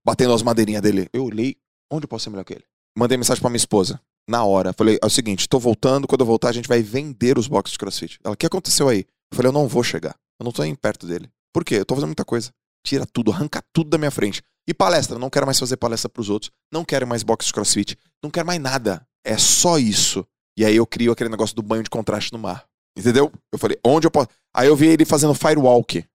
[0.06, 1.10] Batendo as madeirinhas dele.
[1.14, 1.56] Eu olhei,
[1.91, 2.66] onde posso ser melhor que ele?
[2.97, 3.99] Mandei mensagem pra minha esposa.
[4.28, 4.74] Na hora.
[4.74, 7.74] Falei, é o seguinte, tô voltando, quando eu voltar a gente vai vender os boxes
[7.74, 8.20] de crossfit.
[8.24, 9.06] Ela, o que aconteceu aí?
[9.32, 10.16] Eu falei, eu não vou chegar.
[10.39, 11.30] Eu não tô nem perto dele.
[11.54, 11.76] Por quê?
[11.76, 12.51] Eu tô fazendo muita coisa.
[12.86, 14.41] Tira tudo, arranca tudo da minha frente.
[14.68, 16.51] E palestra, não quero mais fazer palestra pros outros.
[16.72, 17.97] Não quero mais box de crossfit.
[18.22, 19.06] Não quero mais nada.
[19.26, 20.26] É só isso.
[20.58, 22.66] E aí eu crio aquele negócio do banho de contraste no mar.
[22.98, 23.32] Entendeu?
[23.52, 24.28] Eu falei, onde eu posso.
[24.56, 26.06] Aí eu vi ele fazendo firewalk.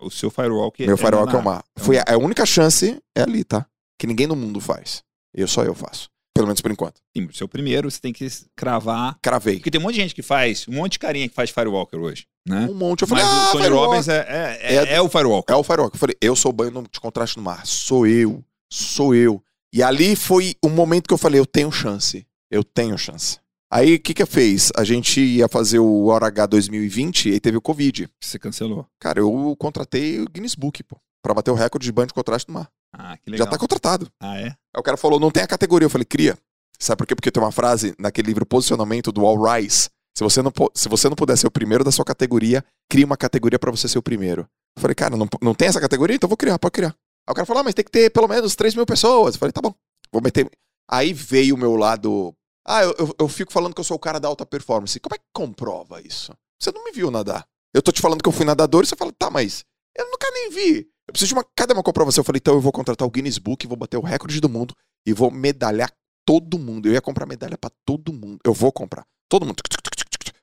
[0.00, 1.62] O seu firewalk Meu firewalk é o mar.
[1.76, 3.66] é Foi o a, a única chance é ali, tá?
[3.98, 5.02] Que ninguém no mundo faz.
[5.34, 6.08] Eu só eu faço.
[6.34, 6.94] Pelo menos por enquanto.
[7.14, 8.26] Sim, seu primeiro, você tem que
[8.56, 9.18] cravar.
[9.20, 9.56] Cravei.
[9.56, 12.00] Porque tem um monte de gente que faz, um monte de carinha que faz firewalker
[12.00, 12.66] hoje, né?
[12.70, 13.02] Um monte.
[13.02, 13.86] Eu falei, Mas ah, o Tony firewalk.
[13.88, 15.54] Robbins é, é, é, É- é o firewalker.
[15.54, 15.94] É o firewalk.
[15.94, 17.66] Eu falei, eu sou o banho de contraste no mar.
[17.66, 18.42] Sou eu.
[18.72, 19.42] Sou eu.
[19.74, 22.26] E ali foi o momento que eu falei, eu tenho chance.
[22.50, 23.38] Eu tenho chance.
[23.72, 24.70] Aí, o que que fez?
[24.76, 28.06] A gente ia fazer o ORH 2020 e teve o Covid.
[28.22, 28.86] Você cancelou.
[29.00, 30.98] Cara, eu contratei o Guinness Book, pô.
[31.22, 32.68] Pra bater o recorde de banho de contraste no mar.
[32.92, 33.46] Ah, que legal.
[33.46, 34.10] Já tá contratado.
[34.20, 34.48] Ah, é?
[34.48, 35.86] Aí o cara falou, não tem a categoria.
[35.86, 36.36] Eu falei, cria.
[36.78, 37.14] Sabe por quê?
[37.14, 39.88] Porque tem uma frase naquele livro Posicionamento do All Rise.
[40.14, 43.16] Se você, não, se você não puder ser o primeiro da sua categoria, cria uma
[43.16, 44.42] categoria pra você ser o primeiro.
[44.76, 46.16] Eu falei, cara, não, não tem essa categoria?
[46.16, 46.94] Então vou criar, pode criar.
[47.26, 49.34] Aí o cara falou, ah, mas tem que ter pelo menos 3 mil pessoas.
[49.34, 49.74] Eu falei, tá bom,
[50.12, 50.50] vou meter.
[50.90, 52.34] Aí veio o meu lado.
[52.66, 54.98] Ah, eu, eu, eu fico falando que eu sou o cara da alta performance.
[55.00, 56.32] Como é que comprova isso?
[56.60, 57.46] Você não me viu nadar.
[57.74, 59.64] Eu tô te falando que eu fui nadador e você fala, tá, mas
[59.96, 60.78] eu nunca nem vi.
[61.08, 61.44] Eu preciso de uma.
[61.56, 62.20] Cadê uma comprovação?
[62.22, 64.74] Eu falei, então eu vou contratar o Guinness Book, vou bater o recorde do mundo
[65.06, 65.90] e vou medalhar
[66.24, 66.86] todo mundo.
[66.88, 68.38] Eu ia comprar medalha pra todo mundo.
[68.44, 69.04] Eu vou comprar.
[69.28, 69.56] Todo mundo.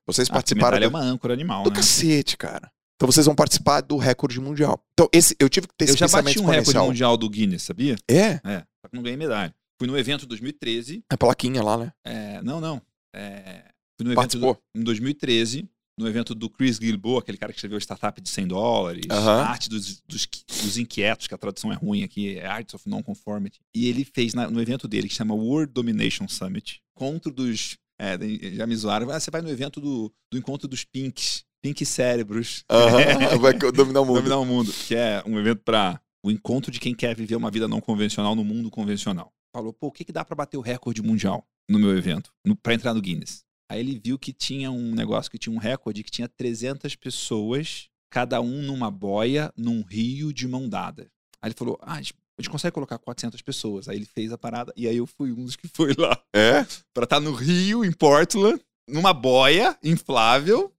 [0.06, 1.76] Vocês Ah, participaram medalha é do, uma âncora animal, do né?
[1.76, 2.70] cacete, cara.
[2.96, 4.84] Então vocês vão participar do recorde mundial.
[4.94, 7.30] Então, esse, eu tive que ter Eu esse já pensamento bati um recorde mundial do
[7.30, 7.96] Guinness, sabia?
[8.10, 9.54] É, É, só que não ganhei medalha.
[9.80, 11.04] Fui no evento 2013.
[11.10, 11.94] a plaquinha lá, né?
[12.04, 12.82] é, não, não.
[13.16, 13.64] É,
[13.98, 14.54] fui no evento Participou.
[14.76, 18.48] do, em 2013, no evento do Chris Gilboa, aquele cara que escreveu Startup de 100
[18.48, 19.42] dólares, Aham.
[19.42, 20.28] a Arte dos, dos,
[20.64, 23.60] dos Inquietos, que a tradução é ruim aqui, é Arts of Non-Conformity.
[23.76, 27.78] E ele fez na- no evento dele, que chama World Domination Summit, encontro dos...
[28.02, 28.18] É,
[28.56, 29.10] já me zoaram.
[29.12, 32.64] Ah, você vai no evento do, do encontro dos Pinks, Pink Cérebros.
[32.70, 34.16] Aham, vai dominar o mundo.
[34.18, 37.52] Dominar o mundo, que é um evento para o encontro de quem quer viver uma
[37.52, 39.34] vida não convencional no mundo convencional.
[39.54, 42.32] Falou, pô, o que, que dá para bater o recorde mundial no meu evento,
[42.62, 43.44] para entrar no Guinness?
[43.72, 47.88] Aí ele viu que tinha um negócio que tinha um recorde que tinha 300 pessoas,
[48.12, 51.10] cada um numa boia, num rio de mão dada.
[51.42, 52.16] Aí ele falou, ah, a gente,
[52.50, 53.88] consegue colocar 400 pessoas.
[53.88, 56.66] Aí ele fez a parada e aí eu fui um dos que foi lá É?
[56.94, 60.74] para estar no Rio, em Portland, numa boia inflável,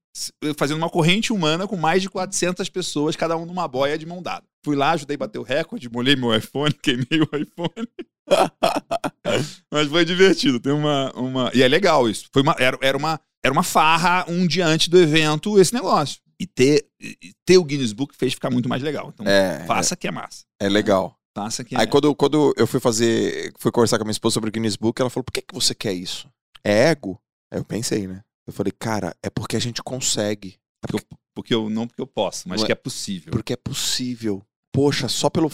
[0.56, 4.22] fazendo uma corrente humana com mais de 400 pessoas, cada um numa boia de mão
[4.22, 4.44] dada.
[4.64, 7.88] Fui lá, ajudei a bater o recorde, molhei meu iPhone, queimei o iPhone.
[9.72, 10.60] Mas foi divertido.
[10.60, 11.50] Tem uma, uma.
[11.54, 12.26] E é legal isso.
[12.32, 16.20] Foi uma, era, era, uma, era uma farra um dia antes do evento, esse negócio.
[16.38, 19.10] E ter, e ter o Guinness Book fez ficar muito mais legal.
[19.12, 20.44] Então, É, faça que é massa.
[20.60, 21.14] é legal.
[21.36, 21.80] Faça que é.
[21.80, 24.76] Aí quando, quando eu fui fazer, fui conversar com a minha esposa sobre o Guinness
[24.76, 26.28] Book, ela falou, por que, que você quer isso?
[26.64, 27.20] É ego?
[27.52, 28.22] Eu pensei, né?
[28.46, 30.58] Eu falei, cara, é porque a gente consegue.
[30.84, 33.30] É porque, Porque eu, não porque eu posso, mas Não é- que é possível.
[33.32, 34.42] porque é possível.
[34.72, 35.50] Poxa, só pelo...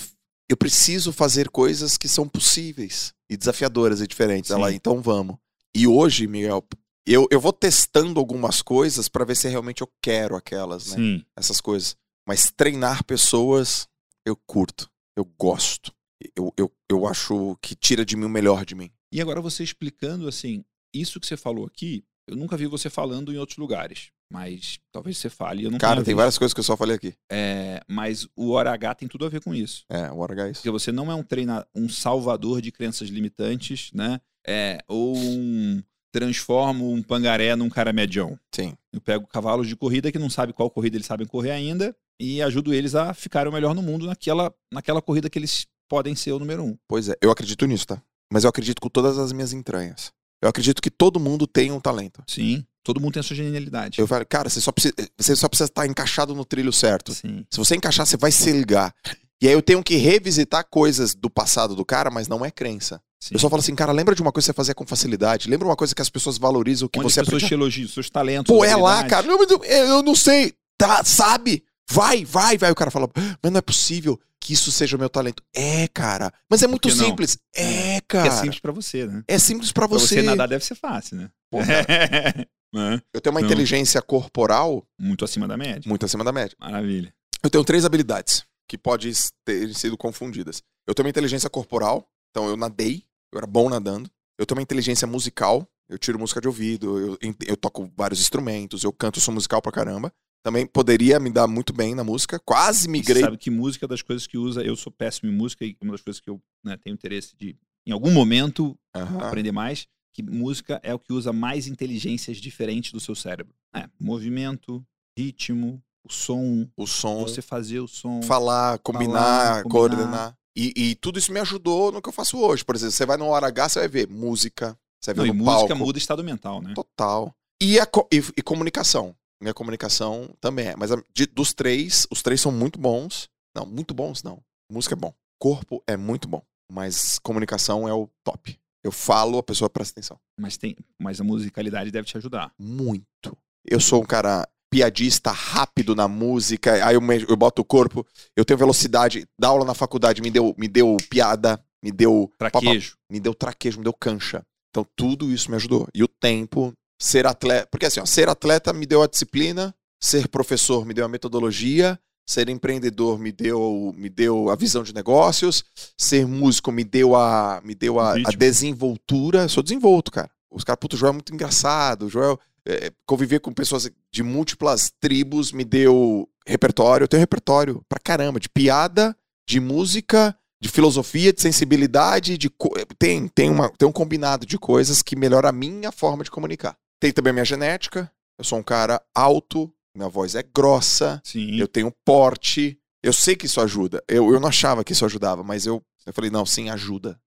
[0.49, 4.51] Eu preciso fazer coisas que são possíveis e desafiadoras e diferentes.
[4.53, 5.37] Ela, então vamos.
[5.75, 6.65] E hoje, Miguel,
[7.05, 10.97] eu, eu vou testando algumas coisas pra ver se realmente eu quero aquelas, né?
[10.97, 11.25] Sim.
[11.37, 11.97] Essas coisas.
[12.27, 13.89] Mas treinar pessoas,
[14.25, 14.91] Eu curto.
[15.17, 15.93] Eu gosto.
[16.37, 18.91] Eu, eu, eu acho que tira de mim o melhor de mim.
[19.13, 20.65] E agora você explicando assim,
[20.95, 24.11] isso que você falou aqui, eu nunca vi você falando em outros lugares.
[24.33, 25.65] Mas talvez você fale.
[25.65, 26.17] Eu não Cara, tem visto.
[26.17, 27.15] várias coisas que eu só falei aqui.
[27.31, 29.85] É, mas o hora H tem tudo a ver com isso.
[29.89, 30.61] É, o hora é isso.
[30.61, 34.21] Porque você não é um treina, um salvador de crenças limitantes, né?
[34.47, 35.83] É, ou um
[36.13, 38.39] transformo um pangaré num cara medião.
[38.55, 38.75] Sim.
[38.93, 42.41] Eu pego cavalos de corrida que não sabe qual corrida eles sabem correr ainda e
[42.41, 46.33] ajudo eles a ficarem o melhor no mundo naquela, naquela corrida que eles podem ser
[46.33, 46.77] o número um.
[46.89, 48.03] Pois é, eu acredito nisso, tá?
[48.33, 50.11] Mas eu acredito com todas as minhas entranhas.
[50.43, 52.23] Eu acredito que todo mundo tem um talento.
[52.27, 52.65] Sim.
[52.85, 53.99] Todo mundo tem a sua genialidade.
[54.01, 57.13] Eu falo, cara, você só precisa, você só precisa estar encaixado no trilho certo.
[57.15, 57.45] Sim.
[57.51, 58.95] Se você encaixar, você vai se ligar.
[59.43, 63.01] E aí eu tenho que revisitar coisas do passado do cara, mas não é crença.
[63.21, 63.35] sim.
[63.35, 65.51] Eu só falo assim, cara, lembra de uma coisa que você fazia com facilidade?
[65.51, 67.49] Lembra uma coisa que as pessoas valorizam, que Onde você as pessoas aprende?
[67.49, 68.55] te elogiam, seus talentos.
[68.55, 69.27] Pô, é lá, cara.
[69.27, 70.55] Não, eu, eu não sei.
[70.79, 71.65] Tá, sabe?
[71.91, 72.71] Vai, vai, vai.
[72.71, 73.09] O cara fala,
[73.43, 75.43] mas não é possível que isso seja o meu talento.
[75.53, 76.33] É, cara.
[76.49, 77.37] Mas é muito simples.
[77.53, 78.29] É, Porque cara.
[78.29, 79.25] é simples pra você, né?
[79.27, 80.17] É simples pra Pra você.
[80.17, 81.31] você nadar deve ser fácil, né?
[81.51, 81.85] Pô, cara,
[82.73, 83.01] Né?
[83.13, 83.47] eu tenho uma Não.
[83.49, 85.83] inteligência corporal Muito acima da média.
[85.89, 86.57] muito acima da média.
[86.61, 87.13] Maravilha.
[87.43, 89.13] Eu tenho três habilidades que podem
[89.45, 90.63] ter sido confundidas.
[90.87, 93.03] Eu tenho uma inteligência corporal, então eu nadei,
[93.33, 94.09] eu era bom nadando.
[94.39, 98.85] Eu tenho uma inteligência musical, eu tiro música de ouvido, eu, eu toco vários instrumentos,
[98.85, 100.13] eu canto, eu sou musical pra caramba.
[100.47, 102.39] Também poderia me dar muito bem na música.
[102.39, 103.21] Quase E Você migrei.
[103.21, 104.63] sabe que música é das coisas que usa.
[104.63, 107.57] Eu sou péssimo em música e uma das coisas que eu né, tenho interesse de,
[107.85, 109.89] em algum momento, aprender mais.
[110.15, 113.53] Que música é o que usa mais inteligências diferentes do seu cérebro.
[113.75, 114.87] É, movimento,
[115.19, 118.23] ritmo, o som, O som, você fazer o som.
[118.23, 119.69] falar, combinar, Falar, combinar.
[119.69, 120.39] coordenar.
[120.57, 122.65] E, e tudo isso me ajudou no que eu faço hoje.
[122.65, 125.37] Por exemplo, você vai no hora H, você vai ver música, você vai Não, ver
[125.37, 125.85] e no música palco.
[125.85, 126.73] muda estado mental, né?
[126.73, 127.35] Total.
[127.61, 129.13] E, a e, e comunicação.
[129.41, 130.77] Minha comunicação também é.
[130.77, 133.29] Mas de- dos três, os três são muito bons.
[133.55, 134.41] Não, muito bons não.
[134.71, 135.13] Música é bom.
[135.41, 136.43] Corpo é muito bom.
[136.73, 138.59] Mas comunicação é o top.
[138.85, 140.19] Eu falo, a pessoa presta atenção.
[140.39, 142.53] Mas, tem, mas a musicalidade deve te ajudar.
[142.59, 143.37] Muito.
[143.69, 148.07] Eu sou um cara piadista rápido na música, aí eu, me- eu boto o corpo,
[148.37, 149.25] eu tenho velocidade.
[149.39, 152.97] Da aula na faculdade me deu, me deu piada, me deu Traquejo.
[153.11, 154.45] me deu traquejo, me deu cancha.
[154.71, 155.89] Então tudo isso me ajudou.
[155.95, 157.69] E o tempo, ser atleta.
[157.71, 161.99] Porque assim, ó, ser atleta me deu a disciplina, ser professor me deu a metodologia,
[162.29, 165.65] ser empreendedor me deu, me deu a visão de negócios,
[165.97, 169.43] ser músico me deu a, me deu a, a desenvoltura.
[169.43, 170.31] Eu sou desenvolto, cara.
[170.51, 172.07] Os caras, puto, o Joel é muito engraçado.
[172.07, 177.05] O Joel, é, conviver com pessoas de múltiplas tribos me deu repertório.
[177.05, 179.17] Eu tenho repertório pra caramba, de piada,
[179.49, 184.59] de música, de filosofia, de sensibilidade, de co- tem tem uma tem um combinado de
[184.59, 186.77] coisas que melhora a minha forma de comunicar.
[187.01, 188.11] Tem também a minha genética.
[188.39, 191.59] Eu sou um cara alto, minha voz é grossa, Sim.
[191.59, 192.79] eu tenho porte.
[193.03, 194.03] Eu sei que isso ajuda.
[194.09, 197.19] Eu, eu não achava que isso ajudava, mas eu, eu falei, não, sim, ajuda.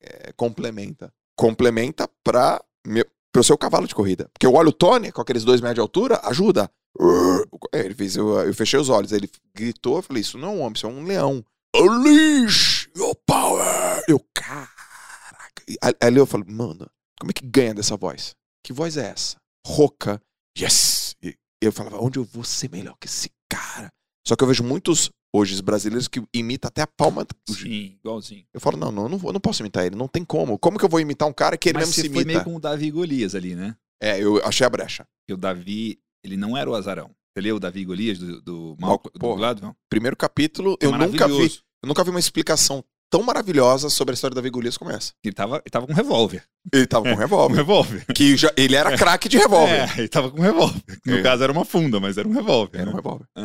[0.00, 1.12] É, complementa.
[1.36, 4.28] Complementa pra meu, pro seu cavalo de corrida.
[4.32, 6.70] Porque eu olho o Tony com aqueles dois metros de altura, ajuda.
[7.72, 10.50] É, Ele fez, eu, eu fechei os olhos, ele gritou, eu falei, isso não é
[10.52, 11.44] um homem, isso é um leão.
[11.76, 14.02] Unleash your power!
[14.08, 14.68] Eu, caraca.
[16.00, 16.90] Ali eu falei, mano,
[17.20, 18.34] como é que ganha dessa voz?
[18.64, 19.36] Que voz é essa?
[19.66, 20.20] Rouca.
[20.58, 21.16] Yes!
[21.22, 23.88] E eu falava, onde eu vou ser melhor que esse cara?
[24.26, 27.24] Só que eu vejo muitos hoje brasileiros que imitam até a palma.
[27.24, 28.44] do- Sim, igualzinho.
[28.52, 30.58] Eu falo, não, não, eu não, vou, não posso imitar ele, não tem como.
[30.58, 32.44] Como que eu vou imitar um cara que ele Mas mesmo se foi meio imita?
[32.44, 33.76] com o Davi e Golias ali, né?
[34.02, 35.04] É, eu achei a brecha.
[35.22, 37.10] Porque o Davi, ele não era o azarão.
[37.34, 39.34] Você leu o Davi e Golias do, do Mal- Malco do.
[39.36, 39.76] Gladwell?
[39.88, 41.44] Primeiro capítulo, É eu nunca vi,
[41.82, 45.12] eu nunca vi uma explicação tão maravilhosa sobre a história da Golias como essa.
[45.24, 46.42] Ele tava, ele tava com revólver.
[46.72, 47.56] Ele tava com um Um revólver.
[47.56, 48.04] revólver.
[48.14, 49.72] que já, ele era craque de revólver.
[49.96, 50.82] É, ele tava com um revólver.
[51.06, 51.22] No É.
[51.22, 52.78] caso era uma funda, mas era um revólver.
[52.80, 52.96] Era um né?
[52.98, 53.26] revólver.
[53.36, 53.42] É,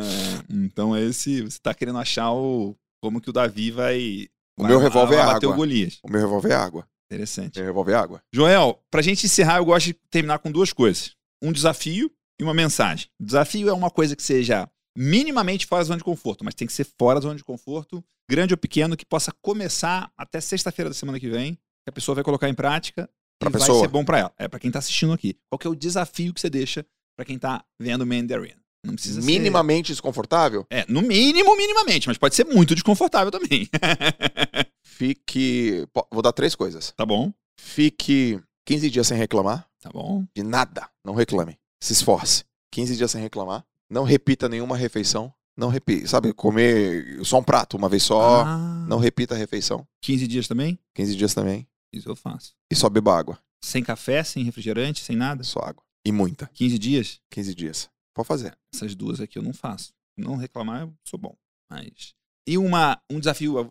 [0.50, 4.28] então esse, você tá querendo achar o como que o Davi vai
[4.58, 5.56] O vai meu revólver é bater o água.
[5.56, 5.98] Golias.
[6.02, 6.86] O meu revólver é água.
[7.10, 7.56] Interessante.
[7.58, 8.22] Meu revólver é água.
[8.32, 11.12] Joel, pra gente encerrar, eu gosto de terminar com duas coisas.
[11.42, 12.10] Um desafio
[12.40, 13.06] e uma mensagem.
[13.20, 16.66] O desafio é uma coisa que seja minimamente fora da zona de conforto, mas tem
[16.66, 20.88] que ser fora da zona de conforto, grande ou pequeno, que possa começar até sexta-feira
[20.90, 23.08] da semana que vem, que a pessoa vai colocar em prática
[23.38, 23.80] Pra e vai pessoa.
[23.80, 24.32] ser bom pra ela.
[24.38, 25.36] É pra quem tá assistindo aqui.
[25.50, 28.26] Qual que é o desafio que você deixa pra quem tá vendo o Man in
[28.28, 28.60] the Arena?
[28.86, 29.26] Não precisa ser...
[29.26, 30.64] Minimamente desconfortável?
[30.70, 33.68] É, no mínimo, minimamente, mas pode ser muito desconfortável também.
[34.82, 35.86] Fique.
[36.10, 36.92] Vou dar três coisas.
[36.96, 37.32] tá bom?
[37.58, 40.24] Fique 15 dias sem reclamar Tá bom.
[40.34, 40.88] de nada.
[41.04, 41.58] Não reclame.
[41.82, 42.44] Se esforce.
[42.72, 43.64] 15 dias sem reclamar.
[43.94, 45.32] Não repita nenhuma refeição.
[45.56, 46.08] Não repita.
[46.08, 48.42] Sabe, comer só um prato uma vez só.
[48.44, 49.86] Ah, Não repita a refeição.
[50.02, 50.76] 15 dias também?
[50.96, 51.64] 15 dias também.
[51.92, 52.56] Isso eu faço.
[52.68, 53.38] E só beba água.
[53.64, 55.44] Sem café, sem refrigerante, sem nada?
[55.44, 55.80] Só água.
[56.04, 56.50] E muita.
[56.54, 57.20] 15 dias?
[57.30, 57.88] 15 dias.
[58.12, 58.58] Pode fazer.
[58.74, 59.92] Essas duas aqui eu não faço.
[60.18, 61.36] Não reclamar, eu sou bom.
[61.70, 62.14] Mas
[62.48, 63.70] E uma, um desafio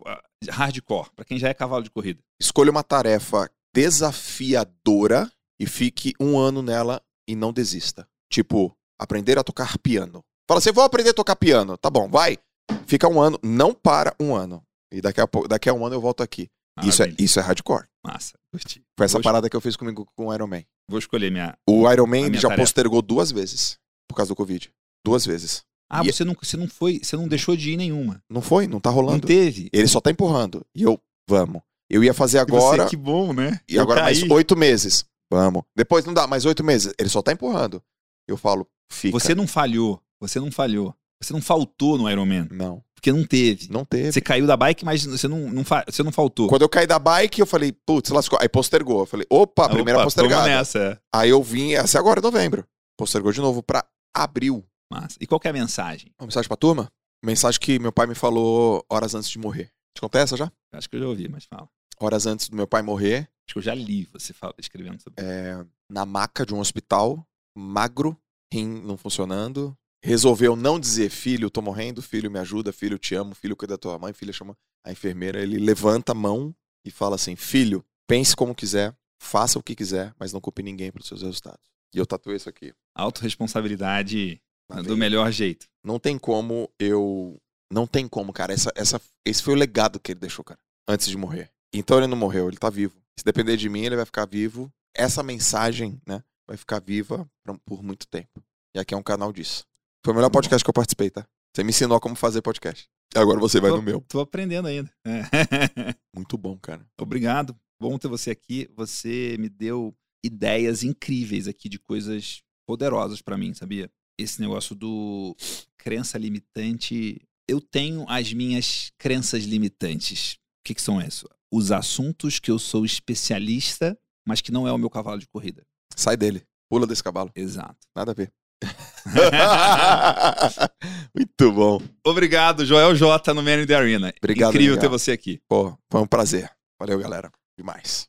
[0.50, 2.22] hardcore, para quem já é cavalo de corrida.
[2.40, 5.30] Escolha uma tarefa desafiadora
[5.60, 8.08] e fique um ano nela e não desista.
[8.30, 8.74] Tipo,
[9.04, 10.20] aprender a tocar piano.
[10.48, 11.76] Fala assim, vou aprender a tocar piano.
[11.78, 12.38] Tá bom, vai.
[12.86, 14.62] Fica um ano, não para um ano.
[14.92, 16.48] E daqui a, daqui a um ano eu volto aqui.
[16.82, 17.86] Isso é, isso é hardcore.
[18.04, 18.82] Massa, curti.
[18.98, 20.62] Foi essa Vou parada que eu fiz comigo com o Iron Man.
[20.88, 21.56] Vou escolher minha.
[21.68, 22.56] O Iron Man já tarefa.
[22.62, 23.78] postergou duas vezes
[24.08, 24.70] por causa do Covid.
[25.06, 25.62] Duas vezes.
[25.90, 28.20] Ah, E- você não, você não foi, você não deixou de ir nenhuma.
[28.28, 28.66] Não foi?
[28.66, 29.26] Não tá Não rolando.
[29.26, 29.68] teve.
[29.72, 30.66] Ele só tá empurrando.
[30.74, 31.62] E eu, vamos.
[31.88, 32.82] Eu ia fazer agora.
[32.84, 33.60] Você, que bom, né?
[33.68, 34.32] E Eu agora mais caí.
[34.32, 35.04] oito meses.
[35.30, 35.62] Vamos.
[35.76, 36.92] Depois não dá, mais oito meses.
[36.98, 37.82] Ele só tá empurrando.
[38.26, 39.18] Eu falo, fica.
[39.18, 40.00] Você não falhou.
[40.20, 40.94] Você não falhou.
[41.20, 42.48] Você não faltou no Ironman.
[42.50, 43.68] Não, Porque não teve.
[43.70, 44.12] não teve.
[44.12, 46.48] Você caiu da bike, mas você não, não, você não faltou.
[46.48, 48.38] Quando eu caí da bike, eu falei, putz, lascou.
[48.40, 49.00] Aí postergou.
[49.00, 50.48] Eu falei, opa, primeira Opa, postergada.
[50.48, 50.98] Nessa, é.
[51.14, 52.66] Aí eu vim, essa é agora, novembro.
[52.98, 53.84] Postergou de novo pra
[54.14, 54.64] abril.
[54.92, 55.16] Massa.
[55.20, 56.12] E qual que é a mensagem?
[56.20, 56.90] Uma mensagem pra turma?
[57.24, 59.70] Mensagem que meu pai me falou horas antes de morrer.
[59.94, 60.52] Te contei essa já?
[60.72, 61.68] Acho que eu já ouvi, mas fala.
[61.98, 65.22] Horas antes do meu pai morrer, Acho que eu já li você fala, escrevendo sobre
[65.22, 68.18] é, na maca de um hospital, magro,
[68.54, 69.76] rim não funcionando.
[70.02, 73.78] Resolveu não dizer, filho, tô morrendo, filho, me ajuda, filho, te amo, filho, cuida da
[73.78, 75.40] tua mãe, filho, chama a enfermeira.
[75.40, 76.54] Ele levanta a mão
[76.84, 80.92] e fala assim: filho, pense como quiser, faça o que quiser, mas não culpe ninguém
[80.92, 81.72] pelos seus resultados.
[81.94, 82.72] E eu tatuei isso aqui.
[82.94, 85.66] Autoresponsabilidade na do melhor jeito.
[85.82, 87.40] Não tem como eu.
[87.72, 88.52] Não tem como, cara.
[88.52, 91.50] Essa, essa, esse foi o legado que ele deixou, cara, antes de morrer.
[91.72, 92.94] Então ele não morreu, ele tá vivo.
[93.18, 94.70] Se depender de mim, ele vai ficar vivo.
[94.94, 98.42] Essa mensagem, né, vai ficar viva pra- por muito tempo.
[98.74, 99.64] E aqui é um canal disso.
[100.04, 100.34] Foi o melhor bom.
[100.34, 101.26] podcast que eu participei, tá?
[101.54, 102.88] Você me ensinou como fazer podcast.
[103.14, 104.00] Agora você vai Tô- no meu.
[104.08, 104.90] Tô aprendendo ainda.
[105.06, 105.22] É.
[106.14, 106.84] Muito bom, cara.
[107.00, 107.56] Obrigado.
[107.80, 108.68] Bom ter você aqui.
[108.76, 109.94] Você me deu
[110.24, 113.90] ideias incríveis aqui de coisas poderosas pra mim, sabia?
[114.18, 115.36] Esse negócio do
[115.78, 117.20] crença limitante.
[117.48, 120.34] Eu tenho as minhas crenças limitantes.
[120.34, 121.28] O que, que são essas?
[121.52, 123.96] Os assuntos que eu sou especialista,
[124.26, 125.64] mas que não é o meu cavalo de corrida.
[125.96, 126.44] Sai dele.
[126.70, 127.30] Pula desse cavalo.
[127.34, 127.76] Exato.
[127.94, 128.32] Nada a ver.
[131.14, 131.80] Muito bom.
[132.04, 134.12] Obrigado, Joel J no Man in the Arena.
[134.18, 134.80] Obrigado, Incrível Miguel.
[134.80, 135.40] ter você aqui.
[135.48, 136.50] Pô, foi um prazer.
[136.80, 137.30] Valeu, galera.
[137.58, 138.08] Demais.